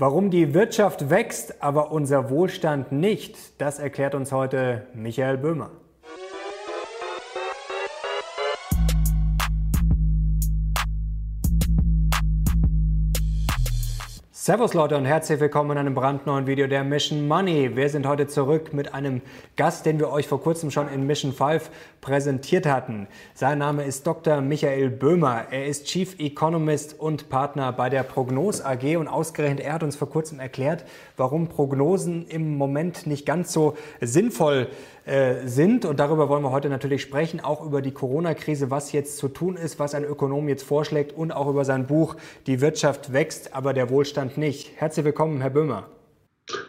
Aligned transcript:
Warum 0.00 0.30
die 0.30 0.54
Wirtschaft 0.54 1.10
wächst, 1.10 1.60
aber 1.60 1.90
unser 1.90 2.30
Wohlstand 2.30 2.92
nicht, 2.92 3.60
das 3.60 3.80
erklärt 3.80 4.14
uns 4.14 4.30
heute 4.30 4.86
Michael 4.94 5.38
Böhmer. 5.38 5.72
Servus 14.48 14.72
Leute 14.72 14.96
und 14.96 15.04
herzlich 15.04 15.40
willkommen 15.40 15.72
in 15.72 15.76
einem 15.76 15.94
brandneuen 15.94 16.46
Video 16.46 16.66
der 16.66 16.82
Mission 16.82 17.28
Money. 17.28 17.76
Wir 17.76 17.90
sind 17.90 18.06
heute 18.06 18.28
zurück 18.28 18.72
mit 18.72 18.94
einem 18.94 19.20
Gast, 19.56 19.84
den 19.84 19.98
wir 19.98 20.10
euch 20.10 20.26
vor 20.26 20.40
kurzem 20.40 20.70
schon 20.70 20.88
in 20.88 21.06
Mission 21.06 21.34
5 21.34 21.68
präsentiert 22.00 22.64
hatten. 22.64 23.08
Sein 23.34 23.58
Name 23.58 23.84
ist 23.84 24.06
Dr. 24.06 24.40
Michael 24.40 24.88
Böhmer. 24.88 25.48
Er 25.50 25.66
ist 25.66 25.84
Chief 25.84 26.18
Economist 26.18 26.98
und 26.98 27.28
Partner 27.28 27.72
bei 27.72 27.90
der 27.90 28.04
Prognos 28.04 28.64
AG 28.64 28.96
und 28.96 29.06
ausgerechnet 29.06 29.60
er 29.60 29.74
hat 29.74 29.82
uns 29.82 29.96
vor 29.96 30.08
kurzem 30.08 30.40
erklärt, 30.40 30.86
warum 31.18 31.48
Prognosen 31.48 32.26
im 32.26 32.56
Moment 32.56 33.06
nicht 33.06 33.26
ganz 33.26 33.52
so 33.52 33.76
sinnvoll 34.00 34.68
äh, 35.08 35.46
sind. 35.46 35.84
Und 35.84 35.98
darüber 36.00 36.28
wollen 36.28 36.42
wir 36.42 36.52
heute 36.52 36.68
natürlich 36.68 37.02
sprechen, 37.02 37.40
auch 37.40 37.64
über 37.64 37.82
die 37.82 37.92
Corona-Krise, 37.92 38.70
was 38.70 38.92
jetzt 38.92 39.16
zu 39.16 39.28
tun 39.28 39.56
ist, 39.56 39.78
was 39.78 39.94
ein 39.94 40.04
Ökonom 40.04 40.48
jetzt 40.48 40.62
vorschlägt 40.62 41.16
und 41.16 41.32
auch 41.32 41.48
über 41.48 41.64
sein 41.64 41.86
Buch 41.86 42.16
Die 42.46 42.60
Wirtschaft 42.60 43.12
wächst, 43.12 43.54
aber 43.54 43.72
der 43.72 43.90
Wohlstand 43.90 44.36
nicht. 44.36 44.72
Herzlich 44.76 45.04
willkommen, 45.04 45.40
Herr 45.40 45.50
Böhmer. 45.50 45.97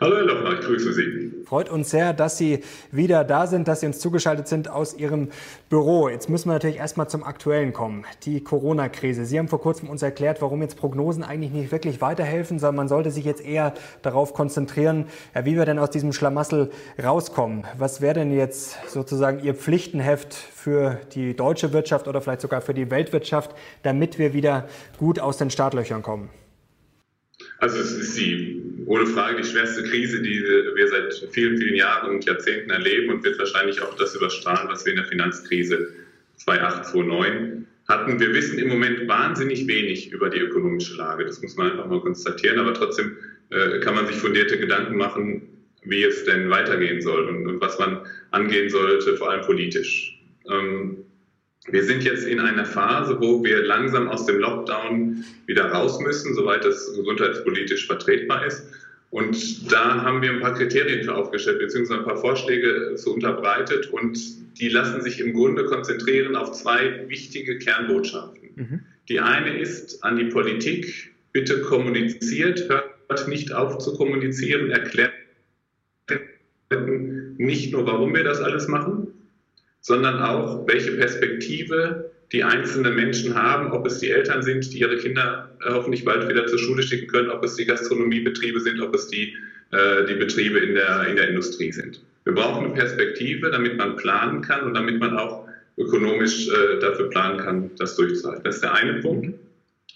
Hallo 0.02 0.18
Herr 0.18 0.24
Lochner, 0.24 0.60
ich 0.60 0.66
grüße 0.66 0.92
Sie. 0.92 1.32
Freut 1.46 1.70
uns 1.70 1.90
sehr, 1.90 2.12
dass 2.12 2.38
Sie 2.38 2.64
wieder 2.92 3.24
da 3.24 3.48
sind, 3.48 3.66
dass 3.70 3.80
Sie 3.80 3.86
uns 3.86 4.00
zugeschaltet 4.00 4.50
sind 4.50 4.70
aus 4.70 4.94
Ihrem 4.94 5.30
Büro. 5.70 6.10
Jetzt 6.10 6.30
müssen 6.30 6.50
wir 6.50 6.54
natürlich 6.54 6.76
erstmal 6.76 7.08
zum 7.10 7.24
Aktuellen 7.24 7.72
kommen, 7.72 8.04
die 8.24 8.44
Corona-Krise. 8.44 9.24
Sie 9.24 9.40
haben 9.40 9.48
vor 9.48 9.62
kurzem 9.62 9.90
uns 9.90 10.02
erklärt, 10.02 10.42
warum 10.42 10.62
jetzt 10.62 10.76
Prognosen 10.76 11.24
eigentlich 11.24 11.54
nicht 11.54 11.72
wirklich 11.72 12.02
weiterhelfen, 12.02 12.60
sondern 12.60 12.76
man 12.76 12.88
sollte 12.90 13.10
sich 13.10 13.24
jetzt 13.24 13.42
eher 13.42 13.74
darauf 14.02 14.34
konzentrieren, 14.34 15.06
wie 15.44 15.56
wir 15.56 15.64
denn 15.64 15.80
aus 15.80 15.92
diesem 15.92 16.12
Schlamassel 16.12 16.72
rauskommen. 17.02 17.64
Was 17.78 18.02
wäre 18.02 18.16
denn 18.16 18.34
jetzt 18.34 18.78
sozusagen 18.90 19.42
Ihr 19.46 19.56
Pflichtenheft 19.56 20.34
für 20.34 21.00
die 21.14 21.38
deutsche 21.38 21.72
Wirtschaft 21.72 22.10
oder 22.10 22.20
vielleicht 22.20 22.42
sogar 22.42 22.60
für 22.60 22.74
die 22.74 22.92
Weltwirtschaft, 22.92 23.56
damit 23.84 24.20
wir 24.20 24.34
wieder 24.34 24.68
gut 24.98 25.22
aus 25.22 25.38
den 25.38 25.50
Startlöchern 25.50 26.02
kommen? 26.02 26.30
Also 27.60 27.78
es 27.78 27.92
ist 27.92 28.18
die, 28.18 28.49
ohne 28.90 29.06
Frage 29.06 29.42
die 29.42 29.48
schwerste 29.48 29.84
Krise, 29.84 30.20
die 30.20 30.42
wir 30.42 30.88
seit 30.88 31.14
vielen, 31.32 31.58
vielen 31.58 31.76
Jahren 31.76 32.10
und 32.10 32.26
Jahrzehnten 32.26 32.72
erleben 32.72 33.14
und 33.14 33.24
wird 33.24 33.38
wahrscheinlich 33.38 33.80
auch 33.84 33.96
das 33.96 34.16
überstrahlen, 34.16 34.68
was 34.68 34.84
wir 34.84 34.94
in 34.94 34.98
der 34.98 35.06
Finanzkrise 35.06 35.94
2008, 36.38 36.86
2009 36.86 37.68
hatten. 37.88 38.20
Wir 38.20 38.34
wissen 38.34 38.58
im 38.58 38.68
Moment 38.68 39.08
wahnsinnig 39.08 39.68
wenig 39.68 40.12
über 40.12 40.30
die 40.30 40.40
ökonomische 40.40 40.96
Lage. 40.96 41.24
Das 41.24 41.40
muss 41.40 41.56
man 41.56 41.72
einfach 41.72 41.86
mal 41.86 42.02
konstatieren. 42.02 42.58
Aber 42.58 42.74
trotzdem 42.74 43.16
äh, 43.52 43.80
kann 43.80 43.94
man 43.94 44.08
sich 44.08 44.16
fundierte 44.16 44.58
Gedanken 44.58 44.98
machen, 44.98 45.44
wie 45.84 46.04
es 46.04 46.24
denn 46.24 46.50
weitergehen 46.50 47.00
soll 47.00 47.28
und, 47.28 47.46
und 47.46 47.62
was 47.62 47.78
man 47.78 48.00
angehen 48.32 48.72
sollte, 48.72 49.16
vor 49.18 49.30
allem 49.30 49.46
politisch. 49.46 50.20
Ähm, 50.50 51.06
wir 51.68 51.84
sind 51.84 52.04
jetzt 52.04 52.26
in 52.26 52.40
einer 52.40 52.66
Phase, 52.66 53.18
wo 53.20 53.44
wir 53.44 53.64
langsam 53.64 54.08
aus 54.08 54.26
dem 54.26 54.40
Lockdown 54.40 55.24
wieder 55.46 55.66
raus 55.66 56.00
müssen, 56.00 56.34
soweit 56.34 56.66
das 56.66 56.92
gesundheitspolitisch 56.96 57.86
vertretbar 57.86 58.46
ist. 58.46 58.66
Und 59.12 59.72
da 59.72 60.04
haben 60.04 60.22
wir 60.22 60.32
ein 60.32 60.40
paar 60.40 60.54
Kriterien 60.54 61.04
für 61.04 61.16
aufgestellt, 61.16 61.60
beziehungsweise 61.60 62.02
ein 62.02 62.06
paar 62.06 62.18
Vorschläge 62.18 62.96
zu 62.96 63.14
unterbreitet. 63.14 63.88
Und 63.92 64.20
die 64.60 64.70
lassen 64.70 65.02
sich 65.02 65.20
im 65.20 65.34
Grunde 65.34 65.66
konzentrieren 65.66 66.36
auf 66.36 66.52
zwei 66.52 67.06
wichtige 67.08 67.58
Kernbotschaften. 67.58 68.50
Mhm. 68.56 68.80
Die 69.08 69.20
eine 69.20 69.58
ist 69.58 70.04
an 70.04 70.18
die 70.18 70.26
Politik, 70.26 71.12
bitte 71.32 71.62
kommuniziert, 71.62 72.70
hört 72.70 73.28
nicht 73.28 73.52
auf 73.54 73.80
zu 73.80 73.96
kommunizieren, 73.96 74.70
erklärt 74.70 75.14
nicht 77.38 77.72
nur, 77.72 77.88
warum 77.88 78.14
wir 78.14 78.24
das 78.24 78.40
alles 78.42 78.68
machen, 78.68 79.08
sondern 79.82 80.20
auch, 80.22 80.68
welche 80.68 80.92
Perspektive 80.92 82.12
die 82.32 82.44
einzelnen 82.44 82.96
Menschen 82.96 83.36
haben, 83.36 83.72
ob 83.72 83.86
es 83.88 84.00
die 84.00 84.10
Eltern 84.10 84.44
sind, 84.44 84.72
die 84.72 84.80
ihre 84.80 84.98
Kinder 84.98 85.50
äh, 85.66 85.72
hoffentlich 85.72 86.06
bald 86.06 86.30
wieder 86.30 86.46
zur 86.46 86.60
Schule 86.60 86.84
schicken 86.84 87.08
können, 87.08 87.30
ob 87.30 87.44
es 87.44 87.56
die 87.56 87.66
Gastronomiebetriebe 87.66 88.60
sind, 88.60 88.80
ob 88.82 88.94
es 88.94 89.08
die, 89.08 89.36
äh, 89.72 90.06
die 90.08 90.16
Betriebe 90.16 90.60
in 90.60 90.76
der, 90.76 91.08
in 91.08 91.16
der 91.16 91.30
Industrie 91.30 91.72
sind. 91.72 92.02
Wir 92.26 92.34
brauchen 92.34 92.66
eine 92.66 92.74
Perspektive, 92.74 93.50
damit 93.50 93.78
man 93.78 93.96
planen 93.96 94.42
kann 94.42 94.62
und 94.62 94.76
damit 94.76 95.00
man 95.00 95.18
auch 95.18 95.48
ökonomisch 95.78 96.50
äh, 96.50 96.80
dafür 96.80 97.10
planen 97.10 97.40
kann, 97.40 97.72
das 97.78 97.96
durchzuhalten. 97.96 98.44
Das 98.44 98.56
ist 98.56 98.62
der 98.62 98.74
eine 98.74 99.02
Punkt. 99.02 99.34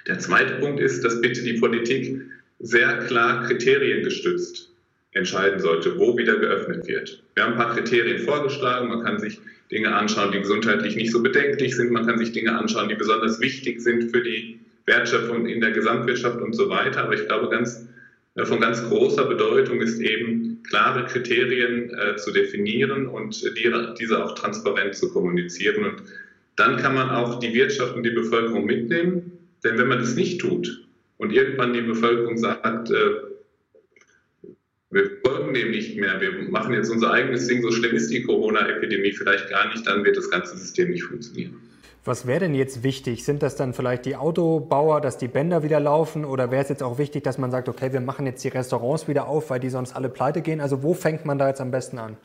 Der 0.07 0.17
zweite 0.19 0.55
Punkt 0.55 0.79
ist, 0.79 1.03
dass 1.03 1.21
bitte 1.21 1.43
die 1.43 1.53
Politik 1.53 2.21
sehr 2.59 2.99
klar 2.99 3.45
kriteriengestützt 3.45 4.72
entscheiden 5.13 5.59
sollte, 5.59 5.97
wo 5.97 6.17
wieder 6.17 6.37
geöffnet 6.37 6.87
wird. 6.87 7.23
Wir 7.35 7.43
haben 7.43 7.53
ein 7.53 7.57
paar 7.57 7.75
Kriterien 7.75 8.19
vorgeschlagen. 8.19 8.89
Man 8.89 9.03
kann 9.03 9.19
sich 9.19 9.39
Dinge 9.71 9.93
anschauen, 9.93 10.31
die 10.31 10.39
gesundheitlich 10.39 10.95
nicht 10.95 11.11
so 11.11 11.21
bedenklich 11.21 11.75
sind. 11.75 11.91
Man 11.91 12.05
kann 12.05 12.17
sich 12.17 12.31
Dinge 12.31 12.57
anschauen, 12.57 12.89
die 12.89 12.95
besonders 12.95 13.39
wichtig 13.39 13.81
sind 13.81 14.11
für 14.11 14.21
die 14.21 14.59
Wertschöpfung 14.85 15.45
in 15.45 15.61
der 15.61 15.71
Gesamtwirtschaft 15.71 16.41
und 16.41 16.53
so 16.53 16.69
weiter. 16.69 17.03
Aber 17.03 17.13
ich 17.13 17.27
glaube, 17.27 17.49
ganz, 17.49 17.87
äh, 18.35 18.45
von 18.45 18.59
ganz 18.59 18.83
großer 18.89 19.25
Bedeutung 19.25 19.81
ist 19.81 19.99
eben, 19.99 20.61
klare 20.63 21.05
Kriterien 21.05 21.93
äh, 21.93 22.15
zu 22.15 22.31
definieren 22.31 23.07
und 23.07 23.43
die, 23.43 23.73
diese 23.99 24.23
auch 24.23 24.33
transparent 24.35 24.95
zu 24.95 25.11
kommunizieren. 25.11 25.85
Und 25.85 26.03
dann 26.55 26.77
kann 26.77 26.95
man 26.95 27.09
auch 27.09 27.39
die 27.39 27.53
Wirtschaft 27.53 27.95
und 27.95 28.03
die 28.03 28.11
Bevölkerung 28.11 28.65
mitnehmen. 28.65 29.31
Denn 29.63 29.77
wenn 29.77 29.87
man 29.87 29.99
das 29.99 30.15
nicht 30.15 30.41
tut 30.41 30.85
und 31.17 31.31
irgendwann 31.31 31.73
die 31.73 31.81
Bevölkerung 31.81 32.37
sagt, 32.37 32.91
äh, 32.91 33.32
wir 34.93 35.11
folgen 35.25 35.53
dem 35.53 35.71
nicht 35.71 35.97
mehr. 35.97 36.21
Wir 36.21 36.31
machen 36.49 36.73
jetzt 36.73 36.89
unser 36.89 37.11
eigenes 37.11 37.47
Ding. 37.47 37.61
So 37.61 37.71
schlimm 37.71 37.95
ist 37.95 38.09
die 38.09 38.23
Corona-Epidemie 38.23 39.11
vielleicht 39.11 39.49
gar 39.49 39.69
nicht. 39.69 39.85
Dann 39.87 40.03
wird 40.03 40.17
das 40.17 40.29
ganze 40.29 40.57
System 40.57 40.91
nicht 40.91 41.03
funktionieren. 41.03 41.55
Was 42.05 42.27
wäre 42.27 42.41
denn 42.41 42.53
jetzt 42.53 42.83
wichtig? 42.83 43.23
Sind 43.23 43.41
das 43.41 43.55
dann 43.55 43.73
vielleicht 43.73 44.05
die 44.05 44.17
Autobauer, 44.17 44.99
dass 44.99 45.17
die 45.17 45.29
Bänder 45.29 45.63
wieder 45.63 45.79
laufen? 45.79 46.25
Oder 46.25 46.51
wäre 46.51 46.61
es 46.61 46.69
jetzt 46.69 46.83
auch 46.83 46.97
wichtig, 46.97 47.23
dass 47.23 47.37
man 47.37 47.49
sagt, 47.49 47.69
okay, 47.69 47.93
wir 47.93 48.01
machen 48.01 48.25
jetzt 48.25 48.43
die 48.43 48.49
Restaurants 48.49 49.07
wieder 49.07 49.27
auf, 49.27 49.49
weil 49.49 49.61
die 49.61 49.69
sonst 49.69 49.95
alle 49.95 50.09
pleite 50.09 50.41
gehen? 50.41 50.59
Also 50.59 50.83
wo 50.83 50.93
fängt 50.93 51.25
man 51.25 51.37
da 51.37 51.47
jetzt 51.47 51.61
am 51.61 51.71
besten 51.71 51.99
an? 51.99 52.17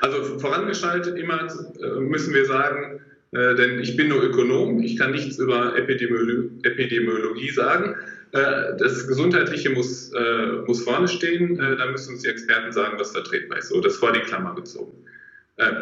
Also 0.00 0.38
vorangeschaltet 0.38 1.18
immer 1.18 1.40
äh, 1.42 2.00
müssen 2.00 2.32
wir 2.32 2.46
sagen, 2.46 3.00
äh, 3.32 3.54
denn 3.54 3.78
ich 3.78 3.96
bin 3.96 4.08
nur 4.08 4.22
Ökonom, 4.22 4.80
ich 4.82 4.98
kann 4.98 5.12
nichts 5.12 5.38
über 5.38 5.76
Epidemiologie 5.76 7.50
sagen. 7.50 7.94
Äh, 8.32 8.76
das 8.78 9.06
Gesundheitliche 9.06 9.70
muss, 9.70 10.10
äh, 10.12 10.62
muss 10.66 10.82
vorne 10.82 11.06
stehen, 11.06 11.60
äh, 11.60 11.76
da 11.76 11.86
müssen 11.90 12.14
uns 12.14 12.22
die 12.22 12.28
Experten 12.28 12.72
sagen, 12.72 12.98
was 12.98 13.12
vertretbar 13.12 13.58
ist. 13.58 13.68
So, 13.68 13.80
das 13.80 13.96
vor 13.96 14.12
die 14.12 14.20
Klammer 14.20 14.54
gezogen. 14.54 14.92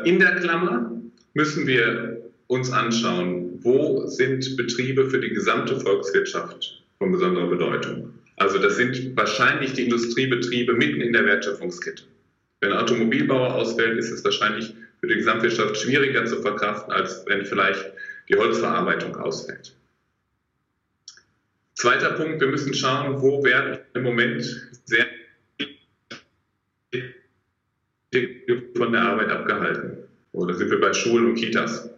in 0.05 0.19
der 0.19 0.35
Klammer 0.35 1.01
müssen 1.33 1.67
wir 1.67 2.21
uns 2.49 2.73
anschauen, 2.73 3.61
wo 3.63 4.05
sind 4.09 4.57
Betriebe 4.57 5.09
für 5.09 5.21
die 5.21 5.31
gesamte 5.31 5.79
Volkswirtschaft 5.79 6.83
von 6.99 7.13
besonderer 7.13 7.47
Bedeutung. 7.47 8.13
Also 8.37 8.59
das 8.59 8.77
sind 8.77 9.17
wahrscheinlich 9.17 9.73
die 9.73 9.85
Industriebetriebe 9.85 10.75
mitten 10.75 11.01
in 11.01 11.13
der 11.13 11.25
Wertschöpfungskette. 11.25 12.03
Wenn 12.61 12.73
Automobilbauer 12.73 13.55
ausfällt, 13.55 13.97
ist 13.97 14.11
es 14.11 14.25
wahrscheinlich 14.25 14.75
für 14.99 15.07
die 15.07 15.15
Gesamtwirtschaft 15.15 15.77
schwieriger 15.79 16.27
zu 16.27 16.43
verkraften, 16.43 16.93
als 16.93 17.25
wenn 17.27 17.47
vielleicht 17.47 17.93
die 18.29 18.35
Holzverarbeitung 18.35 19.17
ausfällt. 19.17 19.75
Zweiter 21.81 22.11
Punkt, 22.11 22.43
wir 22.43 22.49
müssen 22.49 22.75
schauen, 22.75 23.23
wo 23.23 23.43
werden 23.43 23.79
im 23.95 24.03
Moment 24.03 24.45
sehr 24.85 25.07
von 28.77 28.93
der 28.93 29.01
Arbeit 29.01 29.31
abgehalten. 29.31 29.97
Oder 30.33 30.53
sind 30.53 30.71
wir 30.71 30.79
bei 30.79 30.93
Schulen 30.93 31.31
und 31.31 31.37
Kitas? 31.37 31.89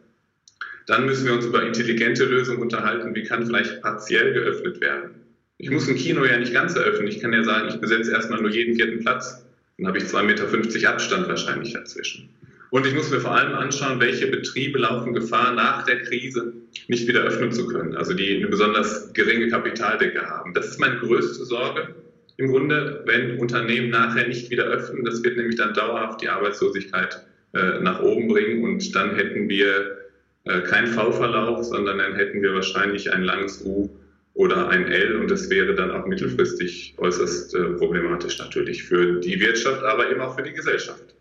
Dann 0.87 1.05
müssen 1.05 1.27
wir 1.27 1.33
uns 1.33 1.47
über 1.47 1.67
intelligente 1.67 2.25
Lösungen 2.27 2.63
unterhalten. 2.63 3.13
Wie 3.17 3.25
kann 3.25 3.45
vielleicht 3.45 3.83
partiell 3.83 4.33
geöffnet 4.33 4.81
werden? 4.81 5.17
Ich 5.59 5.69
muss 5.69 5.89
ein 5.89 5.97
Kino 5.97 6.25
ja 6.25 6.39
nicht 6.39 6.55
ganz 6.55 6.77
eröffnen. 6.77 7.09
Ich 7.09 7.19
kann 7.19 7.33
ja 7.33 7.43
sagen, 7.43 7.67
ich 7.69 7.81
besetze 7.81 8.13
erstmal 8.13 8.41
nur 8.41 8.53
jeden 8.53 8.77
vierten 8.77 9.01
Platz. 9.01 9.45
Dann 9.79 9.89
habe 9.89 9.99
ich 9.99 10.05
2,50 10.05 10.23
Meter 10.23 10.91
Abstand 10.91 11.27
wahrscheinlich 11.27 11.73
dazwischen. 11.73 12.29
Und 12.73 12.87
ich 12.87 12.95
muss 12.95 13.11
mir 13.11 13.21
vor 13.21 13.37
allem 13.37 13.53
anschauen, 13.53 14.01
welche 14.01 14.29
Betriebe 14.29 14.79
laufen 14.79 15.13
Gefahr, 15.13 15.53
nach 15.53 15.85
der 15.85 16.01
Krise 16.05 16.55
nicht 16.89 17.07
wieder 17.07 17.21
öffnen 17.21 17.53
zu 17.53 17.67
können, 17.67 17.95
also 17.95 18.15
die 18.15 18.35
eine 18.35 18.47
besonders 18.47 19.13
geringe 19.13 19.49
Kapitaldecke 19.49 20.23
haben. 20.27 20.55
Das 20.55 20.69
ist 20.69 20.81
meine 20.81 20.97
größte 20.97 21.45
Sorge 21.45 21.95
im 22.39 22.51
Grunde, 22.51 23.03
wenn 23.05 23.39
Unternehmen 23.39 23.91
nachher 23.91 24.27
nicht 24.27 24.49
wieder 24.49 24.65
öffnen. 24.65 25.05
Das 25.05 25.23
wird 25.23 25.37
nämlich 25.37 25.57
dann 25.57 25.75
dauerhaft 25.75 26.23
die 26.23 26.31
Arbeitslosigkeit 26.31 27.23
äh, 27.53 27.81
nach 27.81 28.01
oben 28.01 28.29
bringen 28.29 28.65
und 28.65 28.97
dann 28.97 29.17
hätten 29.17 29.51
wir 29.51 29.99
äh, 30.45 30.63
keinen 30.63 30.87
V-Verlauf, 30.87 31.65
sondern 31.65 31.99
dann 31.99 32.15
hätten 32.15 32.41
wir 32.41 32.55
wahrscheinlich 32.55 33.13
ein 33.13 33.25
langes 33.25 33.63
U 33.67 33.91
oder 34.33 34.71
ein 34.71 34.91
L 34.91 35.17
und 35.17 35.31
das 35.31 35.51
wäre 35.51 35.75
dann 35.75 35.91
auch 35.91 36.07
mittelfristig 36.07 36.95
äußerst 36.97 37.55
äh, 37.55 37.65
problematisch 37.75 38.39
natürlich 38.39 38.83
für 38.83 39.21
die 39.21 39.39
Wirtschaft, 39.41 39.83
aber 39.83 40.11
eben 40.11 40.23
auch 40.23 40.35
für 40.35 40.43
die 40.43 40.55
Gesellschaft. 40.55 41.15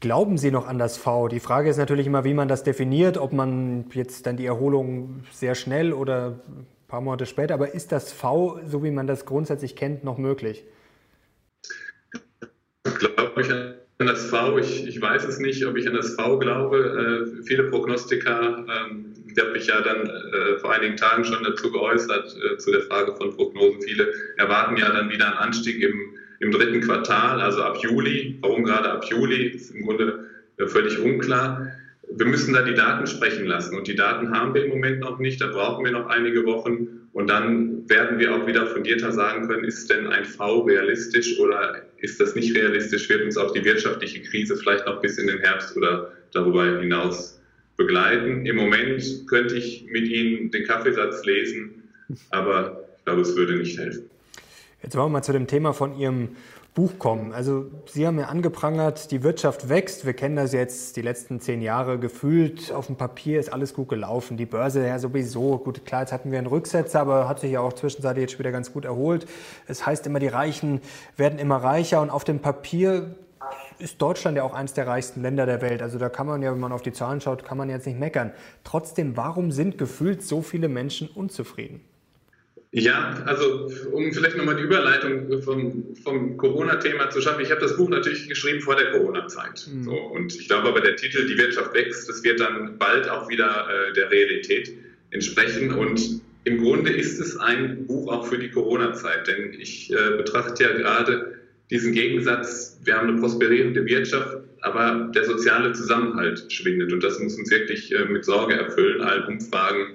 Glauben 0.00 0.36
Sie 0.36 0.50
noch 0.50 0.66
an 0.66 0.78
das 0.78 0.98
V? 0.98 1.28
Die 1.28 1.40
Frage 1.40 1.70
ist 1.70 1.78
natürlich 1.78 2.06
immer, 2.06 2.24
wie 2.24 2.34
man 2.34 2.48
das 2.48 2.62
definiert, 2.62 3.16
ob 3.16 3.32
man 3.32 3.86
jetzt 3.92 4.26
dann 4.26 4.36
die 4.36 4.44
Erholung 4.44 5.22
sehr 5.32 5.54
schnell 5.54 5.94
oder 5.94 6.40
ein 6.48 6.66
paar 6.86 7.00
Monate 7.00 7.24
später. 7.24 7.54
Aber 7.54 7.74
ist 7.74 7.92
das 7.92 8.12
V, 8.12 8.60
so 8.66 8.84
wie 8.84 8.90
man 8.90 9.06
das 9.06 9.24
grundsätzlich 9.24 9.74
kennt, 9.74 10.04
noch 10.04 10.18
möglich? 10.18 10.64
Glaube 12.82 13.40
ich 13.40 13.50
an 13.50 14.06
das 14.06 14.26
V. 14.26 14.58
Ich, 14.58 14.86
ich 14.86 15.00
weiß 15.00 15.24
es 15.24 15.38
nicht, 15.38 15.64
ob 15.64 15.76
ich 15.76 15.88
an 15.88 15.94
das 15.94 16.14
V 16.14 16.38
glaube. 16.38 17.26
Äh, 17.40 17.42
viele 17.44 17.64
Prognostiker, 17.64 18.66
ähm, 18.68 19.14
ich 19.26 19.42
habe 19.42 19.52
mich 19.52 19.66
ja 19.66 19.80
dann 19.80 20.06
äh, 20.06 20.58
vor 20.58 20.72
einigen 20.72 20.96
Tagen 20.96 21.24
schon 21.24 21.42
dazu 21.42 21.70
geäußert, 21.72 22.36
äh, 22.36 22.58
zu 22.58 22.70
der 22.70 22.82
Frage 22.82 23.14
von 23.16 23.34
Prognosen. 23.34 23.80
Viele 23.82 24.12
erwarten 24.36 24.76
ja 24.76 24.90
dann 24.92 25.10
wieder 25.10 25.26
einen 25.26 25.36
Anstieg 25.36 25.82
im, 25.82 26.16
im 26.40 26.50
dritten 26.50 26.80
Quartal, 26.80 27.40
also 27.40 27.62
ab 27.62 27.78
Juli. 27.82 28.38
Warum 28.40 28.64
gerade 28.64 28.90
ab 28.90 29.04
Juli, 29.08 29.48
ist 29.48 29.70
im 29.70 29.84
Grunde 29.84 30.26
äh, 30.58 30.66
völlig 30.66 30.98
unklar. 30.98 31.72
Wir 32.08 32.26
müssen 32.26 32.54
da 32.54 32.62
die 32.62 32.74
Daten 32.74 33.06
sprechen 33.06 33.46
lassen 33.46 33.76
und 33.76 33.88
die 33.88 33.96
Daten 33.96 34.30
haben 34.30 34.54
wir 34.54 34.64
im 34.64 34.70
Moment 34.70 35.00
noch 35.00 35.18
nicht. 35.18 35.40
Da 35.40 35.48
brauchen 35.48 35.84
wir 35.84 35.92
noch 35.92 36.06
einige 36.06 36.44
Wochen 36.44 36.96
und 37.12 37.28
dann 37.28 37.88
werden 37.88 38.18
wir 38.18 38.34
auch 38.34 38.46
wieder 38.46 38.66
fundierter 38.66 39.10
sagen 39.10 39.48
können, 39.48 39.64
ist 39.64 39.90
denn 39.90 40.06
ein 40.06 40.24
V 40.24 40.60
realistisch 40.60 41.38
oder 41.38 41.82
ist 41.96 42.20
das 42.20 42.34
nicht 42.34 42.54
realistisch? 42.54 43.08
Wird 43.08 43.22
uns 43.22 43.36
auch 43.36 43.52
die 43.52 43.64
wirtschaftliche 43.64 44.22
Krise 44.22 44.56
vielleicht 44.56 44.86
noch 44.86 45.00
bis 45.00 45.18
in 45.18 45.26
den 45.26 45.38
Herbst 45.38 45.76
oder 45.76 46.12
darüber 46.32 46.78
hinaus 46.78 47.40
begleiten? 47.76 48.44
Im 48.44 48.56
Moment 48.56 49.02
könnte 49.28 49.56
ich 49.56 49.86
mit 49.90 50.06
Ihnen 50.08 50.50
den 50.50 50.64
Kaffeesatz 50.64 51.24
lesen, 51.24 51.82
aber 52.30 52.84
ich 52.98 53.04
glaube, 53.04 53.22
es 53.22 53.34
würde 53.34 53.56
nicht 53.56 53.78
helfen. 53.78 54.10
Jetzt 54.86 54.94
wollen 54.94 55.06
wir 55.06 55.14
mal 55.14 55.22
zu 55.22 55.32
dem 55.32 55.48
Thema 55.48 55.72
von 55.72 55.98
Ihrem 55.98 56.36
Buch 56.76 56.92
kommen. 57.00 57.32
Also 57.32 57.66
Sie 57.86 58.06
haben 58.06 58.20
ja 58.20 58.26
angeprangert, 58.26 59.10
die 59.10 59.24
Wirtschaft 59.24 59.68
wächst. 59.68 60.06
Wir 60.06 60.12
kennen 60.12 60.36
das 60.36 60.52
jetzt 60.52 60.96
die 60.96 61.02
letzten 61.02 61.40
zehn 61.40 61.60
Jahre 61.60 61.98
gefühlt. 61.98 62.70
Auf 62.70 62.86
dem 62.86 62.94
Papier 62.94 63.40
ist 63.40 63.52
alles 63.52 63.74
gut 63.74 63.88
gelaufen. 63.88 64.36
Die 64.36 64.46
Börse 64.46 64.86
ja 64.86 65.00
sowieso. 65.00 65.58
Gut, 65.58 65.84
klar, 65.84 66.02
jetzt 66.02 66.12
hatten 66.12 66.30
wir 66.30 66.38
einen 66.38 66.46
Rücksetzer, 66.46 67.00
aber 67.00 67.28
hat 67.28 67.40
sich 67.40 67.50
ja 67.50 67.62
auch 67.62 67.72
zwischenzeitlich 67.72 68.30
jetzt 68.30 68.38
wieder 68.38 68.52
ganz 68.52 68.72
gut 68.72 68.84
erholt. 68.84 69.26
Es 69.66 69.84
heißt 69.84 70.06
immer, 70.06 70.20
die 70.20 70.28
Reichen 70.28 70.80
werden 71.16 71.40
immer 71.40 71.56
reicher 71.56 72.00
und 72.00 72.10
auf 72.10 72.22
dem 72.22 72.38
Papier 72.38 73.16
ist 73.80 74.00
Deutschland 74.00 74.36
ja 74.36 74.44
auch 74.44 74.54
eines 74.54 74.72
der 74.72 74.86
reichsten 74.86 75.20
Länder 75.20 75.46
der 75.46 75.62
Welt. 75.62 75.82
Also 75.82 75.98
da 75.98 76.08
kann 76.08 76.28
man 76.28 76.42
ja, 76.42 76.52
wenn 76.52 76.60
man 76.60 76.70
auf 76.70 76.82
die 76.82 76.92
Zahlen 76.92 77.20
schaut, 77.20 77.44
kann 77.44 77.58
man 77.58 77.70
jetzt 77.70 77.88
nicht 77.88 77.98
meckern. 77.98 78.30
Trotzdem, 78.62 79.16
warum 79.16 79.50
sind 79.50 79.78
gefühlt 79.78 80.22
so 80.22 80.42
viele 80.42 80.68
Menschen 80.68 81.08
unzufrieden? 81.08 81.80
Ja, 82.78 83.22
also 83.24 83.70
um 83.92 84.12
vielleicht 84.12 84.36
nochmal 84.36 84.56
die 84.56 84.64
Überleitung 84.64 85.40
vom, 85.40 85.96
vom 86.04 86.36
Corona-Thema 86.36 87.08
zu 87.08 87.22
schaffen. 87.22 87.40
Ich 87.40 87.50
habe 87.50 87.62
das 87.62 87.74
Buch 87.74 87.88
natürlich 87.88 88.28
geschrieben 88.28 88.60
vor 88.60 88.76
der 88.76 88.90
Corona-Zeit. 88.90 89.66
Mhm. 89.72 89.84
So, 89.84 89.92
und 89.92 90.34
ich 90.34 90.46
glaube 90.46 90.68
aber, 90.68 90.82
der 90.82 90.94
Titel 90.94 91.26
Die 91.26 91.38
Wirtschaft 91.38 91.72
wächst, 91.72 92.06
das 92.06 92.22
wird 92.22 92.38
dann 92.38 92.76
bald 92.76 93.08
auch 93.08 93.30
wieder 93.30 93.66
äh, 93.70 93.94
der 93.94 94.10
Realität 94.10 94.74
entsprechen. 95.10 95.72
Und 95.72 96.20
im 96.44 96.62
Grunde 96.62 96.92
ist 96.92 97.18
es 97.18 97.38
ein 97.38 97.86
Buch 97.86 98.12
auch 98.12 98.26
für 98.26 98.36
die 98.36 98.50
Corona-Zeit, 98.50 99.26
denn 99.26 99.54
ich 99.58 99.90
äh, 99.90 100.18
betrachte 100.18 100.64
ja 100.64 100.72
gerade 100.72 101.34
diesen 101.70 101.94
Gegensatz, 101.94 102.78
wir 102.84 102.98
haben 102.98 103.08
eine 103.08 103.18
prosperierende 103.18 103.86
Wirtschaft, 103.86 104.36
aber 104.60 105.10
der 105.14 105.24
soziale 105.24 105.72
Zusammenhalt 105.72 106.52
schwindet. 106.52 106.92
Und 106.92 107.02
das 107.02 107.18
muss 107.20 107.38
uns 107.38 107.50
wirklich 107.50 107.90
äh, 107.94 108.04
mit 108.04 108.26
Sorge 108.26 108.52
erfüllen. 108.52 109.00
Allen 109.00 109.24
Umfragen 109.24 109.94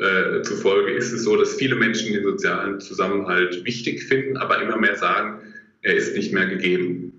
äh, 0.00 0.42
zufolge 0.42 0.92
ist 0.92 1.12
es 1.12 1.24
so, 1.24 1.36
dass 1.36 1.54
viele 1.54 1.74
Menschen 1.74 2.12
den 2.12 2.22
sozialen 2.22 2.80
Zusammenhalt 2.80 3.64
wichtig 3.64 4.02
finden, 4.04 4.36
aber 4.36 4.62
immer 4.62 4.76
mehr 4.76 4.96
sagen, 4.96 5.40
er 5.82 5.94
ist 5.94 6.14
nicht 6.14 6.32
mehr 6.32 6.46
gegeben. 6.46 7.12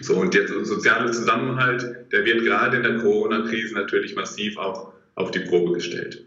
So, 0.00 0.16
und 0.16 0.32
der 0.32 0.48
soziale 0.64 1.10
Zusammenhalt, 1.10 2.06
der 2.12 2.24
wird 2.24 2.44
gerade 2.44 2.78
in 2.78 2.82
der 2.82 2.98
Corona-Krise 2.98 3.74
natürlich 3.74 4.14
massiv 4.14 4.56
auch 4.56 4.92
auf 5.16 5.30
die 5.30 5.40
Probe 5.40 5.74
gestellt. 5.74 6.24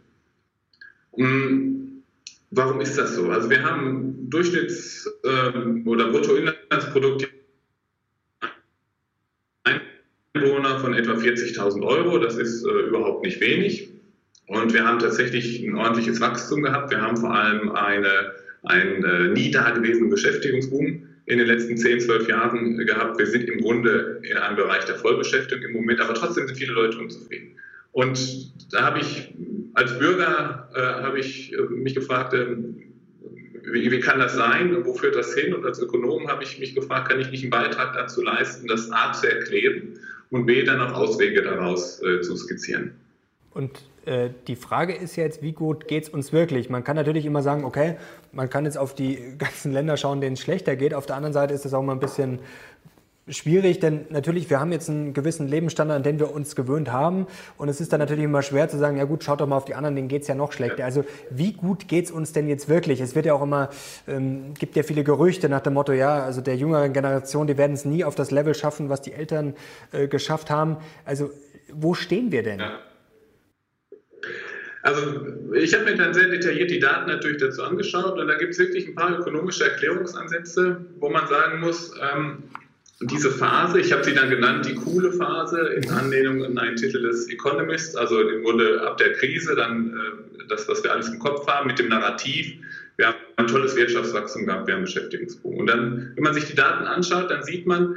Hm, 1.15 2.03
warum 2.51 2.81
ist 2.81 2.97
das 2.97 3.15
so? 3.15 3.29
Also 3.29 3.49
wir 3.49 3.63
haben 3.63 4.29
Durchschnitts- 4.29 5.07
ähm, 5.23 5.87
oder 5.87 6.11
Bruttoinlandsprodukt 6.11 7.29
Einwohner 10.33 10.79
von 10.79 10.93
etwa 10.93 11.13
40.000 11.13 11.83
Euro. 11.83 12.19
Das 12.19 12.35
ist 12.37 12.63
äh, 12.65 12.69
überhaupt 12.69 13.25
nicht 13.25 13.39
wenig. 13.39 13.89
Und 14.47 14.73
wir 14.73 14.85
haben 14.85 14.99
tatsächlich 14.99 15.63
ein 15.63 15.75
ordentliches 15.75 16.19
Wachstum 16.19 16.63
gehabt. 16.63 16.91
Wir 16.91 17.01
haben 17.01 17.17
vor 17.17 17.33
allem 17.33 17.71
eine, 17.71 18.33
einen 18.63 19.03
äh, 19.03 19.27
nie 19.29 19.51
dagewesenen 19.51 20.09
Beschäftigungsboom 20.09 21.07
in 21.25 21.37
den 21.37 21.47
letzten 21.47 21.77
10, 21.77 22.01
12 22.01 22.27
Jahren 22.27 22.77
gehabt. 22.77 23.17
Wir 23.17 23.25
sind 23.27 23.45
im 23.45 23.61
Grunde 23.61 24.19
in 24.23 24.37
einem 24.37 24.57
Bereich 24.57 24.83
der 24.85 24.95
Vollbeschäftigung 24.95 25.63
im 25.63 25.73
Moment, 25.73 26.01
aber 26.01 26.13
trotzdem 26.13 26.47
sind 26.47 26.57
viele 26.57 26.73
Leute 26.73 26.97
unzufrieden. 26.99 27.55
Und 27.93 28.73
da 28.73 28.83
habe 28.83 28.99
ich 28.99 29.33
als 29.75 29.97
Bürger 29.97 30.69
äh, 30.75 31.03
habe 31.03 31.19
ich 31.19 31.53
äh, 31.53 31.61
mich 31.61 31.95
gefragt, 31.95 32.33
äh, 32.33 32.57
wie, 33.65 33.89
wie, 33.91 33.99
kann 33.99 34.19
das 34.19 34.35
sein? 34.35 34.75
Wo 34.83 34.93
führt 34.93 35.15
das 35.15 35.33
hin? 35.33 35.53
Und 35.53 35.65
als 35.65 35.79
Ökonom 35.79 36.27
habe 36.27 36.43
ich 36.43 36.59
mich 36.59 36.75
gefragt, 36.75 37.09
kann 37.09 37.19
ich 37.19 37.31
nicht 37.31 37.43
einen 37.43 37.49
Beitrag 37.49 37.93
dazu 37.93 38.21
leisten, 38.21 38.67
das 38.67 38.91
A 38.91 39.13
zu 39.13 39.31
erklären 39.31 39.99
und 40.31 40.45
B 40.45 40.63
dann 40.63 40.81
auch 40.81 40.93
Auswege 40.93 41.41
daraus 41.41 42.01
äh, 42.03 42.21
zu 42.21 42.35
skizzieren? 42.35 42.91
Und 43.51 43.81
äh, 44.05 44.29
die 44.47 44.55
Frage 44.55 44.93
ist 44.93 45.15
jetzt, 45.15 45.41
wie 45.41 45.53
gut 45.53 45.87
geht 45.87 46.03
es 46.03 46.09
uns 46.09 46.33
wirklich? 46.33 46.69
Man 46.69 46.83
kann 46.83 46.95
natürlich 46.95 47.25
immer 47.25 47.41
sagen, 47.41 47.63
okay, 47.63 47.95
man 48.31 48.49
kann 48.49 48.65
jetzt 48.65 48.77
auf 48.77 48.93
die 48.93 49.17
ganzen 49.37 49.71
Länder 49.71 49.97
schauen, 49.97 50.21
denen 50.21 50.33
es 50.33 50.41
schlechter 50.41 50.75
geht. 50.75 50.93
Auf 50.93 51.05
der 51.05 51.15
anderen 51.15 51.33
Seite 51.33 51.53
ist 51.53 51.65
das 51.65 51.73
auch 51.73 51.81
mal 51.81 51.93
ein 51.93 51.99
bisschen 51.99 52.39
schwierig, 53.27 53.79
denn 53.79 54.05
natürlich, 54.09 54.49
wir 54.49 54.59
haben 54.59 54.73
jetzt 54.73 54.89
einen 54.89 55.13
gewissen 55.13 55.47
Lebensstandard, 55.47 55.97
an 55.97 56.03
den 56.03 56.19
wir 56.19 56.33
uns 56.33 56.55
gewöhnt 56.55 56.91
haben. 56.91 57.27
Und 57.57 57.69
es 57.69 57.79
ist 57.79 57.93
dann 57.93 57.99
natürlich 57.99 58.25
immer 58.25 58.41
schwer 58.41 58.67
zu 58.67 58.77
sagen, 58.77 58.97
ja 58.97 59.05
gut, 59.05 59.23
schaut 59.23 59.39
doch 59.39 59.47
mal 59.47 59.55
auf 59.55 59.65
die 59.65 59.75
anderen, 59.75 59.95
denen 59.95 60.09
geht 60.09 60.23
es 60.23 60.27
ja 60.27 60.35
noch 60.35 60.51
schlechter. 60.51 60.83
Also 60.83 61.05
wie 61.29 61.53
gut 61.53 61.87
geht 61.87 62.05
es 62.05 62.11
uns 62.11 62.33
denn 62.33 62.49
jetzt 62.49 62.67
wirklich? 62.67 62.99
Es 62.99 63.15
wird 63.15 63.25
ja 63.25 63.33
auch 63.33 63.41
immer, 63.41 63.69
ähm, 64.07 64.53
gibt 64.59 64.75
ja 64.75 64.83
viele 64.83 65.05
Gerüchte 65.05 65.47
nach 65.47 65.61
dem 65.61 65.73
Motto, 65.73 65.93
ja, 65.93 66.21
also 66.23 66.41
der 66.41 66.57
jüngeren 66.57 66.91
Generation, 66.91 67.47
die 67.47 67.57
werden 67.57 67.73
es 67.73 67.85
nie 67.85 68.03
auf 68.03 68.15
das 68.15 68.31
Level 68.31 68.53
schaffen, 68.53 68.89
was 68.89 69.01
die 69.01 69.13
Eltern 69.13 69.55
äh, 69.93 70.07
geschafft 70.07 70.49
haben. 70.49 70.77
Also 71.05 71.29
wo 71.71 71.93
stehen 71.93 72.31
wir 72.31 72.43
denn? 72.43 72.59
Ja. 72.59 72.79
Also 74.83 75.01
ich 75.53 75.73
habe 75.73 75.85
mir 75.85 75.95
dann 75.95 76.13
sehr 76.13 76.27
detailliert 76.27 76.69
die 76.69 76.79
Daten 76.79 77.09
natürlich 77.09 77.37
dazu 77.37 77.63
angeschaut 77.63 78.19
und 78.19 78.27
da 78.27 78.35
gibt 78.35 78.51
es 78.51 78.59
wirklich 78.59 78.87
ein 78.87 78.95
paar 78.95 79.17
ökonomische 79.17 79.63
Erklärungsansätze, 79.63 80.85
wo 80.99 81.09
man 81.09 81.25
sagen 81.27 81.61
muss, 81.61 81.93
ähm, 82.01 82.43
diese 83.01 83.31
Phase, 83.31 83.79
ich 83.79 83.91
habe 83.91 84.03
sie 84.03 84.13
dann 84.13 84.29
genannt, 84.29 84.65
die 84.65 84.75
coole 84.75 85.11
Phase 85.13 85.59
in 85.73 85.89
Anlehnung 85.89 86.43
an 86.43 86.57
einen 86.57 86.75
Titel 86.75 87.01
des 87.01 87.29
Economist, 87.29 87.97
also 87.97 88.19
im 88.21 88.43
Grunde 88.43 88.81
ab 88.81 88.97
der 88.97 89.13
Krise, 89.13 89.55
dann 89.55 89.89
äh, 89.89 90.47
das, 90.49 90.67
was 90.67 90.83
wir 90.83 90.91
alles 90.91 91.07
im 91.09 91.19
Kopf 91.19 91.47
haben 91.47 91.67
mit 91.67 91.79
dem 91.79 91.87
Narrativ, 91.87 92.53
wir 92.97 93.07
haben 93.07 93.17
ein 93.37 93.47
tolles 93.47 93.75
Wirtschaftswachstum 93.75 94.45
gehabt, 94.45 94.67
wir 94.67 94.75
haben 94.75 94.83
Beschäftigungsboom. 94.83 95.57
Und 95.59 95.67
dann, 95.67 96.11
wenn 96.15 96.23
man 96.23 96.33
sich 96.33 96.45
die 96.45 96.55
Daten 96.55 96.85
anschaut, 96.85 97.31
dann 97.31 97.43
sieht 97.43 97.65
man, 97.65 97.95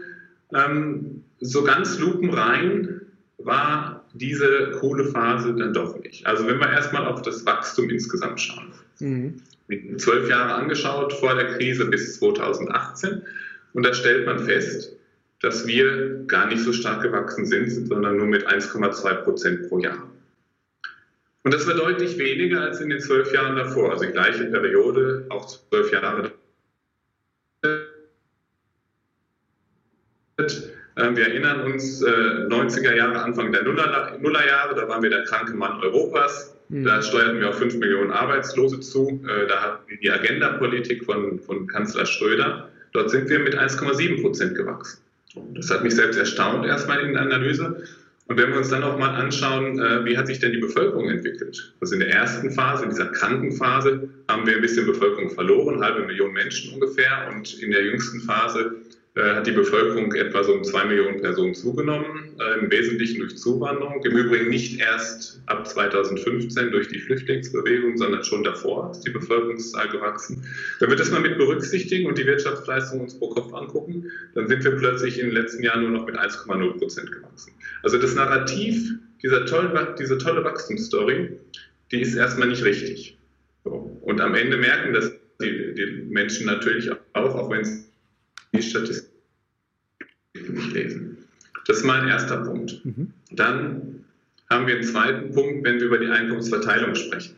ähm, 0.55 1.25
so 1.41 1.65
ganz 1.65 1.99
lupenrein 1.99 3.03
war 3.39 4.06
diese 4.19 4.73
Kohlephase 4.81 5.55
dann 5.55 5.73
doch 5.73 5.99
nicht. 5.99 6.27
Also 6.27 6.47
wenn 6.47 6.59
wir 6.59 6.71
erstmal 6.71 7.07
auf 7.07 7.23
das 7.23 7.45
Wachstum 7.47 7.91
insgesamt 7.91 8.41
schauen. 8.41 8.73
Mhm. 8.99 9.43
Zwölf 9.99 10.29
Jahre 10.29 10.55
angeschaut 10.55 11.13
vor 11.13 11.35
der 11.35 11.55
Krise 11.57 11.87
bis 11.87 12.19
2018 12.19 13.23
und 13.73 13.83
da 13.85 13.93
stellt 13.93 14.27
man 14.27 14.39
fest, 14.39 14.93
dass 15.41 15.67
wir 15.67 16.25
gar 16.27 16.47
nicht 16.49 16.63
so 16.63 16.73
stark 16.73 17.03
gewachsen 17.03 17.47
sind, 17.47 17.71
sondern 17.71 18.17
nur 18.17 18.27
mit 18.27 18.47
1,2 18.47 19.15
Prozent 19.23 19.69
pro 19.69 19.79
Jahr. 19.79 20.11
Und 21.43 21.55
das 21.55 21.67
war 21.67 21.75
deutlich 21.75 22.19
weniger 22.19 22.63
als 22.63 22.81
in 22.81 22.91
den 22.91 23.01
zwölf 23.01 23.33
Jahren 23.33 23.57
davor, 23.57 23.93
also 23.93 24.05
die 24.05 24.13
gleiche 24.13 24.47
Periode, 24.47 25.27
auch 25.29 25.47
zwölf 25.47 25.93
Jahre. 25.93 26.33
Ähm, 30.39 30.76
wir 30.97 31.29
erinnern 31.29 31.61
uns, 31.61 32.03
90er 32.03 32.91
äh, 32.91 32.97
Jahre, 32.97 33.23
Anfang 33.23 33.53
der 33.53 33.63
Nullerjahre, 33.65 34.75
da 34.75 34.89
waren 34.89 35.03
wir 35.03 35.11
der 35.11 35.25
kranke 35.25 35.55
Mann 35.55 35.81
Europas. 35.83 36.55
Mhm. 36.69 36.85
Da 36.85 37.03
steuerten 37.03 37.41
wir 37.41 37.51
auf 37.51 37.59
5 37.59 37.77
Millionen 37.77 38.11
Arbeitslose 38.11 38.81
zu. 38.81 39.21
Äh, 39.29 39.47
da 39.47 39.63
hatten 39.63 39.89
wir 39.89 39.99
die 39.99 40.11
Agenda-Politik 40.11 41.05
von, 41.05 41.39
von 41.39 41.67
Kanzler 41.67 42.07
Schröder. 42.07 42.71
Dort 42.93 43.11
sind 43.11 43.29
wir 43.29 43.39
mit 43.39 43.57
1,7 43.57 44.23
Prozent 44.23 44.55
gewachsen. 44.57 45.01
Das 45.55 45.71
hat 45.71 45.85
mich 45.85 45.95
selbst 45.95 46.17
erstaunt 46.17 46.65
erstmal 46.65 47.01
in 47.01 47.13
der 47.13 47.23
Analyse. 47.23 47.85
Und 48.29 48.39
wenn 48.39 48.51
wir 48.51 48.57
uns 48.57 48.71
dann 48.71 48.83
auch 48.83 48.99
mal 48.99 49.11
anschauen, 49.11 49.79
äh, 49.79 50.05
wie 50.05 50.17
hat 50.17 50.27
sich 50.27 50.41
denn 50.41 50.53
die 50.53 50.59
Bevölkerung 50.59 51.09
entwickelt? 51.09 51.75
Also 51.81 51.95
in 51.95 52.01
der 52.01 52.11
ersten 52.11 52.51
Phase, 52.51 52.85
in 52.85 52.91
dieser 52.91 53.07
Krankenphase, 53.07 54.09
haben 54.29 54.47
wir 54.47 54.57
ein 54.57 54.63
bisschen 54.63 54.87
Bevölkerung 54.87 55.31
verloren, 55.31 55.81
halbe 55.81 56.05
Million 56.07 56.33
Menschen 56.33 56.75
ungefähr. 56.75 57.31
Und 57.33 57.63
in 57.63 57.71
der 57.71 57.85
jüngsten 57.85 58.21
Phase 58.21 58.77
hat 59.23 59.47
die 59.47 59.53
Bevölkerung 59.53 60.13
etwa 60.15 60.45
so 60.45 60.53
um 60.53 60.63
zwei 60.63 60.85
Millionen 60.85 61.23
Personen 61.23 61.55
zugenommen, 61.55 62.39
äh, 62.39 62.59
im 62.61 62.71
Wesentlichen 62.71 63.21
durch 63.21 63.37
Zuwanderung. 63.39 64.05
Im 64.05 64.17
Übrigen 64.17 64.51
nicht 64.51 64.79
erst 64.79 65.41
ab 65.47 65.67
2015 65.67 66.71
durch 66.71 66.89
die 66.89 66.99
Flüchtlingsbewegung, 66.99 67.97
sondern 67.97 68.23
schon 68.25 68.45
davor 68.45 68.91
ist 68.91 69.01
die 69.07 69.11
Bevölkerungszahl 69.11 69.89
gewachsen. 69.89 70.45
Wenn 70.81 70.91
wir 70.91 70.97
das 70.97 71.11
mal 71.11 71.21
mit 71.21 71.39
berücksichtigen 71.39 72.07
und 72.07 72.19
die 72.19 72.27
Wirtschaftsleistung 72.27 73.01
uns 73.01 73.19
pro 73.19 73.31
Kopf 73.31 73.55
angucken, 73.55 74.11
dann 74.35 74.49
sind 74.49 74.63
wir 74.65 74.73
plötzlich 74.73 75.19
in 75.19 75.27
den 75.27 75.35
letzten 75.35 75.63
Jahren 75.63 75.83
nur 75.83 75.93
noch 75.93 76.07
mit 76.07 76.17
1,0 76.17 76.79
Prozent 76.79 77.11
gewachsen. 77.11 77.53
Also 77.83 77.97
das 77.97 78.15
Narrativ, 78.15 78.93
dieser 79.23 79.47
tolle, 79.47 79.95
diese 79.99 80.19
tolle 80.19 80.45
Wachstumsstory, 80.45 81.31
die 81.91 82.01
ist 82.03 82.15
erstmal 82.17 82.49
nicht 82.49 82.65
richtig. 82.65 83.17
Und 83.65 84.21
am 84.21 84.35
Ende 84.35 84.59
merken 84.59 84.93
das 84.93 85.11
die, 85.41 85.75
die 85.75 86.07
Menschen 86.09 86.47
natürlich 86.47 86.91
auch, 86.91 87.35
auch 87.35 87.51
wenn 87.51 87.65
sie 87.65 87.87
die 88.53 88.63
Statistik 88.63 89.11
nicht 90.35 90.73
lesen. 90.73 91.19
Das 91.67 91.79
ist 91.79 91.85
mein 91.85 92.09
erster 92.09 92.39
Punkt. 92.39 92.85
Mhm. 92.85 93.13
Dann 93.31 94.05
haben 94.49 94.67
wir 94.67 94.75
einen 94.75 94.85
zweiten 94.85 95.33
Punkt, 95.33 95.65
wenn 95.65 95.81
wir 95.81 95.87
über 95.87 95.99
die 95.99 96.09
Einkommensverteilung 96.09 96.95
sprechen. 96.95 97.37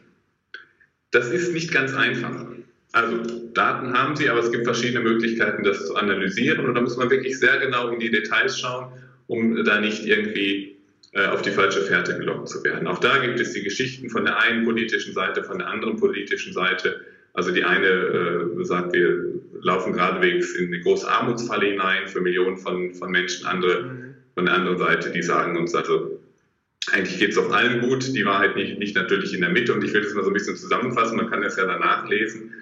Das 1.11 1.31
ist 1.31 1.53
nicht 1.53 1.73
ganz 1.73 1.95
einfach. 1.95 2.47
Also 2.93 3.23
Daten 3.55 3.93
haben 3.93 4.17
Sie, 4.17 4.29
aber 4.29 4.41
es 4.41 4.51
gibt 4.51 4.65
verschiedene 4.65 5.01
Möglichkeiten, 5.01 5.63
das 5.63 5.87
zu 5.87 5.97
analysieren. 5.97 6.67
Und 6.67 6.75
da 6.75 6.81
muss 6.81 6.97
man 6.97 7.11
wirklich 7.11 7.39
sehr 7.39 7.59
genau 7.59 7.89
in 7.89 8.01
die 8.01 8.11
Details 8.11 8.59
schauen, 8.59 8.93
um 9.27 9.65
da 9.65 9.81
nicht 9.81 10.07
irgendwie 10.07 10.77
äh, 11.13 11.27
auf 11.27 11.43
die 11.43 11.51
falsche 11.51 11.83
Fährte 11.83 12.19
gelockt 12.19 12.49
zu 12.49 12.63
werden. 12.65 12.87
Auch 12.87 12.99
da 12.99 13.19
gibt 13.19 13.41
es 13.41 13.53
die 13.53 13.63
Geschichten 13.63 14.11
von 14.11 14.25
der 14.25 14.39
einen 14.39 14.65
politischen 14.65 15.15
Seite, 15.15 15.43
von 15.43 15.59
der 15.59 15.69
anderen 15.69 15.97
politischen 15.97 16.53
Seite. 16.53 17.05
Also 17.39 17.53
die 17.53 17.63
eine 17.63 17.87
äh, 17.87 18.65
sagt, 18.65 18.95
wir 18.95 19.33
laufen 19.61 19.93
geradewegs 19.93 20.57
in 20.57 20.67
eine 20.67 20.81
große 20.81 21.09
Armutsfalle 21.09 21.67
hinein 21.67 22.09
für 22.09 22.21
Millionen 22.21 22.57
von, 22.57 22.93
von 22.95 23.13
Menschen. 23.13 23.47
Andere 23.47 23.85
mhm. 23.85 24.15
von 24.35 24.47
der 24.47 24.55
anderen 24.55 24.77
Seite, 24.77 25.13
die 25.13 25.23
sagen 25.23 25.57
uns 25.57 25.73
also, 25.73 26.19
eigentlich 26.91 27.21
geht 27.21 27.31
es 27.31 27.39
auf 27.39 27.53
allen 27.53 27.81
gut. 27.81 28.13
Die 28.13 28.25
Wahrheit 28.25 28.57
nicht, 28.57 28.81
nicht 28.81 28.97
natürlich 28.97 29.35
in 29.35 29.43
der 29.43 29.51
Mitte. 29.51 29.73
Und 29.73 29.85
ich 29.85 29.93
will 29.93 30.03
das 30.03 30.15
mal 30.15 30.25
so 30.25 30.31
ein 30.31 30.33
bisschen 30.33 30.57
zusammenfassen. 30.57 31.17
Man 31.17 31.31
kann 31.31 31.43
das 31.43 31.57
ja 31.57 31.65
danach 31.65 32.09
lesen. 32.09 32.53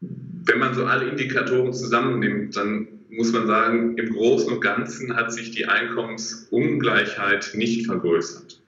Wenn 0.00 0.60
man 0.60 0.74
so 0.74 0.84
alle 0.84 1.08
Indikatoren 1.08 1.72
zusammennimmt, 1.72 2.56
dann 2.56 2.86
muss 3.10 3.32
man 3.32 3.48
sagen, 3.48 3.98
im 3.98 4.12
Großen 4.12 4.52
und 4.52 4.60
Ganzen 4.60 5.16
hat 5.16 5.32
sich 5.32 5.50
die 5.50 5.66
Einkommensungleichheit 5.66 7.50
nicht 7.54 7.86
vergrößert. 7.86 8.60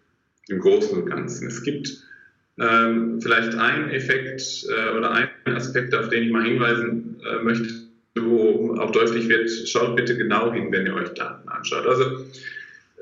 Im 0.49 0.59
Großen 0.59 1.01
und 1.01 1.07
Ganzen. 1.09 1.47
Es 1.47 1.63
gibt 1.63 2.06
ähm, 2.59 3.21
vielleicht 3.21 3.55
einen 3.55 3.91
Effekt 3.91 4.67
äh, 4.69 4.97
oder 4.97 5.13
einen 5.13 5.57
Aspekt, 5.57 5.95
auf 5.95 6.09
den 6.09 6.25
ich 6.25 6.31
mal 6.31 6.45
hinweisen 6.45 7.21
äh, 7.25 7.43
möchte, 7.43 7.69
wo 8.15 8.77
auch 8.79 8.93
deutlich 8.93 9.29
wird, 9.29 9.51
schaut 9.69 9.97
bitte 9.97 10.17
genau 10.17 10.53
hin, 10.53 10.73
wenn 10.73 10.87
ihr 10.87 10.95
euch 10.95 11.11
Daten 11.11 11.49
anschaut. 11.49 11.87
Also 11.87 12.25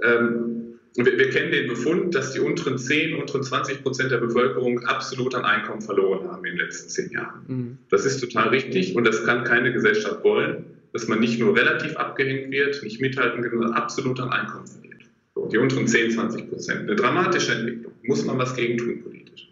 ähm, 0.03 0.65
wir, 0.97 1.19
wir, 1.19 1.31
kennen 1.31 1.51
den 1.51 1.69
Befund, 1.69 2.15
dass 2.15 2.33
die 2.33 2.41
unteren 2.41 2.79
10, 2.79 3.17
unteren 3.17 3.43
20 3.43 3.83
Prozent 3.83 4.11
der 4.13 4.19
Bevölkerung 4.19 4.85
absolut 4.85 5.35
an 5.35 5.45
Einkommen 5.45 5.83
verloren 5.83 6.29
haben 6.29 6.45
in 6.45 6.57
den 6.57 6.67
letzten 6.67 6.89
zehn 6.89 7.11
Jahren. 7.11 7.45
Mhm. 7.47 7.79
Das 7.91 8.05
ist 8.05 8.21
total 8.21 8.49
richtig 8.49 8.95
und 8.95 9.05
das 9.05 9.25
kann 9.25 9.45
keine 9.45 9.73
Gesellschaft 9.73 10.23
wollen, 10.23 10.65
dass 10.93 11.09
man 11.09 11.19
nicht 11.19 11.41
nur 11.41 11.57
relativ 11.57 11.97
abgehängt 11.97 12.51
wird, 12.53 12.81
nicht 12.83 13.01
mithalten 13.01 13.43
kann, 13.43 13.51
sondern 13.51 13.73
absolut 13.73 14.21
an 14.21 14.31
Einkommen 14.31 14.67
verliert. 14.67 14.94
So, 15.35 15.49
die 15.49 15.59
unteren 15.59 15.89
10, 15.89 16.13
20 16.13 16.49
Prozent. 16.49 16.81
Eine 16.83 16.95
dramatische 16.95 17.53
Entwicklung. 17.53 17.93
Muss 18.05 18.25
man 18.25 18.39
was 18.39 18.55
gegen 18.55 18.79
tun 18.79 19.03
politisch. 19.03 19.49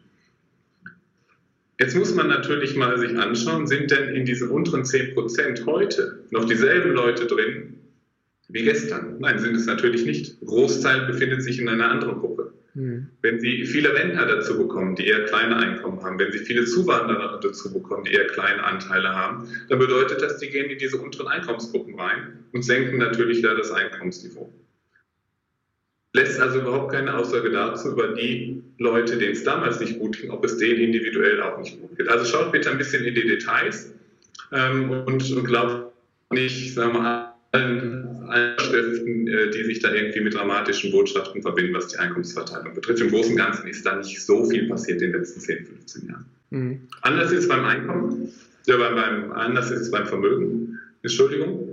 Jetzt 1.80 1.96
muss 1.96 2.14
man 2.14 2.28
natürlich 2.28 2.76
mal 2.76 2.96
sich 2.98 3.18
anschauen, 3.18 3.66
sind 3.66 3.90
denn 3.90 4.14
in 4.14 4.24
diesen 4.24 4.50
unteren 4.50 4.84
10 4.84 5.14
Prozent 5.14 5.66
heute 5.66 6.24
noch 6.30 6.44
dieselben 6.44 6.92
Leute 6.92 7.26
drin, 7.26 7.74
wie 8.48 8.62
gestern. 8.62 9.18
Nein, 9.18 9.40
sind 9.40 9.56
es 9.56 9.66
natürlich 9.66 10.04
nicht. 10.06 10.40
Großteil 10.42 11.06
befindet 11.06 11.42
sich 11.42 11.58
in 11.58 11.68
einer 11.68 11.90
anderen 11.90 12.20
Gruppe. 12.20 12.52
Mhm. 12.74 13.08
Wenn 13.20 13.40
Sie 13.40 13.64
viele 13.64 13.92
Rentner 13.94 14.26
dazu 14.26 14.56
bekommen, 14.56 14.94
die 14.94 15.06
eher 15.06 15.24
kleine 15.24 15.56
Einkommen 15.56 16.02
haben, 16.02 16.18
wenn 16.18 16.30
Sie 16.30 16.38
viele 16.38 16.64
Zuwanderer 16.64 17.40
dazu 17.40 17.72
bekommen, 17.72 18.04
die 18.04 18.12
eher 18.12 18.28
kleine 18.28 18.62
Anteile 18.62 19.14
haben, 19.14 19.48
dann 19.68 19.78
bedeutet 19.78 20.22
das, 20.22 20.38
die 20.38 20.48
gehen 20.48 20.70
in 20.70 20.78
diese 20.78 20.98
unteren 20.98 21.28
Einkommensgruppen 21.28 21.98
rein 21.98 22.44
und 22.52 22.62
senken 22.62 22.98
natürlich 22.98 23.42
da 23.42 23.54
das 23.54 23.72
Einkommensniveau. 23.72 24.52
Lässt 26.14 26.38
also 26.40 26.60
überhaupt 26.60 26.92
keine 26.92 27.16
Aussage 27.16 27.50
dazu 27.50 27.92
über 27.92 28.08
die 28.08 28.62
Leute, 28.78 29.16
denen 29.16 29.32
es 29.32 29.44
damals 29.44 29.80
nicht 29.80 29.98
gut 29.98 30.20
ging, 30.20 30.30
ob 30.30 30.44
es 30.44 30.58
denen 30.58 30.80
individuell 30.80 31.40
auch 31.40 31.58
nicht 31.58 31.80
gut 31.80 31.96
geht. 31.96 32.08
Also 32.08 32.26
schaut 32.26 32.52
bitte 32.52 32.70
ein 32.70 32.78
bisschen 32.78 33.04
in 33.04 33.14
die 33.14 33.26
Details 33.26 33.92
ähm, 34.52 34.90
und, 34.90 35.44
glaubt 35.44 35.92
nicht, 36.30 36.74
sagen 36.74 36.92
wir 36.92 37.00
mal, 37.00 37.34
allen, 37.52 38.24
allen 38.28 38.58
Schriften, 38.58 39.26
äh, 39.28 39.50
die 39.50 39.64
sich 39.64 39.80
da 39.80 39.92
irgendwie 39.92 40.20
mit 40.20 40.34
dramatischen 40.34 40.90
Botschaften 40.90 41.40
verbinden, 41.40 41.74
was 41.74 41.88
die 41.88 41.98
Einkommensverteilung 41.98 42.74
betrifft. 42.74 43.00
Im 43.00 43.10
Großen 43.10 43.32
und 43.32 43.38
Ganzen 43.38 43.66
ist 43.68 43.84
da 43.84 43.96
nicht 43.96 44.22
so 44.22 44.44
viel 44.44 44.68
passiert 44.68 45.00
in 45.00 45.12
den 45.12 45.20
letzten 45.20 45.40
10, 45.40 45.66
15 45.66 46.08
Jahren. 46.08 46.26
Mhm. 46.50 46.80
Anders 47.02 47.32
ist 47.32 47.40
es 47.40 47.48
beim 47.48 47.64
Einkommen, 47.64 48.32
ja, 48.66 48.76
beim, 48.76 48.94
beim, 48.94 49.32
anders 49.32 49.70
ist 49.70 49.80
es 49.80 49.90
beim 49.90 50.06
Vermögen, 50.06 50.78
Entschuldigung. 51.02 51.71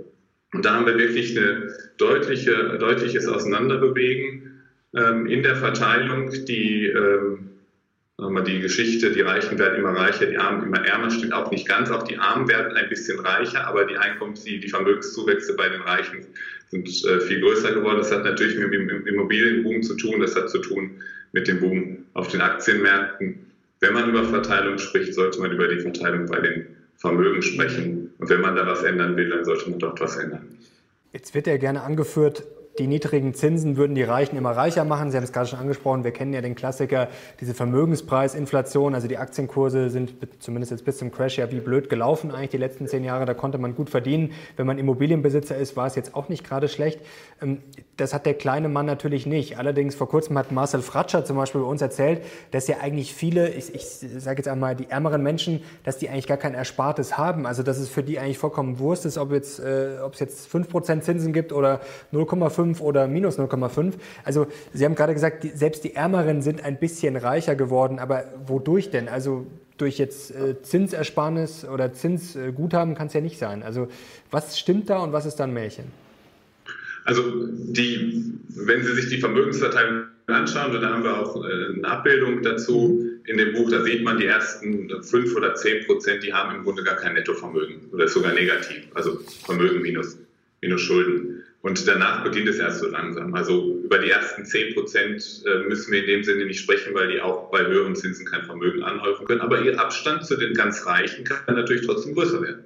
Und 0.52 0.64
da 0.64 0.74
haben 0.74 0.86
wir 0.86 0.98
wirklich 0.98 1.38
ein 1.38 1.70
deutliche, 1.98 2.76
deutliches 2.78 3.26
Auseinanderbewegen 3.26 4.62
ähm, 4.96 5.26
in 5.26 5.42
der 5.42 5.56
Verteilung, 5.56 6.30
die 6.46 6.86
ähm, 6.86 7.50
die 8.46 8.60
Geschichte, 8.60 9.12
die 9.12 9.22
Reichen 9.22 9.58
werden 9.58 9.78
immer 9.78 9.96
reicher, 9.96 10.26
die 10.26 10.36
Armen 10.36 10.64
immer 10.64 10.84
ärmer, 10.84 11.10
stimmt 11.10 11.32
auch 11.32 11.50
nicht 11.50 11.66
ganz. 11.66 11.90
Auch 11.90 12.02
die 12.02 12.18
Armen 12.18 12.48
werden 12.48 12.76
ein 12.76 12.88
bisschen 12.88 13.18
reicher, 13.20 13.66
aber 13.66 13.86
die 13.86 13.96
Einkommens-, 13.96 14.44
die, 14.44 14.60
die 14.60 14.68
Vermögenszuwächse 14.68 15.56
bei 15.56 15.68
den 15.68 15.80
Reichen 15.82 16.26
sind 16.68 16.86
äh, 17.06 17.20
viel 17.20 17.40
größer 17.40 17.72
geworden. 17.72 17.98
Das 17.98 18.12
hat 18.12 18.24
natürlich 18.24 18.58
mit 18.58 18.72
dem 18.72 19.06
Immobilienboom 19.06 19.82
zu 19.82 19.94
tun, 19.96 20.20
das 20.20 20.36
hat 20.36 20.50
zu 20.50 20.58
tun 20.58 20.90
mit 21.32 21.48
dem 21.48 21.60
Boom 21.60 22.04
auf 22.14 22.28
den 22.28 22.40
Aktienmärkten. 22.40 23.46
Wenn 23.80 23.94
man 23.94 24.10
über 24.10 24.24
Verteilung 24.24 24.78
spricht, 24.78 25.14
sollte 25.14 25.40
man 25.40 25.52
über 25.52 25.68
die 25.68 25.80
Verteilung 25.80 26.26
bei 26.26 26.40
den 26.40 26.66
Vermögen 26.96 27.40
sprechen. 27.42 27.99
Und 28.20 28.28
wenn 28.28 28.40
man 28.40 28.54
da 28.54 28.66
was 28.66 28.82
ändern 28.82 29.16
will, 29.16 29.30
dann 29.30 29.44
sollte 29.44 29.70
man 29.70 29.78
dort 29.78 30.00
was 30.00 30.16
ändern. 30.16 30.58
Jetzt 31.12 31.34
wird 31.34 31.46
ja 31.46 31.56
gerne 31.56 31.82
angeführt, 31.82 32.44
die 32.78 32.86
niedrigen 32.86 33.34
Zinsen 33.34 33.76
würden 33.76 33.94
die 33.94 34.02
Reichen 34.02 34.36
immer 34.36 34.52
reicher 34.52 34.84
machen. 34.84 35.10
Sie 35.10 35.16
haben 35.16 35.24
es 35.24 35.32
gerade 35.32 35.48
schon 35.48 35.58
angesprochen, 35.58 36.04
wir 36.04 36.12
kennen 36.12 36.32
ja 36.32 36.40
den 36.40 36.54
Klassiker, 36.54 37.08
diese 37.40 37.52
Vermögenspreisinflation. 37.52 38.94
Also 38.94 39.08
die 39.08 39.18
Aktienkurse 39.18 39.90
sind 39.90 40.14
zumindest 40.38 40.70
jetzt 40.70 40.84
bis 40.84 40.98
zum 40.98 41.10
Crash 41.10 41.38
ja 41.38 41.50
wie 41.50 41.60
blöd 41.60 41.90
gelaufen 41.90 42.30
eigentlich 42.30 42.50
die 42.50 42.58
letzten 42.58 42.86
zehn 42.86 43.04
Jahre. 43.04 43.26
Da 43.26 43.34
konnte 43.34 43.58
man 43.58 43.74
gut 43.74 43.90
verdienen. 43.90 44.32
Wenn 44.56 44.66
man 44.66 44.78
Immobilienbesitzer 44.78 45.56
ist, 45.56 45.76
war 45.76 45.86
es 45.86 45.96
jetzt 45.96 46.14
auch 46.14 46.28
nicht 46.28 46.44
gerade 46.44 46.68
schlecht. 46.68 47.00
Ähm, 47.42 47.58
das 47.96 48.14
hat 48.14 48.24
der 48.24 48.34
kleine 48.34 48.68
Mann 48.68 48.86
natürlich 48.86 49.26
nicht. 49.26 49.58
Allerdings 49.58 49.94
vor 49.94 50.08
kurzem 50.08 50.38
hat 50.38 50.52
Marcel 50.52 50.80
Fratscher 50.80 51.24
zum 51.24 51.36
Beispiel 51.36 51.60
bei 51.60 51.66
uns 51.66 51.82
erzählt, 51.82 52.22
dass 52.52 52.66
ja 52.68 52.76
eigentlich 52.80 53.12
viele, 53.14 53.50
ich, 53.50 53.74
ich 53.74 53.84
sage 53.86 54.38
jetzt 54.38 54.48
einmal 54.48 54.76
die 54.76 54.88
ärmeren 54.88 55.22
Menschen, 55.22 55.62
dass 55.84 55.98
die 55.98 56.08
eigentlich 56.08 56.26
gar 56.26 56.38
kein 56.38 56.54
Erspartes 56.54 57.18
haben. 57.18 57.46
Also 57.46 57.62
dass 57.62 57.78
es 57.78 57.88
für 57.88 58.02
die 58.02 58.18
eigentlich 58.18 58.38
vollkommen 58.38 58.78
Wurst 58.78 59.04
ist, 59.04 59.18
ob, 59.18 59.32
jetzt, 59.32 59.58
äh, 59.58 59.98
ob 60.02 60.14
es 60.14 60.20
jetzt 60.20 60.48
5% 60.48 61.00
Zinsen 61.00 61.32
gibt 61.32 61.52
oder 61.52 61.80
0,5 62.12 62.59
0,5 62.60 62.80
oder 62.80 63.08
minus 63.08 63.38
0,5. 63.38 63.94
Also 64.24 64.46
Sie 64.72 64.84
haben 64.84 64.94
gerade 64.94 65.14
gesagt, 65.14 65.46
selbst 65.54 65.84
die 65.84 65.94
Ärmeren 65.94 66.42
sind 66.42 66.64
ein 66.64 66.78
bisschen 66.78 67.16
reicher 67.16 67.54
geworden, 67.54 67.98
aber 67.98 68.24
wodurch 68.46 68.90
denn? 68.90 69.08
Also 69.08 69.46
durch 69.78 69.98
jetzt 69.98 70.34
äh, 70.34 70.60
Zinsersparnis 70.62 71.64
oder 71.64 71.92
Zinsguthaben 71.92 72.94
kann 72.94 73.06
es 73.06 73.14
ja 73.14 73.20
nicht 73.20 73.38
sein. 73.38 73.62
Also 73.62 73.88
was 74.30 74.58
stimmt 74.58 74.90
da 74.90 74.98
und 74.98 75.12
was 75.12 75.26
ist 75.26 75.36
dann 75.36 75.52
Märchen? 75.52 75.84
Also 77.04 77.22
die, 77.48 78.34
wenn 78.48 78.82
Sie 78.82 78.92
sich 78.94 79.08
die 79.08 79.18
Vermögensverteilung 79.18 80.04
anschauen, 80.26 80.80
da 80.80 80.90
haben 80.90 81.02
wir 81.02 81.18
auch 81.18 81.44
äh, 81.44 81.74
eine 81.74 81.88
Abbildung 81.88 82.42
dazu 82.42 83.04
in 83.24 83.38
dem 83.38 83.52
Buch, 83.54 83.70
da 83.70 83.82
sieht 83.82 84.02
man 84.02 84.18
die 84.18 84.26
ersten 84.26 84.90
5 85.02 85.36
oder 85.36 85.54
10 85.54 85.86
Prozent, 85.86 86.22
die 86.22 86.32
haben 86.32 86.54
im 86.56 86.64
Grunde 86.64 86.82
gar 86.82 86.96
kein 86.96 87.14
Nettovermögen 87.14 87.88
oder 87.92 88.08
sogar 88.08 88.32
negativ, 88.32 88.84
also 88.94 89.18
Vermögen 89.44 89.82
minus, 89.82 90.18
minus 90.60 90.80
Schulden. 90.80 91.42
Und 91.62 91.86
danach 91.86 92.24
beginnt 92.24 92.48
es 92.48 92.58
erst 92.58 92.80
so 92.80 92.88
langsam. 92.88 93.34
Also 93.34 93.78
über 93.84 93.98
die 93.98 94.10
ersten 94.10 94.46
10 94.46 94.74
Prozent 94.74 95.42
äh, 95.44 95.68
müssen 95.68 95.92
wir 95.92 96.00
in 96.00 96.06
dem 96.06 96.24
Sinne 96.24 96.46
nicht 96.46 96.60
sprechen, 96.60 96.94
weil 96.94 97.12
die 97.12 97.20
auch 97.20 97.50
bei 97.50 97.66
höheren 97.66 97.94
Zinsen 97.94 98.24
kein 98.24 98.44
Vermögen 98.44 98.82
anhäufen 98.82 99.26
können. 99.26 99.42
Aber 99.42 99.60
ihr 99.60 99.78
Abstand 99.78 100.24
zu 100.24 100.36
den 100.36 100.54
ganz 100.54 100.86
Reichen 100.86 101.24
kann 101.24 101.54
natürlich 101.54 101.86
trotzdem 101.86 102.14
größer 102.14 102.40
werden. 102.40 102.64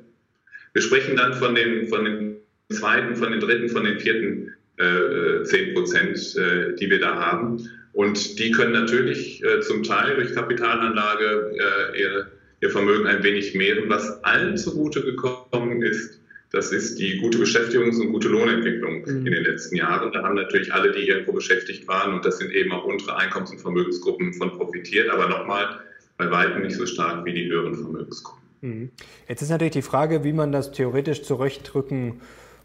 Wir 0.75 0.83
sprechen 0.83 1.17
dann 1.17 1.35
von 1.35 1.55
den, 1.55 1.89
von 1.89 2.05
den 2.05 2.37
zweiten, 2.71 3.17
von 3.17 3.33
den 3.33 3.41
dritten, 3.41 3.69
von 3.69 3.85
den 3.85 3.99
vierten 3.99 4.55
äh, 4.77 5.43
10 5.43 5.75
Prozent, 5.75 6.37
äh, 6.37 6.75
die 6.77 6.89
wir 6.89 7.01
da 7.01 7.17
haben. 7.17 7.69
Und 7.93 8.39
die 8.39 8.53
können 8.53 8.73
natürlich 8.73 9.43
äh, 9.45 9.61
zum 9.61 9.83
Teil 9.83 10.17
durch 10.17 10.35
Kapitalanlage 10.35 11.53
äh, 11.95 12.01
ihr, 12.01 12.33
ihr 12.61 12.71
Vermögen 12.71 13.07
ein 13.07 13.23
wenig 13.25 13.55
mehren. 13.55 13.89
Was 13.89 14.23
allen 14.23 14.57
zugute 14.57 15.03
gekommen 15.03 15.83
ist, 15.83 16.21
das 16.55 16.73
ist 16.73 16.99
die 16.99 17.19
gute 17.19 17.39
Beschäftigungs- 17.39 18.01
und 18.01 18.13
gute 18.13 18.29
Lohnentwicklung 18.29 19.03
mhm. 19.03 19.27
in 19.27 19.33
den 19.33 19.45
letzten 19.45 19.77
Jahren. 19.77 20.13
Da 20.13 20.23
haben 20.23 20.35
natürlich 20.35 20.73
alle, 20.73 20.93
die 20.93 21.09
irgendwo 21.09 21.33
beschäftigt 21.33 21.87
waren, 21.89 22.15
und 22.15 22.25
das 22.25 22.39
sind 22.39 22.53
eben 22.53 22.73
auch 22.73 22.85
untere 22.85 23.17
Einkommens- 23.17 23.51
und 23.51 23.61
Vermögensgruppen 23.61 24.33
von 24.35 24.51
profitiert, 24.53 25.11
aber 25.11 25.29
nochmal 25.29 25.81
bei 26.17 26.31
weitem 26.31 26.63
nicht 26.63 26.77
so 26.77 26.87
stark 26.87 27.25
wie 27.25 27.33
die 27.33 27.47
höheren 27.47 27.75
Vermögensgruppen. 27.75 28.43
Mhm. 28.61 28.91
Jetzt 29.29 29.43
ist 29.43 29.51
natürlich 29.51 29.73
die 29.73 29.83
Frage, 29.83 30.25
wie 30.25 30.33
man 30.33 30.53
das 30.53 30.73
theoretisch 30.73 31.23
zurechtrücken 31.23 32.21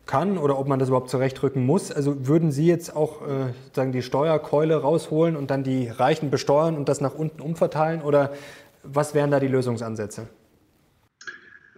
kann 0.06 0.38
oder 0.38 0.58
ob 0.58 0.68
man 0.68 0.80
das 0.80 0.88
überhaupt 0.88 1.10
zurechtrücken 1.10 1.66
muss. 1.66 1.92
Also 1.92 2.28
würden 2.28 2.52
Sie 2.52 2.66
jetzt 2.66 2.96
auch 2.96 3.22
äh, 3.22 3.54
sagen 3.74 3.92
die 3.92 4.02
Steuerkeule 4.02 4.78
rausholen 4.78 5.36
und 5.36 5.52
dann 5.52 5.64
die 5.64 5.88
Reichen 5.88 6.32
besteuern 6.32 6.78
und 6.78 6.90
das 6.90 7.00
nach 7.00 7.14
unten 7.14 7.42
umverteilen 7.42 8.02
oder 8.02 8.34
was 8.84 9.14
wären 9.14 9.30
da 9.30 9.40
die 9.40 9.48
Lösungsansätze? 9.48 10.28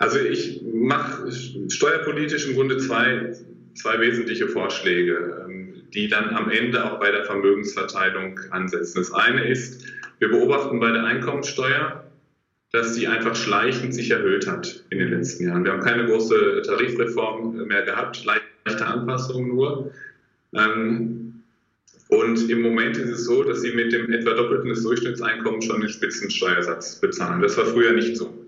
Also 0.01 0.17
ich 0.17 0.63
mache 0.63 1.31
steuerpolitisch 1.69 2.47
im 2.47 2.55
Grunde 2.55 2.77
zwei, 2.79 3.35
zwei 3.75 3.99
wesentliche 3.99 4.47
Vorschläge, 4.47 5.45
ähm, 5.45 5.83
die 5.93 6.07
dann 6.07 6.29
am 6.29 6.49
Ende 6.49 6.83
auch 6.83 6.99
bei 6.99 7.11
der 7.11 7.23
Vermögensverteilung 7.23 8.39
ansetzen. 8.49 8.97
Das 8.97 9.11
eine 9.11 9.47
ist, 9.47 9.85
wir 10.17 10.29
beobachten 10.29 10.79
bei 10.79 10.91
der 10.91 11.03
Einkommensteuer, 11.03 12.03
dass 12.71 12.95
sie 12.95 13.07
einfach 13.07 13.35
schleichend 13.35 13.93
sich 13.93 14.09
erhöht 14.09 14.47
hat 14.47 14.83
in 14.89 14.97
den 14.97 15.11
letzten 15.11 15.45
Jahren. 15.45 15.63
Wir 15.65 15.73
haben 15.73 15.83
keine 15.83 16.07
große 16.07 16.63
Tarifreform 16.65 17.67
mehr 17.67 17.83
gehabt, 17.83 18.25
leichte 18.25 18.83
Anpassungen 18.83 19.49
nur. 19.49 19.91
Ähm, 20.55 21.43
und 22.07 22.49
im 22.49 22.61
Moment 22.63 22.97
ist 22.97 23.09
es 23.09 23.25
so, 23.25 23.43
dass 23.43 23.61
sie 23.61 23.73
mit 23.73 23.93
dem 23.93 24.11
etwa 24.11 24.31
doppelten 24.31 24.69
des 24.69 24.81
Durchschnittseinkommens 24.81 25.65
schon 25.65 25.81
den 25.81 25.89
Spitzensteuersatz 25.89 26.99
bezahlen. 26.99 27.39
Das 27.43 27.55
war 27.55 27.65
früher 27.67 27.93
nicht 27.93 28.17
so. 28.17 28.40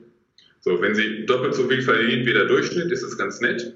So, 0.63 0.81
wenn 0.81 0.95
Sie 0.95 1.25
doppelt 1.25 1.53
so 1.55 1.67
viel 1.67 1.81
verdienen 1.81 2.25
wie 2.25 2.31
der 2.31 2.45
Durchschnitt, 2.45 2.89
ist 2.89 3.03
es 3.03 3.17
ganz 3.17 3.41
nett. 3.41 3.73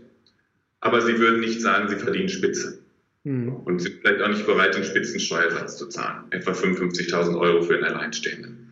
Aber 0.79 1.01
Sie 1.01 1.19
würden 1.19 1.41
nicht 1.41 1.61
sagen, 1.61 1.89
Sie 1.89 1.97
verdienen 1.97 2.29
Spitze. 2.29 2.79
Mhm. 3.25 3.57
Und 3.65 3.79
sind 3.79 3.99
vielleicht 3.99 4.21
auch 4.21 4.29
nicht 4.29 4.45
bereit, 4.45 4.73
den 4.73 4.85
Spitzensteuersatz 4.85 5.77
zu 5.77 5.87
zahlen. 5.87 6.23
Etwa 6.29 6.51
55.000 6.51 7.37
Euro 7.37 7.61
für 7.61 7.75
einen 7.75 7.83
Alleinstehenden. 7.83 8.69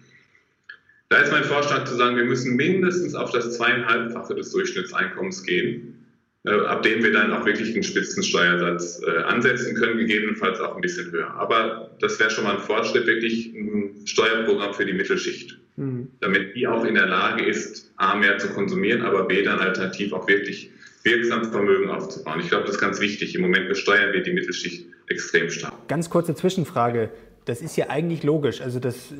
Da 1.09 1.17
ist 1.17 1.31
mein 1.31 1.43
Vorschlag 1.43 1.83
zu 1.83 1.95
sagen, 1.95 2.15
wir 2.15 2.23
müssen 2.23 2.55
mindestens 2.55 3.15
auf 3.15 3.31
das 3.31 3.57
zweieinhalbfache 3.57 4.33
des 4.33 4.51
Durchschnittseinkommens 4.51 5.43
gehen, 5.43 6.05
äh, 6.45 6.51
ab 6.51 6.83
dem 6.83 7.03
wir 7.03 7.11
dann 7.11 7.33
auch 7.33 7.45
wirklich 7.45 7.73
den 7.73 7.83
Spitzensteuersatz 7.83 9.01
äh, 9.05 9.23
ansetzen 9.23 9.75
können, 9.75 9.97
gegebenenfalls 9.97 10.61
auch 10.61 10.75
ein 10.75 10.81
bisschen 10.81 11.11
höher. 11.11 11.31
Aber 11.33 11.91
das 11.99 12.17
wäre 12.19 12.31
schon 12.31 12.45
mal 12.45 12.55
ein 12.55 12.61
Fortschritt, 12.61 13.05
wirklich 13.07 13.53
ein 13.53 14.05
Steuerprogramm 14.05 14.73
für 14.73 14.85
die 14.85 14.93
Mittelschicht, 14.93 15.59
mhm. 15.75 16.09
damit 16.21 16.55
die 16.55 16.67
auch 16.67 16.83
in 16.85 16.95
der 16.95 17.07
Lage 17.07 17.45
ist, 17.45 17.91
A, 17.97 18.15
mehr 18.15 18.37
zu 18.37 18.49
konsumieren, 18.49 19.01
aber 19.01 19.25
B, 19.25 19.43
dann 19.43 19.59
alternativ 19.59 20.13
auch 20.13 20.27
wirklich 20.27 20.71
wirksam 21.03 21.45
Vermögen 21.45 21.89
aufzubauen. 21.89 22.39
Ich 22.39 22.49
glaube, 22.49 22.65
das 22.65 22.75
ist 22.75 22.81
ganz 22.81 22.99
wichtig. 22.99 23.35
Im 23.35 23.41
Moment 23.41 23.69
besteuern 23.69 24.11
wir 24.13 24.23
die 24.23 24.33
Mittelschicht 24.33 24.87
extrem 25.07 25.49
stark. 25.49 25.73
Ganz 25.87 26.09
kurze 26.09 26.33
Zwischenfrage. 26.33 27.11
Das 27.45 27.61
ist 27.61 27.77
ja 27.77 27.89
eigentlich 27.89 28.23
logisch. 28.23 28.61
Also 28.61 28.79
das, 28.79 29.13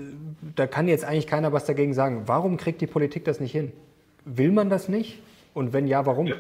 da 0.56 0.66
kann 0.66 0.88
jetzt 0.88 1.06
eigentlich 1.06 1.28
keiner 1.28 1.54
was 1.54 1.66
dagegen 1.66 1.94
sagen. 1.94 2.24
Warum 2.26 2.58
kriegt 2.58 2.82
die 2.82 2.88
Politik 2.88 3.24
das 3.24 3.40
nicht 3.40 3.52
hin? 3.52 3.72
Will 4.26 4.52
man 4.52 4.70
das 4.70 4.90
nicht? 4.90 5.22
Und 5.54 5.74
wenn 5.74 5.88
ja, 5.88 6.08
warum? 6.08 6.26
Ja, 6.26 6.36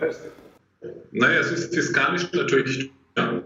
naja, 1.12 1.40
es 1.40 1.52
ist 1.52 1.76
fiskalisch 1.76 2.32
natürlich 2.34 2.90
ja. 3.18 3.44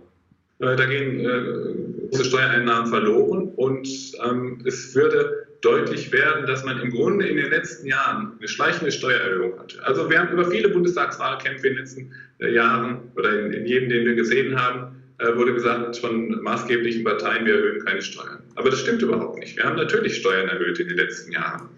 Äh, 0.60 0.76
da 0.76 0.86
gehen 0.86 1.20
äh, 1.20 2.10
große 2.10 2.26
Steuereinnahmen 2.26 2.88
verloren 2.88 3.54
und 3.56 3.88
ähm, 4.26 4.62
es 4.66 4.94
würde 4.94 5.48
deutlich 5.62 6.12
werden, 6.12 6.46
dass 6.46 6.64
man 6.64 6.80
im 6.80 6.92
Grunde 6.92 7.28
in 7.28 7.38
den 7.38 7.50
letzten 7.50 7.88
Jahren 7.88 8.34
eine 8.38 8.48
schleichende 8.48 8.92
Steuererhöhung 8.92 9.60
hatte. 9.60 9.84
Also 9.84 10.10
wir 10.10 10.20
haben 10.20 10.32
über 10.32 10.50
viele 10.50 10.70
Bundestagswahlkämpfe 10.70 11.68
in 11.68 11.74
den 11.74 11.84
letzten 11.84 12.12
äh, 12.40 12.54
Jahren 12.54 13.12
oder 13.16 13.40
in, 13.40 13.52
in, 13.52 13.66
jedem, 13.66 13.90
den 13.90 14.06
wir 14.06 14.16
gesehen 14.16 14.60
haben, 14.60 14.96
äh, 15.20 15.36
wurde 15.36 15.54
gesagt 15.54 15.98
von 15.98 16.42
maßgeblichen 16.42 17.04
Parteien, 17.04 17.46
wir 17.46 17.56
erhöhen 17.56 17.86
keine 17.86 18.02
Steuern. 18.02 18.40
Aber 18.56 18.70
das 18.70 18.80
stimmt 18.80 19.02
überhaupt 19.02 19.40
nicht. 19.40 19.58
Wir 19.58 19.66
haben 19.66 19.76
natürlich 19.76 20.18
Steuern 20.18 20.48
erhöht 20.48 20.80
in 20.80 20.88
den 20.88 20.98
letzten 20.98 21.32
Jahren. 21.32 21.70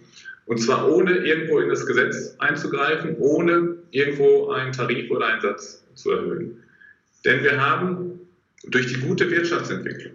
Und 0.45 0.57
zwar 0.59 0.91
ohne 0.91 1.17
irgendwo 1.17 1.59
in 1.59 1.69
das 1.69 1.85
Gesetz 1.85 2.35
einzugreifen, 2.39 3.15
ohne 3.17 3.77
irgendwo 3.91 4.49
einen 4.51 4.71
Tarif 4.71 5.09
oder 5.09 5.27
einen 5.27 5.41
Satz 5.41 5.83
zu 5.95 6.11
erhöhen. 6.11 6.63
Denn 7.25 7.43
wir 7.43 7.59
haben 7.59 8.19
durch 8.67 8.87
die 8.87 8.99
gute 8.99 9.29
Wirtschaftsentwicklung 9.29 10.13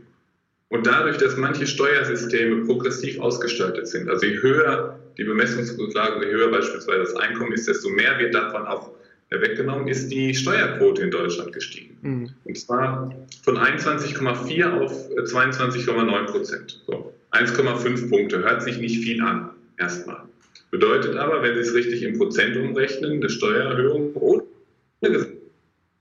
und 0.68 0.86
dadurch, 0.86 1.16
dass 1.18 1.36
manche 1.36 1.66
Steuersysteme 1.66 2.64
progressiv 2.64 3.20
ausgestaltet 3.20 3.86
sind, 3.86 4.08
also 4.08 4.26
je 4.26 4.38
höher 4.42 4.98
die 5.16 5.24
Bemessungsgrundlage, 5.24 6.26
je 6.26 6.32
höher 6.32 6.50
beispielsweise 6.50 7.00
das 7.00 7.14
Einkommen 7.16 7.52
ist, 7.52 7.68
desto 7.68 7.88
mehr 7.88 8.18
wird 8.18 8.34
davon 8.34 8.66
auch 8.66 8.90
weggenommen, 9.30 9.88
ist 9.88 10.08
die 10.08 10.34
Steuerquote 10.34 11.02
in 11.02 11.10
Deutschland 11.10 11.52
gestiegen. 11.52 11.96
Mhm. 12.02 12.30
Und 12.44 12.58
zwar 12.58 13.14
von 13.42 13.58
21,4 13.58 14.70
auf 14.80 14.92
22,9 15.10 16.26
Prozent. 16.26 16.82
So. 16.86 17.12
1,5 17.32 18.08
Punkte, 18.08 18.38
hört 18.42 18.62
sich 18.62 18.78
nicht 18.78 19.02
viel 19.02 19.20
an, 19.22 19.50
erstmal. 19.78 20.22
Bedeutet 20.70 21.16
aber, 21.16 21.42
wenn 21.42 21.54
Sie 21.54 21.60
es 21.60 21.74
richtig 21.74 22.02
in 22.02 22.16
Prozent 22.18 22.56
umrechnen, 22.56 23.12
eine 23.14 23.28
Steuererhöhung 23.30 24.14
ohne 24.14 24.42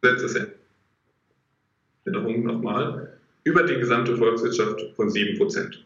Gesetzesänderung 0.01 0.55
nochmal, 2.43 3.13
über 3.45 3.63
die 3.63 3.75
gesamte 3.75 4.17
Volkswirtschaft 4.17 4.81
von 4.95 5.09
7 5.09 5.37
Prozent. 5.37 5.85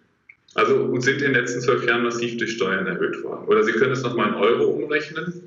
Also 0.55 0.75
und 0.77 1.01
sind 1.01 1.17
in 1.17 1.33
den 1.33 1.33
letzten 1.33 1.61
zwölf 1.61 1.85
Jahren 1.85 2.03
massiv 2.03 2.37
durch 2.37 2.53
Steuern 2.53 2.87
erhöht 2.87 3.21
worden. 3.23 3.45
Oder 3.47 3.63
Sie 3.63 3.73
können 3.73 3.91
es 3.91 4.01
nochmal 4.01 4.29
in 4.29 4.35
Euro 4.35 4.63
umrechnen. 4.65 5.43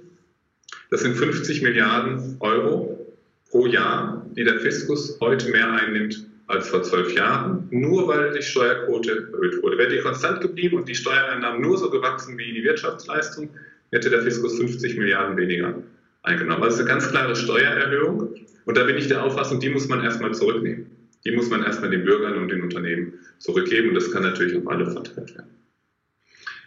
Das 0.90 1.00
sind 1.00 1.16
50 1.16 1.62
Milliarden 1.62 2.36
Euro 2.40 3.14
pro 3.50 3.66
Jahr, 3.66 4.24
die 4.36 4.44
der 4.44 4.60
Fiskus 4.60 5.18
heute 5.20 5.50
mehr 5.50 5.72
einnimmt 5.72 6.26
als 6.46 6.68
vor 6.68 6.82
zwölf 6.82 7.14
Jahren, 7.14 7.66
nur 7.70 8.06
weil 8.08 8.32
die 8.32 8.42
Steuerquote 8.42 9.30
erhöht 9.32 9.62
wurde. 9.62 9.78
Wäre 9.78 9.90
die 9.90 10.00
konstant 10.00 10.42
geblieben 10.42 10.76
und 10.76 10.88
die 10.88 10.94
Steuereinnahmen 10.94 11.62
nur 11.62 11.78
so 11.78 11.88
gewachsen 11.90 12.36
wie 12.36 12.52
die 12.52 12.62
Wirtschaftsleistung, 12.62 13.48
hätte 13.90 14.10
der 14.10 14.22
Fiskus 14.22 14.58
50 14.58 14.98
Milliarden 14.98 15.36
weniger 15.38 15.74
eingenommen. 16.22 16.62
Also 16.62 16.80
eine 16.80 16.88
ganz 16.88 17.08
klare 17.08 17.34
Steuererhöhung. 17.34 18.34
Und 18.66 18.76
da 18.76 18.84
bin 18.84 18.98
ich 18.98 19.08
der 19.08 19.24
Auffassung, 19.24 19.60
die 19.60 19.70
muss 19.70 19.88
man 19.88 20.04
erstmal 20.04 20.34
zurücknehmen 20.34 20.91
die 21.24 21.32
muss 21.32 21.50
man 21.50 21.62
erstmal 21.62 21.90
den 21.90 22.04
Bürgern 22.04 22.36
und 22.36 22.48
den 22.48 22.62
Unternehmen 22.62 23.14
zurückgeben 23.38 23.90
und 23.90 23.94
das 23.94 24.10
kann 24.10 24.22
natürlich 24.22 24.56
auf 24.56 24.68
alle 24.68 24.90
verteilt 24.90 25.34
werden. 25.36 25.50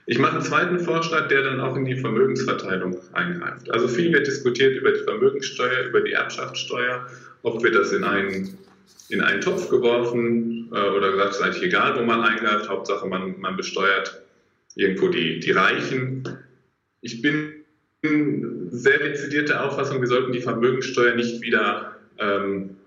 Ich 0.08 0.20
mache 0.20 0.34
einen 0.34 0.44
zweiten 0.44 0.80
Vorschlag, 0.80 1.28
der 1.30 1.42
dann 1.42 1.60
auch 1.60 1.76
in 1.76 1.86
die 1.86 1.96
Vermögensverteilung 1.96 2.96
eingreift. 3.14 3.72
Also 3.72 3.88
viel 3.88 4.14
wird 4.14 4.28
diskutiert 4.28 4.76
über 4.78 4.92
die 4.92 5.04
Vermögenssteuer, 5.04 5.88
über 5.88 6.02
die 6.02 6.12
Erbschaftssteuer. 6.12 7.08
Oft 7.42 7.64
wird 7.64 7.76
das 7.76 7.92
in 7.92 8.04
einen, 8.04 8.56
in 9.10 9.22
einen 9.22 9.42
Topf 9.42 9.68
geworfen 9.70 10.70
äh, 10.72 10.90
oder 10.90 11.12
gesagt, 11.12 11.32
es 11.32 11.38
ist 11.38 11.42
eigentlich 11.42 11.64
egal, 11.64 12.00
wo 12.00 12.04
man 12.04 12.22
eingreift. 12.22 12.70
Hauptsache, 12.70 13.08
man, 13.08 13.40
man 13.40 13.58
besteuert 13.58 14.22
irgendwo 14.76 15.08
die, 15.08 15.40
die 15.40 15.52
Reichen. 15.52 16.24
Ich 17.02 17.24
bin 17.24 17.66
sehr 18.70 19.00
dezidiert 19.00 19.50
der 19.50 19.64
Auffassung, 19.64 20.02
wir 20.02 20.08
sollten 20.08 20.32
die 20.32 20.42
Vermögenssteuer 20.42 21.16
nicht 21.16 21.42
wieder 21.42 21.96
ähm, 22.20 22.78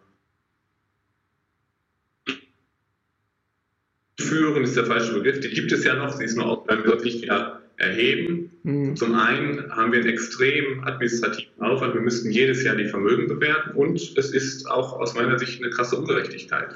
führen 4.19 4.65
ist 4.65 4.77
der 4.77 4.87
falsche 4.87 5.13
Begriff, 5.15 5.41
die 5.41 5.51
gibt 5.51 5.73
es 5.73 5.85
ja 5.85 5.95
noch, 5.95 6.13
sie 6.13 6.25
ist 6.25 6.37
nur 6.37 6.47
auch 6.47 6.69
wirklich 6.69 7.23
wieder 7.23 7.63
erheben. 7.77 8.51
Mhm. 8.65 8.97
Zum 8.97 9.15
einen 9.15 9.71
haben 9.71 9.93
wir 9.93 10.01
einen 10.01 10.09
extrem 10.09 10.85
administrativen 10.85 11.63
Aufwand, 11.63 11.95
wir 11.95 12.01
müssten 12.01 12.31
jedes 12.31 12.65
Jahr 12.65 12.75
die 12.75 12.89
Vermögen 12.89 13.29
bewerten 13.29 13.71
und 13.77 13.97
es 14.19 14.31
ist 14.31 14.69
auch 14.69 14.99
aus 14.99 15.15
meiner 15.15 15.39
Sicht 15.39 15.63
eine 15.63 15.71
krasse 15.71 15.97
Ungerechtigkeit. 15.97 16.69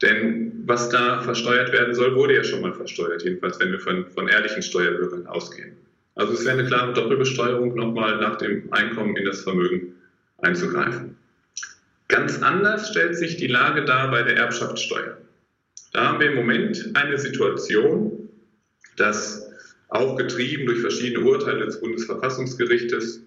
Denn 0.00 0.52
was 0.64 0.88
da 0.88 1.20
versteuert 1.22 1.72
werden 1.72 1.94
soll, 1.94 2.14
wurde 2.14 2.36
ja 2.36 2.44
schon 2.44 2.62
mal 2.62 2.72
versteuert, 2.72 3.22
jedenfalls 3.22 3.58
wenn 3.60 3.72
wir 3.72 3.80
von, 3.80 4.06
von 4.06 4.28
ehrlichen 4.28 4.62
Steuerbürgern 4.62 5.26
ausgehen. 5.26 5.72
Also 6.14 6.32
es 6.32 6.44
wäre 6.44 6.58
eine 6.58 6.66
klare 6.66 6.92
Doppelbesteuerung, 6.94 7.74
nochmal 7.74 8.18
nach 8.18 8.36
dem 8.36 8.72
Einkommen 8.72 9.16
in 9.16 9.24
das 9.24 9.42
Vermögen 9.42 9.94
einzugreifen. 10.38 11.16
Ganz 12.08 12.42
anders 12.42 12.90
stellt 12.90 13.16
sich 13.16 13.36
die 13.36 13.48
Lage 13.48 13.84
dar 13.84 14.10
bei 14.10 14.22
der 14.22 14.36
Erbschaftssteuer. 14.36 15.18
Da 15.92 16.06
haben 16.06 16.20
wir 16.20 16.30
im 16.30 16.36
Moment 16.36 16.90
eine 16.94 17.18
Situation, 17.18 18.28
dass 18.96 19.48
auch 19.88 20.16
getrieben 20.16 20.66
durch 20.66 20.80
verschiedene 20.80 21.24
Urteile 21.24 21.64
des 21.64 21.80
Bundesverfassungsgerichtes 21.80 23.22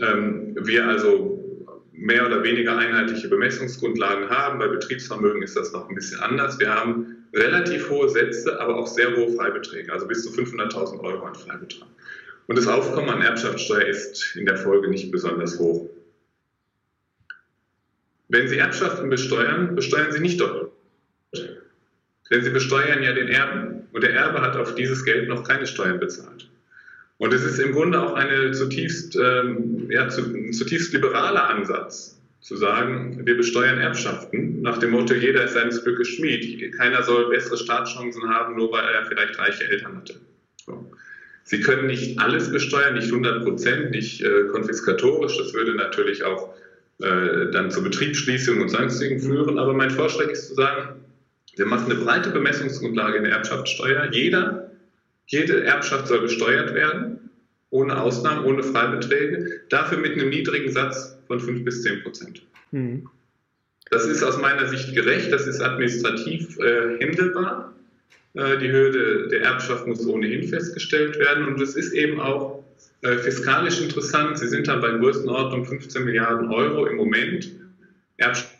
ähm, 0.00 0.56
wir 0.60 0.86
also 0.86 1.44
mehr 1.92 2.24
oder 2.26 2.42
weniger 2.42 2.78
einheitliche 2.78 3.28
Bemessungsgrundlagen 3.28 4.30
haben. 4.30 4.58
Bei 4.58 4.68
Betriebsvermögen 4.68 5.42
ist 5.42 5.56
das 5.56 5.72
noch 5.72 5.88
ein 5.88 5.94
bisschen 5.94 6.20
anders. 6.20 6.58
Wir 6.58 6.72
haben 6.72 7.26
relativ 7.34 7.90
hohe 7.90 8.08
Sätze, 8.08 8.58
aber 8.60 8.76
auch 8.76 8.86
sehr 8.86 9.14
hohe 9.16 9.32
Freibeträge, 9.32 9.92
also 9.92 10.06
bis 10.06 10.22
zu 10.22 10.30
500.000 10.30 11.00
Euro 11.00 11.24
an 11.24 11.34
Freibetrag. 11.34 11.88
Und 12.46 12.56
das 12.56 12.66
Aufkommen 12.66 13.10
an 13.10 13.20
Erbschaftssteuer 13.20 13.86
ist 13.86 14.36
in 14.36 14.46
der 14.46 14.56
Folge 14.56 14.88
nicht 14.88 15.10
besonders 15.10 15.58
hoch. 15.58 15.90
Wenn 18.28 18.48
Sie 18.48 18.58
Erbschaften 18.58 19.10
besteuern, 19.10 19.74
besteuern 19.74 20.12
Sie 20.12 20.20
nicht 20.20 20.40
doppelt. 20.40 20.70
Denn 22.30 22.42
sie 22.42 22.50
besteuern 22.50 23.02
ja 23.02 23.12
den 23.12 23.28
Erben 23.28 23.86
und 23.92 24.02
der 24.02 24.14
Erbe 24.14 24.40
hat 24.40 24.56
auf 24.56 24.74
dieses 24.74 25.04
Geld 25.04 25.28
noch 25.28 25.44
keine 25.44 25.66
Steuern 25.66 25.98
bezahlt. 25.98 26.48
Und 27.18 27.34
es 27.34 27.42
ist 27.42 27.58
im 27.58 27.72
Grunde 27.72 28.00
auch 28.00 28.14
eine 28.14 28.52
zutiefst, 28.52 29.16
ähm, 29.16 29.90
ja, 29.90 30.08
zu, 30.08 30.22
ein 30.22 30.52
zutiefst 30.52 30.92
liberaler 30.92 31.50
Ansatz, 31.50 32.16
zu 32.40 32.56
sagen, 32.56 33.20
wir 33.24 33.36
besteuern 33.36 33.78
Erbschaften 33.78 34.62
nach 34.62 34.78
dem 34.78 34.90
Motto, 34.90 35.14
jeder 35.14 35.44
ist 35.44 35.54
seines 35.54 35.82
Glückes 35.82 36.08
Schmied. 36.08 36.72
Keiner 36.76 37.02
soll 37.02 37.28
bessere 37.28 37.58
Startchancen 37.58 38.28
haben, 38.28 38.56
nur 38.56 38.70
weil 38.72 38.84
er 38.94 39.04
vielleicht 39.06 39.38
reiche 39.38 39.68
Eltern 39.68 39.96
hatte. 39.96 40.14
So. 40.64 40.90
Sie 41.42 41.60
können 41.60 41.86
nicht 41.86 42.18
alles 42.20 42.52
besteuern, 42.52 42.94
nicht 42.94 43.08
100 43.08 43.42
Prozent, 43.42 43.90
nicht 43.90 44.22
äh, 44.22 44.44
konfiskatorisch. 44.52 45.36
Das 45.38 45.54
würde 45.54 45.74
natürlich 45.74 46.22
auch 46.22 46.54
äh, 47.00 47.50
dann 47.50 47.70
zur 47.70 47.84
Betriebsschließung 47.84 48.60
und 48.60 48.68
sonstigen 48.68 49.18
führen. 49.18 49.58
Aber 49.58 49.72
mein 49.72 49.90
Vorschlag 49.90 50.28
ist 50.28 50.48
zu 50.48 50.54
sagen, 50.54 51.00
wir 51.58 51.66
machen 51.66 51.90
eine 51.90 52.00
breite 52.00 52.30
Bemessungsgrundlage 52.30 53.18
in 53.18 53.24
der 53.24 53.32
Erbschaftssteuer. 53.32 54.10
Jeder, 54.12 54.70
jede 55.26 55.64
Erbschaft 55.64 56.06
soll 56.06 56.20
besteuert 56.20 56.74
werden, 56.74 57.30
ohne 57.70 58.00
Ausnahmen, 58.00 58.44
ohne 58.44 58.62
Freibeträge, 58.62 59.60
dafür 59.68 59.98
mit 59.98 60.12
einem 60.12 60.30
niedrigen 60.30 60.70
Satz 60.70 61.18
von 61.26 61.40
5 61.40 61.64
bis 61.64 61.82
10 61.82 62.02
Prozent. 62.02 62.42
Mhm. 62.70 63.08
Das 63.90 64.06
ist 64.06 64.22
aus 64.22 64.38
meiner 64.38 64.68
Sicht 64.68 64.94
gerecht, 64.94 65.32
das 65.32 65.46
ist 65.46 65.60
administrativ 65.60 66.58
äh, 66.58 66.98
händelbar. 66.98 67.74
Äh, 68.34 68.58
die 68.58 68.68
Höhe 68.68 69.28
der 69.28 69.40
Erbschaft 69.42 69.86
muss 69.86 70.06
ohnehin 70.06 70.46
festgestellt 70.46 71.18
werden 71.18 71.46
und 71.46 71.60
es 71.60 71.74
ist 71.74 71.92
eben 71.92 72.20
auch 72.20 72.58
Äh, 73.02 73.18
fiskalisch 73.18 73.80
interessant, 73.80 74.38
sie 74.38 74.48
sind 74.48 74.66
dann 74.66 74.80
bei 74.80 74.90
Größenordnung 74.90 75.64
15 75.64 76.04
Milliarden 76.04 76.50
Euro 76.50 76.86
im 76.86 76.96
Moment. 76.96 77.48
Erbschaften 78.16 78.57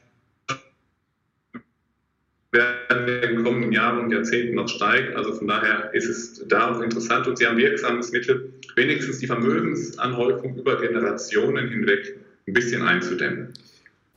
werden 2.53 3.09
in 3.09 3.21
den 3.21 3.45
kommenden 3.45 3.73
Jahren 3.73 4.05
und 4.05 4.11
Jahrzehnten 4.11 4.55
noch 4.55 4.69
steigen. 4.69 5.17
Also 5.17 5.35
von 5.35 5.49
daher 5.49 5.93
ist 5.93 6.09
es 6.09 6.47
da 6.49 6.71
auch 6.73 6.81
interessant 6.81 7.27
und 7.27 7.37
sie 7.37 7.47
haben 7.47 7.59
wirksames 7.59 8.11
Mittel, 8.13 8.53
wenigstens 8.77 9.19
die 9.19 9.27
Vermögensanhäufung 9.27 10.57
über 10.57 10.81
Generationen 10.81 11.69
hinweg 11.69 12.19
ein 12.47 12.55
bisschen 12.55 12.83
einzudämmen. 12.83 13.53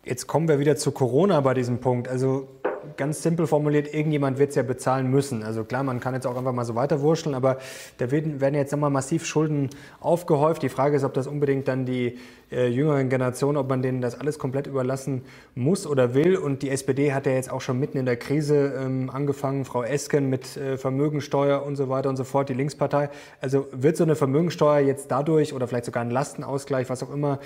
Jetzt 0.05 0.27
kommen 0.27 0.47
wir 0.47 0.59
wieder 0.59 0.77
zu 0.77 0.91
Corona 0.91 1.41
bei 1.41 1.53
diesem 1.53 1.79
Punkt. 1.79 2.07
Also 2.07 2.60
ganz 2.97 3.21
simpel 3.21 3.47
formuliert, 3.47 3.93
irgendjemand 3.93 4.39
wird 4.39 4.49
es 4.49 4.55
ja 4.55 4.63
bezahlen 4.63 5.09
müssen. 5.09 5.43
Also 5.43 5.63
klar, 5.63 5.83
man 5.83 5.99
kann 5.99 6.13
jetzt 6.13 6.27
auch 6.27 6.37
einfach 6.37 6.53
mal 6.53 6.65
so 6.65 6.75
weiterwurschteln, 6.75 7.35
aber 7.35 7.57
da 7.97 8.11
werden, 8.11 8.41
werden 8.41 8.55
jetzt 8.55 8.71
nochmal 8.71 8.89
massiv 8.89 9.25
Schulden 9.25 9.69
aufgehäuft. 9.99 10.63
Die 10.63 10.69
Frage 10.69 10.95
ist, 10.95 11.03
ob 11.03 11.13
das 11.13 11.27
unbedingt 11.27 11.67
dann 11.67 11.85
die 11.85 12.17
äh, 12.51 12.67
jüngeren 12.67 13.09
Generationen, 13.09 13.57
ob 13.57 13.69
man 13.69 13.81
denen 13.81 14.01
das 14.01 14.19
alles 14.19 14.37
komplett 14.37 14.67
überlassen 14.67 15.23
muss 15.55 15.87
oder 15.87 16.13
will. 16.13 16.35
Und 16.35 16.63
die 16.63 16.69
SPD 16.69 17.13
hat 17.13 17.25
ja 17.25 17.31
jetzt 17.31 17.51
auch 17.51 17.61
schon 17.61 17.79
mitten 17.79 17.97
in 17.97 18.05
der 18.05 18.17
Krise 18.17 18.73
ähm, 18.77 19.09
angefangen, 19.09 19.65
Frau 19.65 19.83
Esken 19.83 20.29
mit 20.29 20.57
äh, 20.57 20.77
Vermögensteuer 20.77 21.63
und 21.63 21.75
so 21.75 21.89
weiter 21.89 22.09
und 22.09 22.17
so 22.17 22.23
fort, 22.23 22.49
die 22.49 22.53
Linkspartei. 22.53 23.09
Also 23.39 23.67
wird 23.71 23.97
so 23.97 24.03
eine 24.03 24.15
Vermögensteuer 24.15 24.79
jetzt 24.79 25.11
dadurch 25.11 25.53
oder 25.53 25.67
vielleicht 25.67 25.85
sogar 25.85 26.03
ein 26.03 26.11
Lastenausgleich, 26.11 26.89
was 26.89 27.03
auch 27.03 27.13
immer, 27.13 27.39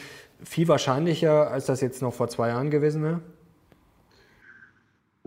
viel 0.44 0.68
wahrscheinlicher, 0.68 1.52
als 1.52 1.66
das 1.66 1.82
jetzt 1.82 2.02
noch 2.02 2.14
vor 2.14 2.28
zwei 2.28 2.50
Jahren 2.50 2.70
gewesen 2.72 3.04
wäre? 3.04 3.22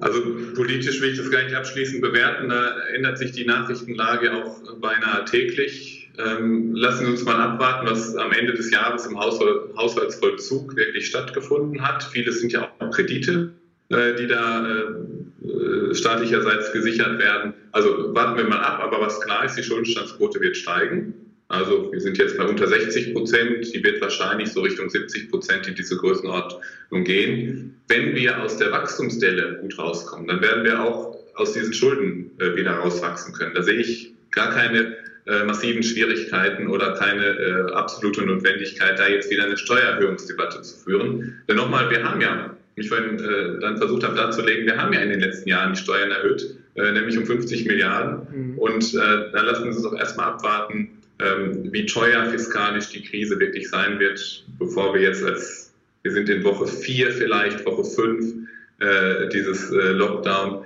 Also 0.00 0.22
politisch 0.54 1.00
will 1.00 1.10
ich 1.10 1.18
das 1.18 1.30
gar 1.30 1.42
nicht 1.42 1.54
abschließend 1.54 2.00
bewerten. 2.00 2.48
Da 2.48 2.78
ändert 2.94 3.18
sich 3.18 3.32
die 3.32 3.44
Nachrichtenlage 3.44 4.32
auch 4.32 4.60
beinahe 4.80 5.24
täglich. 5.24 6.10
Ähm, 6.18 6.74
lassen 6.74 7.06
Sie 7.06 7.12
uns 7.12 7.24
mal 7.24 7.36
abwarten, 7.36 7.86
was 7.86 8.16
am 8.16 8.32
Ende 8.32 8.52
des 8.54 8.70
Jahres 8.70 9.06
im 9.06 9.18
Haushaltsvollzug 9.18 10.76
wirklich 10.76 11.06
stattgefunden 11.06 11.80
hat. 11.82 12.02
Vieles 12.04 12.40
sind 12.40 12.52
ja 12.52 12.72
auch 12.78 12.90
Kredite, 12.90 13.52
äh, 13.90 14.14
die 14.14 14.26
da 14.26 14.68
äh, 14.68 15.94
staatlicherseits 15.94 16.72
gesichert 16.72 17.18
werden. 17.18 17.54
Also 17.72 18.14
warten 18.14 18.36
wir 18.36 18.44
mal 18.44 18.60
ab. 18.60 18.80
Aber 18.82 19.00
was 19.00 19.20
klar 19.20 19.44
ist, 19.44 19.56
die 19.56 19.62
Schuldenstandsquote 19.62 20.40
wird 20.40 20.56
steigen. 20.56 21.27
Also 21.48 21.90
wir 21.90 22.00
sind 22.00 22.18
jetzt 22.18 22.36
bei 22.36 22.44
unter 22.44 22.66
60 22.66 23.14
Prozent, 23.14 23.74
die 23.74 23.82
wird 23.82 24.00
wahrscheinlich 24.02 24.52
so 24.52 24.60
Richtung 24.60 24.90
70 24.90 25.30
Prozent 25.30 25.66
in 25.66 25.74
diese 25.74 25.96
Größenordnung 25.96 27.04
gehen. 27.04 27.80
Wenn 27.88 28.14
wir 28.14 28.42
aus 28.42 28.58
der 28.58 28.70
Wachstumsdelle 28.70 29.58
gut 29.62 29.78
rauskommen, 29.78 30.28
dann 30.28 30.42
werden 30.42 30.64
wir 30.64 30.82
auch 30.82 31.16
aus 31.34 31.54
diesen 31.54 31.72
Schulden 31.72 32.32
äh, 32.38 32.54
wieder 32.54 32.72
rauswachsen 32.72 33.32
können. 33.32 33.54
Da 33.54 33.62
sehe 33.62 33.78
ich 33.78 34.12
gar 34.30 34.50
keine 34.50 34.96
äh, 35.26 35.44
massiven 35.44 35.82
Schwierigkeiten 35.82 36.68
oder 36.68 36.94
keine 36.94 37.24
äh, 37.24 37.72
absolute 37.72 38.26
Notwendigkeit, 38.26 38.98
da 38.98 39.08
jetzt 39.08 39.30
wieder 39.30 39.44
eine 39.44 39.56
Steuererhöhungsdebatte 39.56 40.60
zu 40.62 40.76
führen. 40.78 41.40
Denn 41.48 41.56
nochmal, 41.56 41.90
wir 41.90 42.02
haben 42.02 42.20
ja, 42.20 42.56
wie 42.74 42.82
ich 42.82 42.88
vorhin 42.88 43.18
äh, 43.18 43.58
dann 43.60 43.78
versucht 43.78 44.04
habe 44.04 44.16
darzulegen, 44.16 44.66
wir 44.66 44.76
haben 44.76 44.92
ja 44.92 45.00
in 45.00 45.10
den 45.10 45.20
letzten 45.20 45.48
Jahren 45.48 45.72
die 45.72 45.80
Steuern 45.80 46.10
erhöht, 46.10 46.56
äh, 46.74 46.92
nämlich 46.92 47.16
um 47.16 47.24
50 47.24 47.66
Milliarden. 47.66 48.26
Mhm. 48.32 48.58
Und 48.58 48.94
äh, 48.94 49.30
dann 49.32 49.46
lassen 49.46 49.64
wir 49.64 49.72
uns 49.72 49.82
doch 49.82 49.96
erstmal 49.96 50.26
abwarten, 50.26 50.97
wie 51.18 51.84
teuer 51.86 52.26
fiskalisch 52.26 52.90
die 52.90 53.02
Krise 53.02 53.38
wirklich 53.40 53.68
sein 53.68 53.98
wird, 53.98 54.44
bevor 54.58 54.94
wir 54.94 55.02
jetzt 55.02 55.24
als, 55.24 55.72
wir 56.02 56.12
sind 56.12 56.28
in 56.28 56.44
Woche 56.44 56.66
4 56.66 57.10
vielleicht, 57.12 57.66
Woche 57.66 57.84
5 57.84 58.34
äh, 58.80 59.28
dieses 59.30 59.70
äh, 59.72 59.90
Lockdown, 59.92 60.64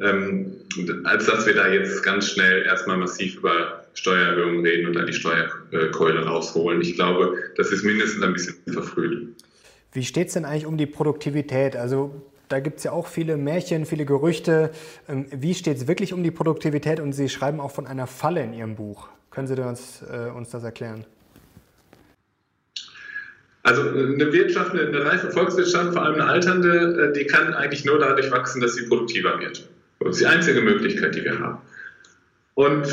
ähm, 0.00 0.52
als 1.04 1.26
dass 1.26 1.46
wir 1.46 1.54
da 1.54 1.66
jetzt 1.66 2.02
ganz 2.04 2.28
schnell 2.28 2.62
erstmal 2.62 2.96
massiv 2.96 3.36
über 3.38 3.84
Steuererhöhungen 3.94 4.64
reden 4.64 4.86
und 4.86 4.94
dann 4.94 5.06
die 5.06 5.12
Steuerkeule 5.12 6.24
rausholen. 6.24 6.80
Ich 6.80 6.94
glaube, 6.94 7.36
das 7.56 7.72
ist 7.72 7.82
mindestens 7.82 8.22
ein 8.22 8.32
bisschen 8.32 8.56
verfrüht. 8.68 9.34
Wie 9.92 10.04
steht 10.04 10.28
es 10.28 10.34
denn 10.34 10.44
eigentlich 10.44 10.66
um 10.66 10.76
die 10.76 10.86
Produktivität? 10.86 11.74
Also 11.74 12.22
da 12.48 12.60
gibt 12.60 12.78
es 12.78 12.84
ja 12.84 12.92
auch 12.92 13.08
viele 13.08 13.36
Märchen, 13.36 13.86
viele 13.86 14.04
Gerüchte. 14.04 14.70
Ähm, 15.08 15.26
wie 15.30 15.54
steht 15.54 15.78
es 15.78 15.88
wirklich 15.88 16.12
um 16.12 16.22
die 16.22 16.30
Produktivität? 16.30 17.00
Und 17.00 17.12
Sie 17.12 17.28
schreiben 17.28 17.58
auch 17.58 17.72
von 17.72 17.86
einer 17.86 18.06
Falle 18.06 18.42
in 18.42 18.52
Ihrem 18.52 18.76
Buch. 18.76 19.08
Können 19.38 19.46
Sie 19.46 19.62
uns, 19.62 20.02
äh, 20.02 20.30
uns 20.30 20.50
das 20.50 20.64
erklären? 20.64 21.04
Also 23.62 23.82
eine 23.82 24.32
Wirtschaft, 24.32 24.72
eine 24.72 25.04
reife 25.04 25.30
Volkswirtschaft, 25.30 25.92
vor 25.92 26.02
allem 26.02 26.14
eine 26.14 26.24
alternde, 26.24 27.10
äh, 27.10 27.12
die 27.12 27.24
kann 27.24 27.54
eigentlich 27.54 27.84
nur 27.84 28.00
dadurch 28.00 28.32
wachsen, 28.32 28.60
dass 28.60 28.74
sie 28.74 28.88
produktiver 28.88 29.38
wird. 29.38 29.68
Das 30.00 30.16
ist 30.16 30.22
die 30.22 30.26
einzige 30.26 30.60
Möglichkeit, 30.60 31.14
die 31.14 31.22
wir 31.22 31.38
haben. 31.38 31.58
Und 32.54 32.88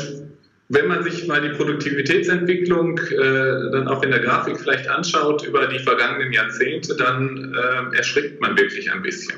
wenn 0.68 0.86
man 0.86 1.02
sich 1.02 1.26
mal 1.26 1.40
die 1.40 1.48
Produktivitätsentwicklung 1.48 2.96
äh, 2.98 3.70
dann 3.72 3.88
auch 3.88 4.04
in 4.04 4.12
der 4.12 4.20
Grafik 4.20 4.60
vielleicht 4.60 4.88
anschaut 4.88 5.44
über 5.44 5.66
die 5.66 5.80
vergangenen 5.80 6.32
Jahrzehnte, 6.32 6.94
dann 6.94 7.56
äh, 7.56 7.96
erschrickt 7.96 8.40
man 8.40 8.56
wirklich 8.56 8.92
ein 8.92 9.02
bisschen. 9.02 9.34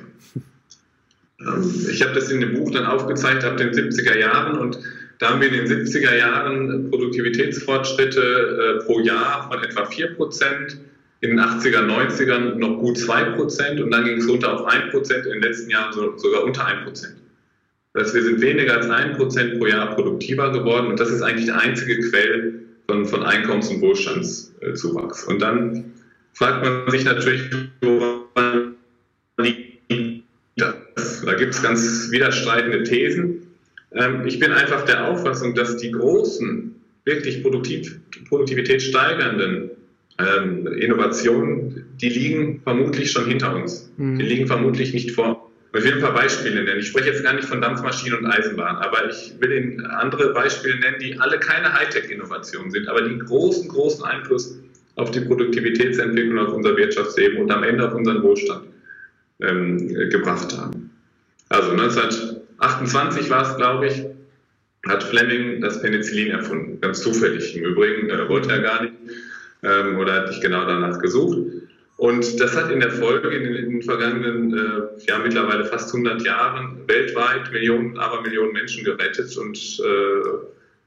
Ähm, 1.40 1.86
ich 1.90 2.02
habe 2.02 2.12
das 2.12 2.30
in 2.30 2.42
dem 2.42 2.52
Buch 2.52 2.70
dann 2.70 2.84
aufgezeigt 2.84 3.44
ab 3.44 3.56
den 3.56 3.72
70er 3.72 4.18
Jahren 4.18 4.58
und 4.58 4.78
da 5.18 5.31
haben 5.31 5.40
wir 5.40 5.52
in 5.52 5.68
den 5.68 5.85
70er 5.85 6.16
Jahren 6.16 6.90
Produktivitätsfortschritte 6.90 8.20
äh, 8.20 8.85
pro 8.85 9.00
Jahr 9.00 9.50
von 9.50 9.62
etwa 9.62 9.85
4 9.85 10.14
Prozent, 10.14 10.78
in 11.20 11.31
den 11.31 11.40
80er, 11.40 11.81
90ern 11.81 12.54
noch 12.54 12.78
gut 12.78 12.98
2 12.98 13.24
Prozent 13.31 13.81
und 13.81 13.90
dann 13.90 14.04
ging 14.04 14.18
es 14.18 14.28
runter 14.28 14.54
auf 14.54 14.66
1 14.66 14.92
Prozent, 14.92 15.26
in 15.26 15.33
den 15.33 15.42
letzten 15.42 15.70
Jahren 15.70 15.92
so, 15.92 16.16
sogar 16.16 16.44
unter 16.44 16.64
1 16.64 16.85
Prozent. 16.85 17.16
Das 17.94 18.04
heißt, 18.04 18.14
wir 18.14 18.22
sind 18.22 18.40
weniger 18.40 18.74
als 18.74 18.88
1 18.88 19.16
Prozent 19.16 19.59
pro 19.59 19.66
Jahr 19.66 19.94
produktiver 19.96 20.52
geworden 20.52 20.87
und 20.87 21.00
das 21.00 21.11
ist 21.11 21.22
eigentlich 21.22 21.46
der 21.46 21.59
einzige 21.61 21.98
Quell 22.09 22.61
von, 22.87 23.04
von 23.04 23.24
Einkommens- 23.24 23.68
und 23.68 23.81
Wohlstandszuwachs. 23.81 25.24
Und 25.24 25.42
dann 25.42 25.92
fragt 26.33 26.64
man 26.64 26.88
sich 26.90 27.04
natürlich, 27.04 27.42
woran 27.81 28.76
liegt 29.38 29.83
das? 30.57 31.22
Da 31.24 31.35
gibt 31.35 31.54
es 31.54 31.62
ganz 31.62 32.09
widerstreitende 32.12 32.85
Thesen. 32.85 33.47
Ähm, 33.92 34.27
ich 34.27 34.38
bin 34.38 34.53
einfach 34.53 34.85
der 34.85 35.09
Auffassung, 35.09 35.55
dass 35.55 35.77
die 35.77 35.90
großen, 35.90 36.74
wirklich 37.05 37.42
produktiv, 37.42 37.98
produktivitätssteigernden 38.29 39.70
ähm, 40.18 40.66
Innovationen, 40.66 41.87
die 42.01 42.09
liegen 42.09 42.61
vermutlich 42.62 43.11
schon 43.11 43.27
hinter 43.27 43.55
uns. 43.55 43.90
Mhm. 43.96 44.18
Die 44.18 44.24
liegen 44.24 44.46
vermutlich 44.46 44.92
nicht 44.92 45.12
vor. 45.12 45.51
Ich 45.74 45.85
will 45.85 45.94
ein 45.94 46.01
paar 46.01 46.14
Beispiele 46.14 46.64
nennen. 46.64 46.81
Ich 46.81 46.88
spreche 46.88 47.11
jetzt 47.11 47.22
gar 47.22 47.35
nicht 47.35 47.46
von 47.46 47.61
Dampfmaschinen 47.61 48.20
und 48.20 48.27
Eisenbahn, 48.27 48.77
aber 48.77 49.09
ich 49.11 49.35
will 49.38 49.53
Ihnen 49.53 49.87
andere 49.87 50.33
Beispiele 50.33 50.79
nennen, 50.81 50.96
die 51.01 51.18
alle 51.20 51.38
keine 51.38 51.72
Hightech-Innovationen 51.72 52.70
sind, 52.70 52.88
aber 52.88 53.03
die 53.03 53.18
großen, 53.18 53.68
großen 53.68 54.03
Einfluss 54.05 54.59
auf 54.96 55.11
die 55.11 55.20
Produktivitätsentwicklung, 55.20 56.38
auf 56.38 56.55
unser 56.55 56.77
Wirtschaftsleben 56.77 57.38
und 57.38 57.51
am 57.53 57.62
Ende 57.62 57.87
auf 57.87 57.94
unseren 57.94 58.22
Wohlstand 58.22 58.64
ähm, 59.40 59.88
gebracht 60.11 60.57
haben. 60.57 60.90
Also 61.51 61.74
19 61.74 62.38
28 62.58 63.30
war 63.30 63.50
es, 63.50 63.56
glaube 63.56 63.86
ich, 63.86 64.04
hat 64.86 65.02
Fleming 65.02 65.60
das 65.60 65.80
Penicillin 65.82 66.30
erfunden. 66.30 66.80
Ganz 66.80 67.00
zufällig 67.00 67.56
im 67.56 67.64
Übrigen, 67.64 68.10
äh, 68.10 68.28
wollte 68.28 68.50
er 68.50 68.60
gar 68.60 68.82
nicht 68.82 68.94
ähm, 69.62 69.98
oder 69.98 70.14
hat 70.14 70.28
nicht 70.28 70.42
genau 70.42 70.64
danach 70.64 70.98
gesucht. 70.98 71.38
Und 71.96 72.40
das 72.40 72.56
hat 72.56 72.70
in 72.70 72.78
der 72.78 72.92
Folge 72.92 73.28
in 73.28 73.42
den, 73.42 73.54
in 73.54 73.70
den 73.70 73.82
vergangenen, 73.82 74.56
äh, 74.56 75.04
ja 75.06 75.18
mittlerweile 75.18 75.64
fast 75.64 75.92
100 75.92 76.22
Jahren 76.22 76.78
weltweit 76.86 77.50
Millionen, 77.52 77.98
aber 77.98 78.22
Millionen 78.22 78.52
Menschen 78.52 78.84
gerettet 78.84 79.36
und, 79.36 79.58
äh, 79.84 80.28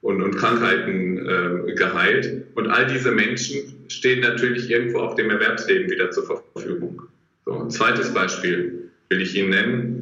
und, 0.01 0.21
und 0.21 0.35
Krankheiten 0.37 1.17
äh, 1.17 1.73
geheilt. 1.73 2.45
Und 2.55 2.67
all 2.67 2.87
diese 2.87 3.11
Menschen 3.11 3.85
stehen 3.89 4.21
natürlich 4.21 4.69
irgendwo 4.69 4.99
auf 4.99 5.15
dem 5.15 5.29
Erwerbsleben 5.29 5.91
wieder 5.91 6.11
zur 6.11 6.41
Verfügung. 6.53 7.01
So, 7.45 7.59
ein 7.59 7.69
zweites 7.69 8.13
Beispiel 8.13 8.89
will 9.09 9.21
ich 9.21 9.35
Ihnen 9.35 9.49
nennen 9.49 10.00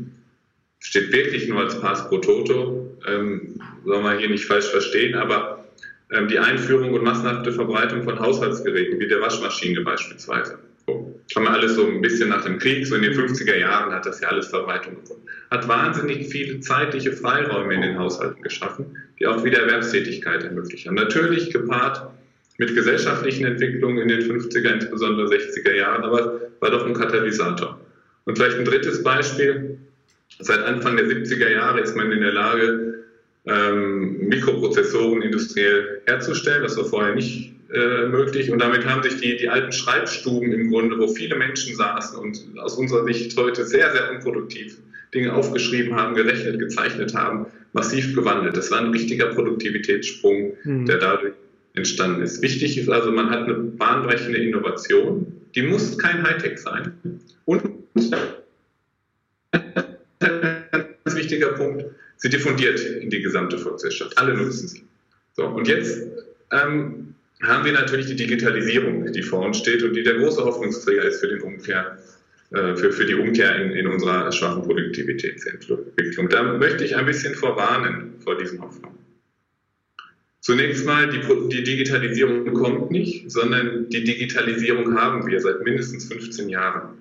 steht 0.79 1.11
wirklich 1.11 1.47
nur 1.47 1.61
als 1.61 1.79
Pass 1.79 2.07
pro 2.09 2.17
Toto, 2.17 2.97
ähm, 3.07 3.61
soll 3.85 4.01
man 4.01 4.17
hier 4.17 4.29
nicht 4.29 4.45
falsch 4.45 4.67
verstehen, 4.67 5.15
aber 5.15 5.65
ähm, 6.11 6.27
die 6.27 6.39
Einführung 6.39 6.93
und 6.93 7.03
massenhafte 7.03 7.51
Verbreitung 7.51 8.03
von 8.03 8.19
Haushaltsgeräten, 8.19 8.99
wie 8.99 9.07
der 9.07 9.21
Waschmaschine 9.21 9.81
beispielsweise. 9.81 10.59
So. 10.87 11.19
Haben 11.35 11.43
wir 11.43 11.51
alles 11.51 11.75
so 11.75 11.85
ein 11.85 12.01
bisschen 12.01 12.29
nach 12.29 12.43
dem 12.43 12.57
Krieg, 12.57 12.87
so 12.87 12.95
in 12.95 13.03
den 13.03 13.13
50er 13.13 13.55
Jahren 13.55 13.93
hat 13.93 14.05
das 14.05 14.19
ja 14.21 14.29
alles 14.29 14.47
Verbreitung 14.47 14.95
gefunden. 14.95 15.23
Hat 15.51 15.67
wahnsinnig 15.67 16.27
viele 16.29 16.59
zeitliche 16.61 17.11
Freiräume 17.11 17.75
in 17.75 17.81
den 17.81 17.99
Haushalten 17.99 18.41
geschaffen, 18.41 18.97
die 19.19 19.27
auch 19.27 19.43
wieder 19.43 19.59
Erwerbstätigkeit 19.59 20.43
ermöglichen. 20.43 20.95
Natürlich 20.95 21.51
gepaart 21.51 22.09
mit 22.57 22.73
gesellschaftlichen 22.73 23.45
Entwicklungen 23.45 23.99
in 23.99 24.07
den 24.07 24.21
50er, 24.21 24.73
insbesondere 24.73 25.27
60er 25.27 25.75
Jahren, 25.75 26.03
aber 26.03 26.41
war 26.59 26.71
doch 26.71 26.85
ein 26.85 26.93
Katalysator. 26.93 27.79
Und 28.25 28.37
vielleicht 28.37 28.57
ein 28.57 28.65
drittes 28.65 29.03
Beispiel, 29.03 29.77
Seit 30.39 30.63
Anfang 30.63 30.95
der 30.95 31.05
70er 31.05 31.49
Jahre 31.49 31.81
ist 31.81 31.95
man 31.95 32.11
in 32.11 32.21
der 32.21 32.31
Lage, 32.31 33.03
ähm, 33.45 34.27
Mikroprozessoren 34.27 35.21
industriell 35.21 36.01
herzustellen. 36.05 36.63
Das 36.63 36.77
war 36.77 36.85
vorher 36.85 37.15
nicht 37.15 37.53
äh, 37.73 38.07
möglich. 38.07 38.51
Und 38.51 38.59
damit 38.59 38.85
haben 38.85 39.03
sich 39.03 39.19
die, 39.21 39.37
die 39.37 39.49
alten 39.49 39.71
Schreibstuben 39.71 40.51
im 40.51 40.71
Grunde, 40.71 40.97
wo 40.97 41.07
viele 41.07 41.35
Menschen 41.35 41.75
saßen 41.75 42.17
und 42.17 42.39
aus 42.57 42.75
unserer 42.75 43.03
Sicht 43.05 43.37
heute 43.37 43.65
sehr, 43.65 43.91
sehr 43.91 44.11
unproduktiv 44.11 44.77
Dinge 45.13 45.33
aufgeschrieben 45.33 45.95
haben, 45.95 46.15
gerechnet, 46.15 46.59
gezeichnet 46.59 47.13
haben, 47.15 47.47
massiv 47.73 48.15
gewandelt. 48.15 48.55
Das 48.55 48.71
war 48.71 48.79
ein 48.79 48.91
richtiger 48.91 49.27
Produktivitätssprung, 49.27 50.53
mhm. 50.63 50.85
der 50.85 50.97
dadurch 50.97 51.33
entstanden 51.73 52.21
ist. 52.21 52.41
Wichtig 52.41 52.77
ist 52.77 52.89
also, 52.89 53.11
man 53.11 53.29
hat 53.29 53.43
eine 53.43 53.55
bahnbrechende 53.55 54.37
Innovation, 54.39 55.33
die 55.55 55.63
muss 55.63 55.97
kein 55.97 56.23
Hightech 56.23 56.59
sein. 56.59 56.93
Und 57.45 57.63
ganz 60.19 61.15
wichtiger 61.15 61.49
Punkt, 61.53 61.85
sie 62.17 62.29
diffundiert 62.29 62.79
in 62.79 63.09
die 63.09 63.21
gesamte 63.21 63.57
Volkswirtschaft. 63.57 64.17
Alle 64.17 64.35
nutzen 64.35 64.67
sie. 64.67 64.83
So, 65.33 65.45
und 65.45 65.67
jetzt 65.67 66.07
ähm, 66.51 67.15
haben 67.43 67.65
wir 67.65 67.71
natürlich 67.71 68.07
die 68.07 68.15
Digitalisierung, 68.15 69.11
die 69.11 69.23
vor 69.23 69.45
uns 69.45 69.57
steht 69.57 69.83
und 69.83 69.93
die 69.93 70.03
der 70.03 70.15
große 70.15 70.43
Hoffnungsträger 70.43 71.03
ist 71.03 71.21
für, 71.21 71.27
den 71.27 71.41
Umkehr, 71.41 71.97
äh, 72.51 72.75
für, 72.75 72.91
für 72.91 73.05
die 73.05 73.15
Umkehr 73.15 73.55
in, 73.55 73.71
in 73.71 73.87
unserer 73.87 74.31
schwachen 74.31 74.63
Produktivitätsentwicklung. 74.63 76.29
Da 76.29 76.43
möchte 76.43 76.83
ich 76.83 76.95
ein 76.95 77.05
bisschen 77.05 77.35
vorwarnen 77.35 78.15
vor 78.23 78.37
diesen 78.37 78.61
Hoffnungen. 78.61 78.99
Zunächst 80.41 80.85
mal, 80.85 81.09
die, 81.09 81.19
die, 81.49 81.63
Digitalisierung 81.63 82.53
kommt 82.53 82.91
nicht, 82.91 83.29
sondern 83.29 83.89
die 83.89 84.03
Digitalisierung 84.03 84.97
haben 84.97 85.27
wir 85.27 85.39
seit 85.39 85.61
mindestens 85.63 86.05
15 86.05 86.49
Jahren. 86.49 86.97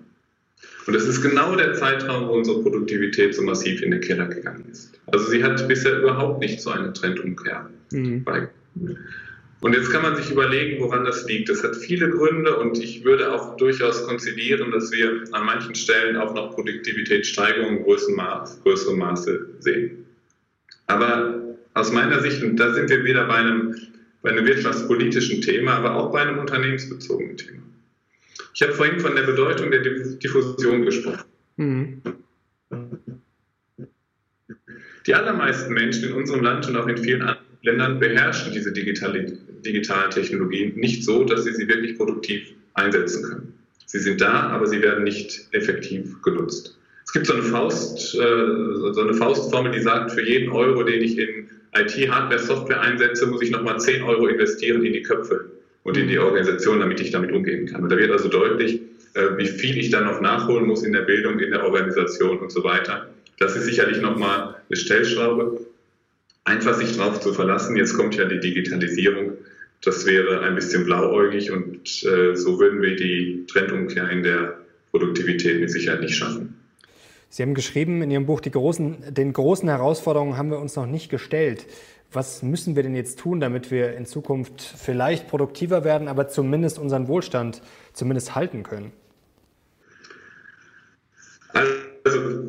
Und 0.89 0.95
das 0.95 1.05
ist 1.05 1.21
genau 1.21 1.55
der 1.55 1.75
Zeitraum, 1.75 2.29
wo 2.29 2.33
unsere 2.33 2.63
Produktivität 2.63 3.35
so 3.35 3.43
massiv 3.43 3.83
in 3.83 3.91
den 3.91 4.01
Keller 4.01 4.25
gegangen 4.25 4.65
ist. 4.73 4.99
Also 5.09 5.29
sie 5.29 5.45
hat 5.45 5.69
bisher 5.69 5.99
überhaupt 5.99 6.41
nicht 6.41 6.63
zu 6.63 6.71
einer 6.71 6.95
Trendumkehr 6.95 7.69
mhm. 7.93 8.25
Und 9.61 9.75
jetzt 9.75 9.91
kann 9.91 10.01
man 10.01 10.17
sich 10.17 10.31
überlegen, 10.31 10.81
woran 10.81 11.05
das 11.05 11.27
liegt. 11.27 11.51
Das 11.51 11.63
hat 11.63 11.77
viele 11.77 12.09
Gründe 12.09 12.57
und 12.57 12.83
ich 12.83 13.05
würde 13.05 13.31
auch 13.31 13.59
durchaus 13.59 14.07
konzidieren, 14.07 14.71
dass 14.71 14.91
wir 14.91 15.25
an 15.33 15.45
manchen 15.45 15.75
Stellen 15.75 16.17
auch 16.17 16.33
noch 16.35 16.55
Produktivitätssteigerungen 16.55 17.79
in 17.81 17.85
größerem 17.85 18.17
Maße, 18.17 18.61
größerem 18.63 18.99
Maße 18.99 19.47
sehen. 19.59 20.07
Aber 20.87 21.39
aus 21.75 21.93
meiner 21.93 22.21
Sicht, 22.21 22.43
und 22.43 22.57
da 22.57 22.73
sind 22.73 22.89
wir 22.89 23.05
wieder 23.05 23.27
bei 23.27 23.35
einem, 23.35 23.77
bei 24.23 24.31
einem 24.31 24.47
wirtschaftspolitischen 24.47 25.43
Thema, 25.43 25.73
aber 25.73 25.97
auch 25.97 26.13
bei 26.13 26.23
einem 26.23 26.39
unternehmensbezogenen 26.39 27.37
Thema. 27.37 27.63
Ich 28.61 28.63
habe 28.67 28.73
vorhin 28.73 28.99
von 28.99 29.15
der 29.15 29.23
Bedeutung 29.23 29.71
der 29.71 29.83
Diffusion 29.83 30.85
gesprochen. 30.85 31.23
Mhm. 31.59 32.03
Die 35.07 35.15
allermeisten 35.15 35.73
Menschen 35.73 36.09
in 36.09 36.15
unserem 36.15 36.43
Land 36.43 36.69
und 36.69 36.77
auch 36.77 36.89
in 36.89 36.97
vielen 36.99 37.23
anderen 37.23 37.47
Ländern 37.63 38.01
beherrschen 38.01 38.53
diese 38.53 38.73
digitale, 38.73 39.39
digitalen 39.65 40.11
Technologien 40.11 40.75
nicht 40.75 41.05
so, 41.05 41.23
dass 41.23 41.45
sie 41.45 41.53
sie 41.53 41.69
wirklich 41.69 41.97
produktiv 41.97 42.53
einsetzen 42.75 43.23
können. 43.23 43.55
Sie 43.87 44.01
sind 44.01 44.21
da, 44.21 44.49
aber 44.49 44.67
sie 44.67 44.83
werden 44.83 45.05
nicht 45.05 45.47
effektiv 45.53 46.21
genutzt. 46.23 46.77
Es 47.05 47.13
gibt 47.13 47.27
so 47.27 47.35
eine, 47.35 47.45
Faust, 47.45 48.17
äh, 48.17 48.19
so 48.19 49.01
eine 49.01 49.15
Faustformel, 49.15 49.71
die 49.71 49.83
sagt, 49.83 50.11
für 50.11 50.29
jeden 50.29 50.51
Euro, 50.51 50.83
den 50.83 51.01
ich 51.01 51.17
in 51.17 51.49
IT-Hardware, 51.77 52.41
Software 52.41 52.81
einsetze, 52.81 53.25
muss 53.29 53.41
ich 53.41 53.53
nochmal 53.53 53.79
10 53.79 54.03
Euro 54.03 54.27
investieren 54.27 54.85
in 54.85 54.95
die 54.95 55.03
Köpfe 55.03 55.49
und 55.89 55.97
in 55.97 56.07
die 56.07 56.19
Organisation, 56.19 56.81
damit 56.81 57.01
ich 57.01 57.13
damit 57.13 57.33
umgehen 57.33 57.65
kann. 57.65 57.83
Und 57.83 57.91
da 57.91 57.97
wird 57.97 58.11
also 58.11 58.29
deutlich, 58.29 58.83
äh, 59.15 59.39
wie 59.39 59.47
viel 59.47 59.79
ich 59.79 59.89
da 59.89 60.03
noch 60.03 60.21
nachholen 60.21 60.67
muss 60.67 60.83
in 60.83 60.93
der 60.93 61.01
Bildung, 61.01 61.39
in 61.39 61.51
der 61.51 61.65
Organisation 61.65 62.39
und 62.41 62.53
so 62.53 62.63
weiter. 62.63 63.09
Das 63.39 63.57
ist 63.57 63.65
sicherlich 63.65 64.03
nochmal 64.03 64.57
eine 64.69 64.77
Stellschraube. 64.77 65.65
Einfach 66.45 66.75
sich 66.75 66.95
darauf 66.95 67.21
zu 67.21 67.33
verlassen, 67.33 67.75
jetzt 67.77 67.95
kommt 67.95 68.17
ja 68.17 68.27
die 68.27 68.39
Digitalisierung, 68.39 69.33
das 69.83 70.05
wäre 70.05 70.43
ein 70.43 70.55
bisschen 70.57 70.85
blauäugig 70.85 71.51
und 71.51 72.05
äh, 72.05 72.35
so 72.35 72.61
würden 72.61 72.83
wir 72.83 72.95
die 72.95 73.47
Trendumkehr 73.51 74.11
in 74.11 74.23
der 74.23 74.59
Produktivität 74.91 75.59
mit 75.59 75.71
Sicherheit 75.71 76.03
nicht 76.03 76.17
schaffen. 76.17 76.55
Sie 77.31 77.43
haben 77.43 77.55
geschrieben 77.55 78.03
in 78.03 78.11
Ihrem 78.11 78.27
Buch, 78.27 78.43
großen, 78.43 79.15
den 79.15 79.33
großen 79.33 79.69
Herausforderungen 79.69 80.37
haben 80.37 80.51
wir 80.51 80.59
uns 80.59 80.77
noch 80.77 80.87
nicht 80.87 81.11
gestellt. 81.11 81.67
Was 82.11 82.43
müssen 82.43 82.75
wir 82.75 82.83
denn 82.83 82.95
jetzt 82.95 83.19
tun, 83.19 83.39
damit 83.39 83.71
wir 83.71 83.95
in 83.95 84.07
Zukunft 84.07 84.63
vielleicht 84.63 85.29
produktiver 85.29 85.85
werden, 85.85 86.09
aber 86.09 86.29
zumindest 86.29 86.79
unseren 86.79 87.07
Wohlstand 87.07 87.61
zumindest 87.93 88.35
halten 88.35 88.63
können? 88.63 88.93
Also 91.53 92.49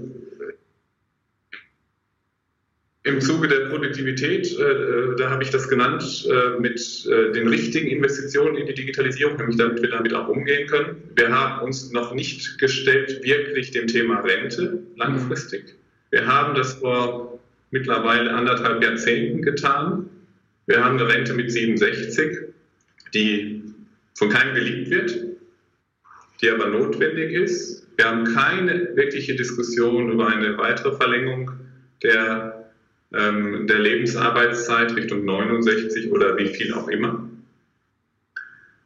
im 3.03 3.21
Zuge 3.21 3.47
der 3.47 3.69
Produktivität, 3.69 4.57
äh, 4.57 4.63
äh, 4.63 5.15
da 5.17 5.29
habe 5.29 5.43
ich 5.43 5.49
das 5.49 5.67
genannt, 5.67 6.27
äh, 6.29 6.59
mit 6.59 7.05
äh, 7.07 7.31
den 7.31 7.47
richtigen 7.47 7.87
Investitionen 7.87 8.55
in 8.55 8.67
die 8.67 8.73
Digitalisierung, 8.73 9.37
nämlich 9.37 9.57
damit 9.57 9.81
wir 9.81 9.89
damit 9.89 10.13
auch 10.13 10.27
umgehen 10.27 10.67
können. 10.67 11.03
Wir 11.15 11.29
haben 11.29 11.65
uns 11.65 11.91
noch 11.91 12.13
nicht 12.13 12.59
gestellt 12.59 13.23
wirklich 13.23 13.71
dem 13.71 13.87
Thema 13.87 14.19
Rente 14.19 14.83
langfristig. 14.95 15.75
Wir 16.11 16.27
haben 16.27 16.55
das 16.55 16.73
vor 16.73 17.38
mittlerweile 17.71 18.33
anderthalb 18.33 18.83
Jahrzehnten 18.83 19.41
getan. 19.41 20.09
Wir 20.65 20.83
haben 20.83 20.99
eine 20.99 21.07
Rente 21.07 21.33
mit 21.33 21.51
67, 21.51 22.37
die 23.13 23.63
von 24.15 24.29
keinem 24.29 24.55
geliebt 24.55 24.89
wird, 24.89 25.17
die 26.41 26.49
aber 26.49 26.67
notwendig 26.67 27.31
ist. 27.31 27.87
Wir 27.97 28.05
haben 28.05 28.25
keine 28.25 28.95
wirkliche 28.95 29.35
Diskussion 29.35 30.11
über 30.11 30.27
eine 30.27 30.57
weitere 30.57 30.95
Verlängerung 30.95 31.51
der 32.01 32.59
ähm, 33.13 33.65
der 33.67 33.79
Lebensarbeitszeit 33.79 34.95
Richtung 34.95 35.25
69 35.25 36.11
oder 36.11 36.37
wie 36.37 36.47
viel 36.47 36.73
auch 36.73 36.87
immer. 36.89 37.27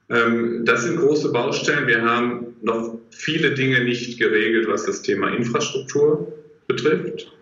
Ähm, 0.10 0.64
das 0.66 0.84
sind 0.84 0.98
große 0.98 1.32
Baustellen. 1.32 1.88
Wir 1.88 2.04
haben 2.04 2.56
noch 2.62 3.00
viele 3.12 3.52
Dinge 3.52 3.84
nicht 3.84 4.20
geregelt, 4.20 4.68
was 4.68 4.86
das 4.86 5.02
Thema 5.02 5.30
Infrastruktur 5.30 6.32
betrifft. 6.68 7.34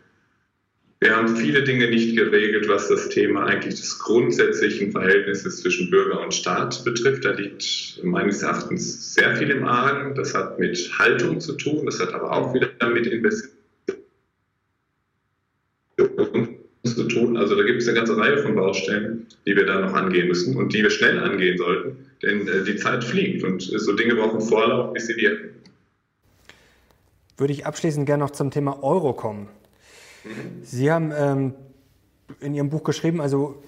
Wir 1.03 1.17
haben 1.17 1.35
viele 1.35 1.63
Dinge 1.63 1.89
nicht 1.89 2.15
geregelt, 2.15 2.67
was 2.69 2.87
das 2.87 3.09
Thema 3.09 3.47
eigentlich 3.47 3.73
des 3.73 3.97
grundsätzlichen 3.97 4.91
Verhältnisses 4.91 5.61
zwischen 5.61 5.89
Bürger 5.89 6.21
und 6.21 6.31
Staat 6.31 6.85
betrifft. 6.85 7.25
Da 7.25 7.31
liegt 7.31 7.99
meines 8.03 8.43
Erachtens 8.43 9.15
sehr 9.15 9.35
viel 9.35 9.49
im 9.49 9.63
Argen. 9.63 10.13
Das 10.13 10.35
hat 10.35 10.59
mit 10.59 10.91
Haltung 10.99 11.39
zu 11.39 11.53
tun, 11.53 11.87
das 11.87 11.99
hat 11.99 12.13
aber 12.13 12.31
auch 12.31 12.53
wieder 12.53 12.69
mit 12.87 13.07
Investitionen 13.07 13.61
zu 16.83 17.07
tun. 17.07 17.35
Also 17.35 17.55
da 17.55 17.63
gibt 17.63 17.81
es 17.81 17.87
eine 17.87 17.97
ganze 17.97 18.15
Reihe 18.15 18.37
von 18.37 18.53
Baustellen, 18.53 19.25
die 19.47 19.55
wir 19.55 19.65
da 19.65 19.79
noch 19.81 19.93
angehen 19.93 20.27
müssen 20.27 20.55
und 20.55 20.71
die 20.71 20.83
wir 20.83 20.91
schnell 20.91 21.17
angehen 21.17 21.57
sollten, 21.57 21.97
denn 22.21 22.47
äh, 22.47 22.63
die 22.63 22.75
Zeit 22.75 23.03
fliegt 23.03 23.43
und 23.43 23.73
äh, 23.73 23.79
so 23.79 23.93
Dinge 23.93 24.13
brauchen 24.13 24.39
Vorlauf, 24.39 24.93
bis 24.93 25.07
sie 25.07 25.15
wirken. 25.15 25.49
Würde 27.37 27.53
ich 27.53 27.65
abschließend 27.65 28.05
gerne 28.05 28.23
noch 28.23 28.31
zum 28.31 28.51
Thema 28.51 28.83
Euro 28.83 29.13
kommen. 29.13 29.47
Mhm. 30.23 30.63
Sie 30.63 30.91
haben 30.91 31.11
ähm, 31.15 31.53
in 32.39 32.53
Ihrem 32.53 32.69
Buch 32.69 32.83
geschrieben, 32.83 33.21
also 33.21 33.61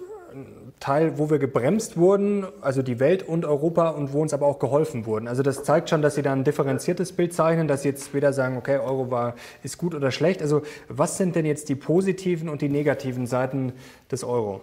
Teil, 0.80 1.18
wo 1.18 1.30
wir 1.30 1.40
gebremst 1.40 1.96
wurden, 1.96 2.46
also 2.62 2.82
die 2.82 3.00
Welt 3.00 3.24
und 3.24 3.46
Europa 3.46 3.90
und 3.90 4.12
wo 4.12 4.22
uns 4.22 4.34
aber 4.34 4.48
auch 4.48 4.60
geholfen 4.60 5.06
wurden. 5.06 5.28
Also 5.28 5.44
das 5.44 5.64
zeigt 5.64 5.90
schon, 5.90 6.02
dass 6.02 6.16
Sie 6.16 6.22
da 6.22 6.34
ein 6.34 6.44
differenziertes 6.44 7.14
Bild 7.14 7.34
zeichnen, 7.34 7.68
dass 7.68 7.84
Sie 7.84 7.90
jetzt 7.90 8.14
weder 8.14 8.34
sagen, 8.34 8.58
okay, 8.58 8.80
Euro 8.80 9.10
war, 9.10 9.36
ist 9.64 9.78
gut 9.78 9.96
oder 9.96 10.12
schlecht. 10.12 10.42
Also 10.42 10.64
was 10.90 11.18
sind 11.18 11.36
denn 11.36 11.46
jetzt 11.46 11.70
die 11.70 11.76
positiven 11.76 12.50
und 12.50 12.62
die 12.62 12.70
negativen 12.70 13.28
Seiten 13.28 13.74
des 14.12 14.24
Euro? 14.24 14.62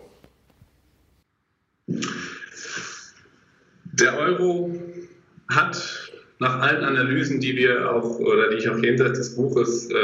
Der 3.84 4.18
Euro 4.18 4.74
hat 5.48 6.12
nach 6.38 6.60
allen 6.60 6.84
Analysen, 6.84 7.40
die 7.40 7.56
wir 7.56 7.94
auch 7.94 8.18
oder 8.18 8.50
die 8.50 8.56
ich 8.56 8.68
auch 8.68 8.78
jenseits 8.78 9.18
des 9.18 9.36
Buches 9.36 9.90
äh, 9.90 9.94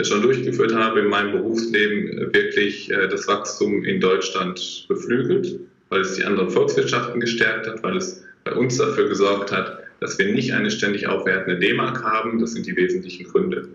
schon 0.00 0.22
durchgeführt 0.22 0.74
habe 0.74 1.00
in 1.00 1.06
meinem 1.06 1.32
Berufsleben, 1.32 2.18
äh, 2.18 2.34
wirklich 2.34 2.90
äh, 2.90 3.08
das 3.08 3.28
Wachstum 3.28 3.84
in 3.84 4.00
Deutschland 4.00 4.86
beflügelt, 4.88 5.60
weil 5.90 6.00
es 6.00 6.14
die 6.14 6.24
anderen 6.24 6.50
Volkswirtschaften 6.50 7.20
gestärkt 7.20 7.66
hat, 7.66 7.82
weil 7.82 7.96
es 7.96 8.24
bei 8.44 8.52
uns 8.52 8.78
dafür 8.78 9.08
gesorgt 9.08 9.52
hat, 9.52 9.82
dass 10.00 10.18
wir 10.18 10.32
nicht 10.32 10.52
eine 10.52 10.70
ständig 10.70 11.06
aufwertende 11.06 11.58
D-Mark 11.60 12.02
haben. 12.02 12.40
Das 12.40 12.52
sind 12.52 12.66
die 12.66 12.74
wesentlichen 12.74 13.24
Gründe. 13.24 13.68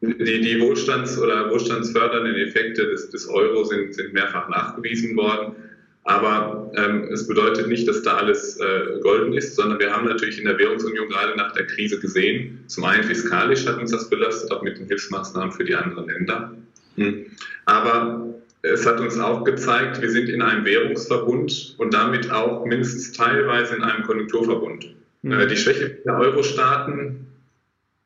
Die, 0.00 0.40
die 0.40 0.60
Wohlstands- 0.60 1.16
oder 1.16 1.48
wohlstandsfördernden 1.50 2.34
Effekte 2.34 2.86
des, 2.86 3.10
des 3.10 3.28
Euro 3.28 3.62
sind, 3.62 3.94
sind 3.94 4.12
mehrfach 4.12 4.48
nachgewiesen 4.48 5.14
worden. 5.16 5.54
Aber 6.04 6.72
ähm, 6.76 7.08
es 7.12 7.28
bedeutet 7.28 7.68
nicht, 7.68 7.86
dass 7.86 8.02
da 8.02 8.16
alles 8.16 8.58
äh, 8.58 8.98
golden 9.02 9.32
ist, 9.34 9.54
sondern 9.54 9.78
wir 9.78 9.94
haben 9.94 10.06
natürlich 10.06 10.38
in 10.38 10.46
der 10.46 10.58
Währungsunion 10.58 11.08
gerade 11.08 11.36
nach 11.36 11.52
der 11.52 11.66
Krise 11.66 12.00
gesehen, 12.00 12.64
zum 12.66 12.84
einen 12.84 13.04
fiskalisch 13.04 13.66
hat 13.66 13.78
uns 13.78 13.92
das 13.92 14.10
belastet, 14.10 14.50
auch 14.50 14.62
mit 14.62 14.78
den 14.78 14.86
Hilfsmaßnahmen 14.86 15.52
für 15.52 15.64
die 15.64 15.76
anderen 15.76 16.08
Länder. 16.08 16.52
Hm. 16.96 17.26
Aber 17.66 18.34
es 18.62 18.86
hat 18.86 19.00
uns 19.00 19.18
auch 19.18 19.44
gezeigt, 19.44 20.00
wir 20.00 20.10
sind 20.10 20.28
in 20.28 20.42
einem 20.42 20.64
Währungsverbund 20.64 21.74
und 21.78 21.94
damit 21.94 22.30
auch 22.30 22.64
mindestens 22.64 23.12
teilweise 23.12 23.76
in 23.76 23.82
einem 23.82 24.04
Konjunkturverbund. 24.04 24.94
Mhm. 25.22 25.48
Die 25.48 25.56
Schwäche 25.56 25.98
der 26.04 26.18
Euro-Staaten 26.18 27.26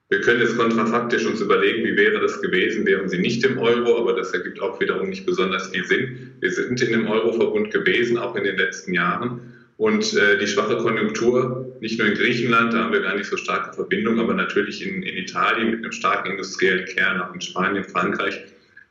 wir 0.09 0.21
können 0.21 0.41
jetzt 0.41 0.57
kontrafaktisch 0.57 1.27
uns 1.27 1.41
überlegen, 1.41 1.85
wie 1.85 1.97
wäre 1.97 2.21
das 2.21 2.41
gewesen, 2.41 2.87
wären 2.87 3.09
sie 3.09 3.19
nicht 3.19 3.45
im 3.45 3.59
Euro, 3.59 3.99
aber 3.99 4.13
das 4.13 4.33
ergibt 4.33 4.61
auch 4.61 4.81
wiederum 4.81 5.09
nicht 5.09 5.27
besonders 5.27 5.69
viel 5.69 5.85
Sinn. 5.85 6.33
Wir 6.41 6.53
sind 6.53 6.81
in 6.81 6.93
dem 6.93 7.09
Euro-Verbund 7.09 7.73
gewesen, 7.73 8.17
auch 8.17 8.37
in 8.37 8.45
den 8.45 8.57
letzten 8.57 8.95
Jahren. 8.95 9.53
Und 9.79 10.15
äh, 10.15 10.39
die 10.39 10.47
schwache 10.47 10.77
Konjunktur, 10.77 11.77
nicht 11.81 11.99
nur 11.99 12.09
in 12.09 12.15
Griechenland, 12.15 12.73
da 12.73 12.85
haben 12.85 12.93
wir 12.93 13.01
gar 13.01 13.17
nicht 13.17 13.29
so 13.29 13.37
starke 13.37 13.75
Verbindungen, 13.75 14.21
aber 14.21 14.35
natürlich 14.35 14.87
in, 14.87 15.03
in 15.03 15.17
Italien 15.17 15.73
mit 15.73 15.83
einem 15.83 15.93
starken 15.93 16.31
industriellen 16.31 16.87
Kern, 16.87 17.21
auch 17.21 17.35
in 17.35 17.41
Spanien, 17.41 17.85
Frankreich, 17.85 18.41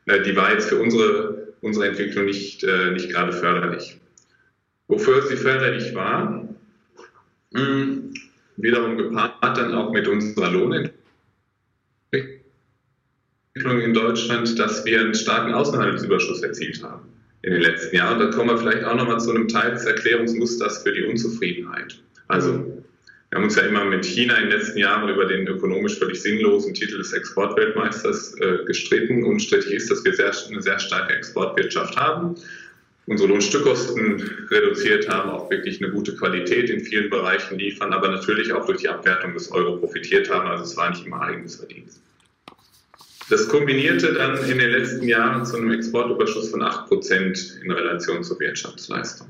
äh, 0.04 0.20
die 0.20 0.36
war 0.36 0.52
jetzt 0.52 0.68
für 0.68 0.76
unsere, 0.76 1.54
unsere 1.62 1.88
Entwicklung 1.88 2.26
nicht, 2.26 2.62
äh, 2.62 2.90
nicht 2.92 3.10
gerade 3.10 3.32
förderlich. 3.32 3.98
wofür 4.86 5.22
sie 5.22 5.36
förderlich 5.36 5.94
war. 5.94 6.46
Hm, 7.54 8.12
wiederum 8.58 8.98
gepaart 8.98 9.56
dann 9.56 9.74
auch 9.74 9.90
mit 9.92 10.06
unserer 10.06 10.50
Lohnentwicklung 10.50 11.05
in 13.56 13.94
Deutschland, 13.94 14.58
dass 14.58 14.84
wir 14.84 15.00
einen 15.00 15.14
starken 15.14 15.54
Außenhandelsüberschuss 15.54 16.42
erzielt 16.42 16.82
haben 16.82 17.08
in 17.42 17.52
den 17.52 17.62
letzten 17.62 17.96
Jahren. 17.96 18.18
Da 18.18 18.26
kommen 18.26 18.50
wir 18.50 18.58
vielleicht 18.58 18.84
auch 18.84 18.94
nochmal 18.94 19.20
zu 19.20 19.30
einem 19.30 19.48
Teil 19.48 19.72
des 19.72 19.84
Erklärungsmusters 19.84 20.82
für 20.82 20.92
die 20.92 21.04
Unzufriedenheit. 21.04 21.98
Also 22.28 22.64
wir 23.30 23.38
haben 23.38 23.44
uns 23.44 23.56
ja 23.56 23.62
immer 23.62 23.84
mit 23.84 24.04
China 24.04 24.36
in 24.36 24.50
den 24.50 24.58
letzten 24.58 24.78
Jahren 24.78 25.08
über 25.08 25.24
den 25.24 25.46
ökonomisch 25.46 25.98
völlig 25.98 26.20
sinnlosen 26.20 26.74
Titel 26.74 26.98
des 26.98 27.12
Exportweltmeisters 27.12 28.34
äh, 28.40 28.64
gestritten. 28.66 29.24
Unstrittig 29.24 29.72
ist, 29.72 29.90
dass 29.90 30.04
wir 30.04 30.14
sehr, 30.14 30.32
eine 30.50 30.62
sehr 30.62 30.78
starke 30.78 31.14
Exportwirtschaft 31.14 31.96
haben, 31.96 32.34
unsere 33.06 33.28
Lohnstückkosten 33.28 34.46
reduziert 34.50 35.08
haben, 35.08 35.30
auch 35.30 35.50
wirklich 35.50 35.82
eine 35.82 35.92
gute 35.92 36.14
Qualität 36.14 36.68
in 36.70 36.80
vielen 36.80 37.08
Bereichen 37.10 37.58
liefern, 37.58 37.92
aber 37.92 38.08
natürlich 38.08 38.52
auch 38.52 38.66
durch 38.66 38.78
die 38.78 38.88
Abwertung 38.88 39.34
des 39.34 39.50
Euro 39.50 39.76
profitiert 39.76 40.30
haben. 40.30 40.48
Also 40.48 40.64
es 40.64 40.76
war 40.76 40.90
nicht 40.90 41.06
immer 41.06 41.20
eigenes 41.22 41.56
Verdienst. 41.56 42.00
Das 43.28 43.48
kombinierte 43.48 44.12
dann 44.12 44.36
in 44.48 44.58
den 44.58 44.70
letzten 44.70 45.06
Jahren 45.08 45.44
zu 45.44 45.56
einem 45.56 45.72
Exportüberschuss 45.72 46.50
von 46.50 46.62
8% 46.62 47.62
in 47.62 47.70
Relation 47.72 48.22
zur 48.22 48.38
Wirtschaftsleistung. 48.38 49.26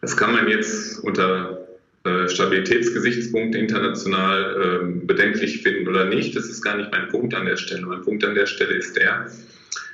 Das 0.00 0.16
kann 0.16 0.32
man 0.32 0.48
jetzt 0.48 0.98
unter 1.00 1.68
äh, 2.04 2.28
Stabilitätsgesichtspunkte 2.28 3.58
international 3.58 4.80
ähm, 4.82 5.06
bedenklich 5.06 5.62
finden 5.62 5.88
oder 5.88 6.06
nicht. 6.06 6.34
Das 6.36 6.46
ist 6.46 6.62
gar 6.62 6.76
nicht 6.76 6.90
mein 6.90 7.08
Punkt 7.08 7.34
an 7.34 7.44
der 7.44 7.56
Stelle. 7.56 7.84
Mein 7.84 8.02
Punkt 8.02 8.24
an 8.24 8.34
der 8.34 8.46
Stelle 8.46 8.74
ist 8.74 8.96
der, 8.96 9.30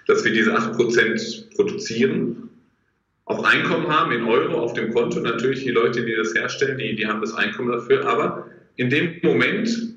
dass 0.06 0.24
wir 0.24 0.32
diese 0.32 0.56
8% 0.56 1.56
produzieren, 1.56 2.50
auch 3.24 3.42
Einkommen 3.42 3.88
haben 3.88 4.12
in 4.12 4.24
Euro 4.24 4.60
auf 4.60 4.74
dem 4.74 4.92
Konto. 4.92 5.18
Natürlich 5.18 5.64
die 5.64 5.70
Leute, 5.70 6.04
die 6.04 6.14
das 6.14 6.34
herstellen, 6.34 6.78
die, 6.78 6.94
die 6.94 7.06
haben 7.06 7.22
das 7.22 7.32
Einkommen 7.34 7.72
dafür. 7.72 8.06
Aber 8.06 8.46
in 8.76 8.90
dem 8.90 9.18
Moment 9.22 9.93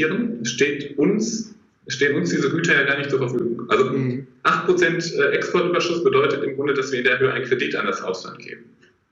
produzieren, 0.00 0.44
steht 0.44 0.98
uns, 0.98 1.54
stehen 1.88 2.16
uns 2.16 2.30
diese 2.30 2.50
Güter 2.50 2.74
ja 2.74 2.82
gar 2.84 2.98
nicht 2.98 3.10
zur 3.10 3.18
Verfügung. 3.18 3.68
Also 3.68 3.84
mhm. 3.84 4.26
8% 4.44 5.14
äh, 5.16 5.30
Exportüberschuss 5.32 6.04
bedeutet 6.04 6.44
im 6.44 6.56
Grunde, 6.56 6.74
dass 6.74 6.92
wir 6.92 6.98
in 6.98 7.04
der 7.04 7.18
Höhe 7.18 7.32
einen 7.32 7.44
Kredit 7.44 7.76
an 7.76 7.86
das 7.86 8.02
Ausland 8.02 8.38
geben. 8.38 8.64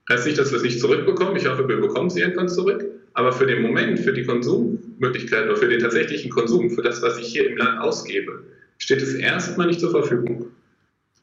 Heißt 0.09 0.25
nicht, 0.25 0.39
dass 0.39 0.51
wir 0.51 0.57
es 0.57 0.63
nicht 0.63 0.79
zurückbekommen. 0.79 1.35
Ich 1.35 1.47
hoffe, 1.47 1.67
wir 1.67 1.77
bekommen 1.77 2.09
sie 2.09 2.21
irgendwann 2.21 2.49
zurück. 2.49 2.83
Aber 3.13 3.31
für 3.31 3.45
den 3.45 3.61
Moment, 3.61 3.99
für 3.99 4.13
die 4.13 4.23
Konsummöglichkeit 4.23 5.45
oder 5.45 5.55
für 5.55 5.67
den 5.67 5.79
tatsächlichen 5.79 6.31
Konsum, 6.31 6.69
für 6.71 6.81
das, 6.81 7.01
was 7.01 7.17
ich 7.19 7.27
hier 7.27 7.47
im 7.49 7.57
Land 7.57 7.79
ausgebe, 7.79 8.43
steht 8.77 9.01
es 9.01 9.13
erstmal 9.13 9.67
nicht 9.67 9.79
zur 9.79 9.91
Verfügung. 9.91 10.47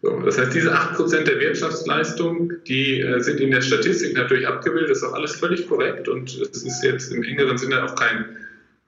So, 0.02 0.20
das 0.20 0.38
heißt, 0.38 0.54
diese 0.54 0.72
8% 0.72 1.24
der 1.24 1.40
Wirtschaftsleistung, 1.40 2.52
die 2.68 3.00
äh, 3.00 3.20
sind 3.20 3.40
in 3.40 3.50
der 3.50 3.62
Statistik 3.62 4.14
natürlich 4.14 4.46
abgebildet, 4.46 4.90
das 4.90 4.98
ist 4.98 5.04
auch 5.04 5.14
alles 5.14 5.34
völlig 5.36 5.66
korrekt 5.68 6.06
und 6.06 6.28
es 6.38 6.62
ist 6.62 6.84
jetzt 6.84 7.12
im 7.12 7.22
engeren 7.22 7.56
Sinne 7.56 7.82
auch 7.82 7.94
kein, 7.94 8.36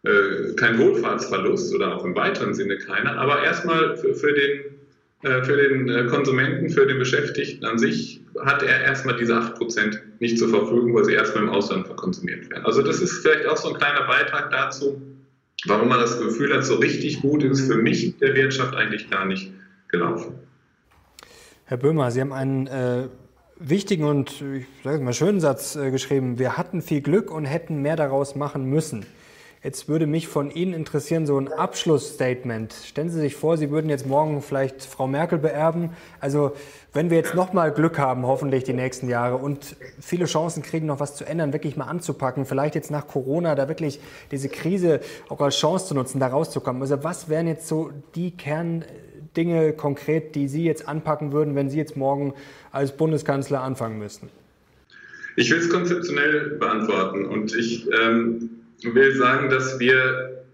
äh, 0.05 0.55
kein 0.57 0.79
Wohlfahrtsverlust 0.79 1.75
oder 1.75 1.97
auch 1.97 2.05
im 2.05 2.15
weiteren 2.15 2.55
Sinne 2.55 2.79
keiner, 2.79 3.19
aber 3.19 3.43
erstmal 3.43 3.97
für, 3.97 4.15
für 4.15 4.33
den 4.33 4.79
äh, 5.23 5.43
für 5.43 5.57
den 5.57 5.89
äh, 5.89 6.05
Konsumenten, 6.05 6.71
für 6.71 6.87
den 6.87 6.99
Beschäftigten 6.99 7.65
an 7.65 7.77
sich 7.77 8.21
hat 8.45 8.63
er 8.63 8.83
erstmal 8.83 9.17
diese 9.17 9.35
8% 9.35 9.99
nicht 10.21 10.39
zur 10.39 10.49
Verfügung, 10.49 10.95
weil 10.95 11.05
sie 11.05 11.15
erstmal 11.15 11.43
im 11.43 11.51
Ausland 11.51 11.87
verkonsumiert 11.87 12.49
werden. 12.51 12.65
Also 12.65 12.83
das 12.83 13.01
ist 13.01 13.23
vielleicht 13.23 13.47
auch 13.47 13.57
so 13.57 13.71
ein 13.71 13.75
kleiner 13.75 14.07
Beitrag 14.07 14.51
dazu, 14.53 15.03
warum 15.67 15.89
man 15.89 15.99
das 15.99 16.21
Gefühl 16.21 16.55
hat, 16.55 16.65
so 16.65 16.77
richtig 16.77 17.21
gut 17.21 17.43
ist 17.43 17.67
für 17.67 17.79
mich 17.79 18.17
der 18.19 18.37
Wirtschaft 18.37 18.77
eigentlich 18.77 19.11
gar 19.11 19.25
nicht 19.25 19.53
gelaufen. 19.89 20.35
Herr 21.65 21.79
Böhmer, 21.79 22.13
Sie 22.13 22.21
haben 22.21 22.33
einen 22.33 22.69
äh, 22.69 23.09
wichtigen 23.59 24.05
und 24.05 24.41
ich 24.41 24.67
sage 24.85 25.03
mal 25.03 25.13
schönen 25.13 25.41
Satz 25.41 25.75
äh, 25.75 25.91
geschrieben. 25.91 26.39
Wir 26.39 26.57
hatten 26.57 26.81
viel 26.81 27.01
Glück 27.01 27.33
und 27.33 27.45
hätten 27.45 27.83
mehr 27.83 27.97
daraus 27.97 28.37
machen 28.37 28.67
müssen. 28.67 29.05
Jetzt 29.61 29.89
würde 29.89 30.07
mich 30.07 30.29
von 30.29 30.53
Ihnen 30.53 30.73
interessieren, 30.73 31.27
so 31.27 31.37
ein 31.37 31.53
Abschlussstatement. 31.53 32.73
Stellen 32.73 33.11
Sie 33.11 33.19
sich 33.19 33.35
vor, 33.35 33.57
Sie 33.57 33.71
würden 33.71 33.91
jetzt 33.91 34.07
morgen 34.07 34.41
vielleicht 34.41 34.83
Frau 34.83 35.09
Merkel 35.09 35.39
beerben. 35.39 35.91
Also 36.21 36.53
wenn 36.93 37.11
wir 37.11 37.17
jetzt 37.17 37.35
noch 37.35 37.53
mal 37.53 37.73
Glück 37.73 37.99
haben, 37.99 38.25
hoffentlich 38.25 38.63
die 38.63 38.73
nächsten 38.73 39.09
Jahre 39.09 39.37
und 39.37 39.75
viele 40.01 40.27
Chancen 40.27 40.63
kriegen, 40.63 40.87
noch 40.87 41.01
was 41.01 41.17
zu 41.17 41.25
ändern, 41.25 41.53
wirklich 41.53 41.77
mal 41.77 41.87
anzupacken, 41.87 42.47
vielleicht 42.47 42.77
jetzt 42.77 42.93
nach 42.93 43.09
Corona 43.09 43.57
da 43.57 43.67
wirklich 43.67 43.99
diese 44.31 44.49
Krise 44.49 45.01
auch 45.29 45.41
als 45.41 45.57
Chance 45.57 45.87
zu 45.87 45.95
nutzen, 45.95 46.21
da 46.21 46.29
rauszukommen. 46.29 46.81
Also 46.81 47.03
was 47.03 47.29
wären 47.29 47.49
jetzt 47.49 47.67
so 47.67 47.91
die 48.15 48.31
Kerndinge 48.31 49.73
konkret, 49.73 50.37
die 50.37 50.47
Sie 50.47 50.63
jetzt 50.63 50.87
anpacken 50.87 51.33
würden, 51.33 51.57
wenn 51.57 51.69
Sie 51.69 51.79
jetzt 51.79 51.97
morgen 51.97 52.33
als 52.71 52.97
Bundeskanzler 52.97 53.61
anfangen 53.63 53.99
müssten? 53.99 54.29
Ich 55.35 55.51
will 55.51 55.59
es 55.59 55.69
konzeptionell 55.69 56.51
beantworten 56.61 57.25
und 57.27 57.57
ich 57.57 57.89
ähm 57.91 58.51
will 58.83 59.15
sagen, 59.15 59.51
dass 59.51 59.79
wir, 59.79 60.45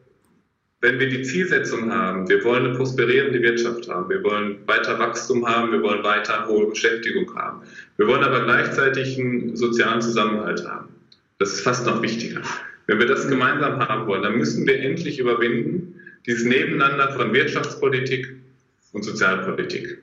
wenn 0.80 0.98
wir 0.98 1.08
die 1.08 1.22
Zielsetzung 1.22 1.92
haben, 1.92 2.28
wir 2.28 2.42
wollen 2.44 2.66
eine 2.66 2.74
prosperierende 2.74 3.40
Wirtschaft 3.42 3.88
haben, 3.88 4.08
wir 4.08 4.22
wollen 4.22 4.58
weiter 4.66 4.98
Wachstum 4.98 5.46
haben, 5.46 5.72
wir 5.72 5.82
wollen 5.82 6.02
weiter 6.02 6.46
hohe 6.46 6.68
Beschäftigung 6.68 7.34
haben, 7.34 7.62
wir 7.96 8.06
wollen 8.06 8.24
aber 8.24 8.44
gleichzeitig 8.44 9.18
einen 9.18 9.56
sozialen 9.56 10.00
Zusammenhalt 10.00 10.66
haben. 10.66 10.88
Das 11.38 11.52
ist 11.52 11.60
fast 11.60 11.87
noch 11.87 12.00
wichtiger. 12.02 12.42
Wenn 12.87 12.98
wir 12.98 13.06
das 13.06 13.28
gemeinsam 13.28 13.78
haben 13.78 14.06
wollen, 14.06 14.22
dann 14.22 14.37
müssen 14.37 14.66
wir 14.66 14.78
endlich 14.78 15.18
überwinden, 15.18 16.00
dieses 16.26 16.44
Nebeneinander 16.44 17.12
von 17.12 17.32
Wirtschaftspolitik 17.32 18.34
und 18.92 19.02
Sozialpolitik. 19.02 19.98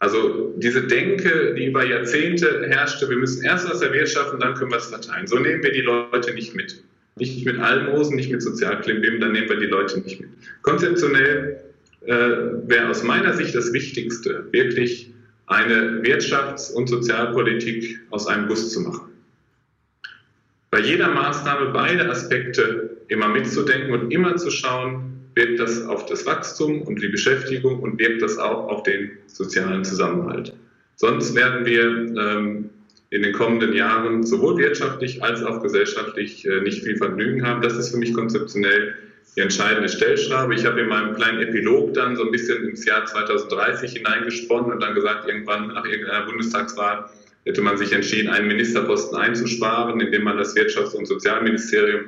Also 0.00 0.54
diese 0.56 0.86
Denke, 0.86 1.54
die 1.54 1.66
über 1.66 1.84
Jahrzehnte 1.84 2.66
herrschte, 2.68 3.08
wir 3.08 3.16
müssen 3.16 3.44
erst 3.44 3.68
was 3.68 3.82
erwirtschaften, 3.82 4.38
dann 4.38 4.54
können 4.54 4.70
wir 4.70 4.78
es 4.78 4.86
verteilen. 4.86 5.26
So 5.26 5.38
nehmen 5.38 5.62
wir 5.62 5.72
die 5.72 5.80
Leute 5.80 6.32
nicht 6.34 6.54
mit 6.54 6.82
nicht 7.18 7.44
mit 7.44 7.58
Almosen, 7.58 8.16
nicht 8.16 8.30
mit 8.30 8.42
Sozialklimbim, 8.42 9.20
dann 9.20 9.32
nehmen 9.32 9.48
wir 9.48 9.56
die 9.56 9.66
Leute 9.66 10.00
nicht 10.00 10.20
mit. 10.20 10.30
Konzeptionell 10.62 11.60
äh, 12.06 12.12
wäre 12.66 12.88
aus 12.88 13.02
meiner 13.02 13.34
Sicht 13.34 13.54
das 13.54 13.72
Wichtigste, 13.72 14.46
wirklich 14.52 15.12
eine 15.46 16.02
Wirtschafts- 16.02 16.72
und 16.72 16.88
Sozialpolitik 16.88 18.00
aus 18.10 18.26
einem 18.26 18.48
Guss 18.48 18.72
zu 18.72 18.80
machen. 18.80 19.08
Bei 20.70 20.80
jeder 20.80 21.08
Maßnahme 21.08 21.70
beide 21.72 22.10
Aspekte 22.10 22.98
immer 23.08 23.28
mitzudenken 23.28 23.92
und 23.92 24.10
immer 24.10 24.36
zu 24.36 24.50
schauen, 24.50 25.08
wirkt 25.34 25.60
das 25.60 25.86
auf 25.86 26.06
das 26.06 26.26
Wachstum 26.26 26.82
und 26.82 27.00
die 27.00 27.08
Beschäftigung 27.08 27.80
und 27.80 27.98
wirkt 27.98 28.22
das 28.22 28.36
auch 28.38 28.68
auf 28.68 28.82
den 28.82 29.10
sozialen 29.26 29.84
Zusammenhalt. 29.84 30.52
Sonst 30.96 31.34
werden 31.34 31.64
wir 31.64 31.84
ähm, 32.20 32.70
in 33.10 33.22
den 33.22 33.32
kommenden 33.32 33.72
Jahren 33.72 34.22
sowohl 34.22 34.58
wirtschaftlich 34.58 35.22
als 35.22 35.42
auch 35.42 35.62
gesellschaftlich 35.62 36.46
äh, 36.46 36.60
nicht 36.60 36.84
viel 36.84 36.96
Vergnügen 36.96 37.46
haben. 37.46 37.62
Das 37.62 37.76
ist 37.76 37.90
für 37.90 37.96
mich 37.96 38.12
konzeptionell 38.12 38.94
die 39.36 39.40
entscheidende 39.40 39.88
Stellschraube. 39.88 40.54
Ich 40.54 40.66
habe 40.66 40.80
in 40.80 40.88
meinem 40.88 41.14
kleinen 41.14 41.40
Epilog 41.40 41.94
dann 41.94 42.16
so 42.16 42.24
ein 42.24 42.30
bisschen 42.30 42.68
ins 42.68 42.84
Jahr 42.84 43.06
2030 43.06 43.92
hineingesponnen 43.92 44.72
und 44.72 44.82
dann 44.82 44.94
gesagt, 44.94 45.28
irgendwann 45.28 45.68
nach 45.68 45.84
irgendeiner 45.84 46.26
Bundestagswahl 46.26 47.08
hätte 47.44 47.62
man 47.62 47.78
sich 47.78 47.92
entschieden, 47.92 48.28
einen 48.28 48.48
Ministerposten 48.48 49.16
einzusparen, 49.16 50.00
indem 50.00 50.24
man 50.24 50.36
das 50.36 50.54
Wirtschafts- 50.54 50.94
und 50.94 51.06
Sozialministerium 51.06 52.02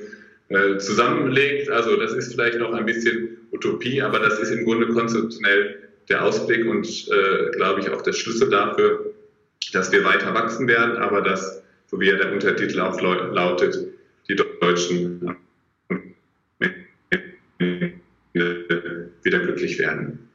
äh, 0.49 0.77
zusammenlegt. 0.79 1.71
Also 1.71 1.97
das 1.97 2.13
ist 2.13 2.35
vielleicht 2.35 2.59
noch 2.59 2.75
ein 2.75 2.85
bisschen 2.85 3.39
Utopie, 3.53 4.03
aber 4.03 4.19
das 4.19 4.39
ist 4.39 4.51
im 4.51 4.65
Grunde 4.65 4.89
konzeptionell 4.89 5.89
der 6.11 6.25
Ausblick 6.25 6.67
und, 6.67 6.87
äh, 6.87 7.51
glaube 7.53 7.81
ich, 7.81 7.89
auch 7.89 8.03
der 8.03 8.13
Schlüssel 8.13 8.51
dafür, 8.51 9.10
dass 9.73 9.93
wir 9.93 10.05
weiter 10.05 10.35
wachsen 10.35 10.67
werden, 10.67 10.97
aber 10.99 11.23
dass, 11.23 11.63
so 11.87 12.01
wie 12.01 12.09
ja 12.09 12.17
der 12.17 12.33
Untertitel 12.33 12.81
auch 12.81 13.01
lautet, 13.01 13.77
die 14.29 14.37
Deutschen 14.37 15.37
wieder 19.23 19.39
glücklich 19.41 19.79
werden. 19.79 20.31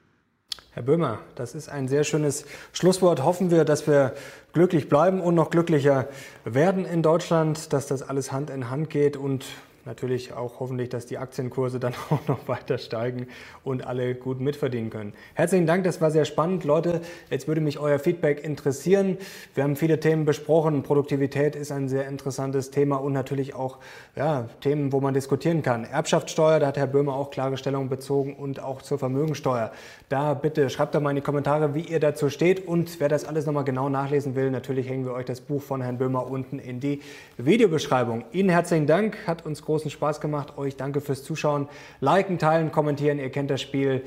Herr 0.71 0.83
Böhmer, 0.83 1.19
das 1.35 1.55
ist 1.55 1.69
ein 1.69 1.87
sehr 1.87 2.03
schönes 2.03 2.45
Schlusswort. 2.73 3.23
Hoffen 3.23 3.49
wir, 3.49 3.63
dass 3.63 3.87
wir 3.87 4.13
glücklich 4.51 4.89
bleiben 4.89 5.21
und 5.21 5.33
noch 5.33 5.49
glücklicher 5.49 6.09
werden 6.43 6.85
in 6.85 7.01
Deutschland, 7.01 7.71
dass 7.71 7.87
das 7.87 8.03
alles 8.03 8.33
Hand 8.33 8.49
in 8.49 8.69
Hand 8.69 8.89
geht 8.89 9.15
und 9.15 9.45
natürlich 9.85 10.33
auch 10.33 10.59
hoffentlich, 10.59 10.89
dass 10.89 11.05
die 11.05 11.17
Aktienkurse 11.17 11.79
dann 11.79 11.93
auch 12.09 12.27
noch 12.27 12.47
weiter 12.47 12.77
steigen 12.77 13.27
und 13.63 13.85
alle 13.85 14.15
gut 14.15 14.39
mitverdienen 14.39 14.89
können. 14.89 15.13
Herzlichen 15.35 15.67
Dank, 15.67 15.83
das 15.83 16.01
war 16.01 16.11
sehr 16.11 16.25
spannend. 16.25 16.63
Leute, 16.63 17.01
jetzt 17.29 17.47
würde 17.47 17.61
mich 17.61 17.79
euer 17.79 17.99
Feedback 17.99 18.43
interessieren. 18.43 19.17
Wir 19.53 19.63
haben 19.63 19.75
viele 19.75 19.99
Themen 19.99 20.25
besprochen. 20.25 20.83
Produktivität 20.83 21.55
ist 21.55 21.71
ein 21.71 21.87
sehr 21.87 22.07
interessantes 22.07 22.71
Thema 22.71 22.97
und 22.97 23.13
natürlich 23.13 23.53
auch 23.55 23.77
ja, 24.15 24.49
Themen, 24.61 24.91
wo 24.91 25.01
man 25.01 25.13
diskutieren 25.13 25.61
kann. 25.61 25.85
Erbschaftssteuer, 25.85 26.59
da 26.59 26.67
hat 26.67 26.77
Herr 26.77 26.87
Böhmer 26.87 27.15
auch 27.15 27.29
klare 27.29 27.57
Stellung 27.57 27.89
bezogen 27.89 28.35
und 28.35 28.61
auch 28.61 28.81
zur 28.81 28.97
Vermögensteuer. 28.97 29.71
Da 30.09 30.33
bitte 30.33 30.69
schreibt 30.69 30.95
doch 30.95 31.01
mal 31.01 31.11
in 31.11 31.17
die 31.17 31.21
Kommentare, 31.21 31.75
wie 31.75 31.81
ihr 31.81 31.99
dazu 31.99 32.29
steht 32.29 32.67
und 32.67 32.99
wer 32.99 33.09
das 33.09 33.25
alles 33.25 33.45
nochmal 33.45 33.63
genau 33.63 33.89
nachlesen 33.89 34.35
will, 34.35 34.51
natürlich 34.51 34.89
hängen 34.89 35.05
wir 35.05 35.13
euch 35.13 35.25
das 35.25 35.41
Buch 35.41 35.61
von 35.61 35.81
Herrn 35.81 35.97
Böhmer 35.97 36.29
unten 36.29 36.59
in 36.59 36.79
die 36.79 37.01
Videobeschreibung. 37.37 38.23
Ihnen 38.31 38.49
herzlichen 38.49 38.87
Dank, 38.87 39.17
hat 39.27 39.45
uns 39.45 39.61
groß 39.61 39.74
großen 39.75 39.91
Spaß 39.91 40.21
gemacht. 40.21 40.57
Euch 40.57 40.77
danke 40.77 41.01
fürs 41.01 41.23
Zuschauen. 41.23 41.67
Liken, 41.99 42.39
teilen, 42.39 42.71
kommentieren. 42.71 43.19
Ihr 43.19 43.29
kennt 43.29 43.51
das 43.51 43.61
Spiel. 43.61 44.03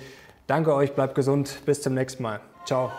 Danke 0.47 0.75
euch, 0.75 0.95
bleibt 0.95 1.15
gesund. 1.15 1.61
Bis 1.67 1.83
zum 1.83 1.93
nächsten 1.93 2.23
Mal. 2.23 2.41
Ciao. 2.65 2.91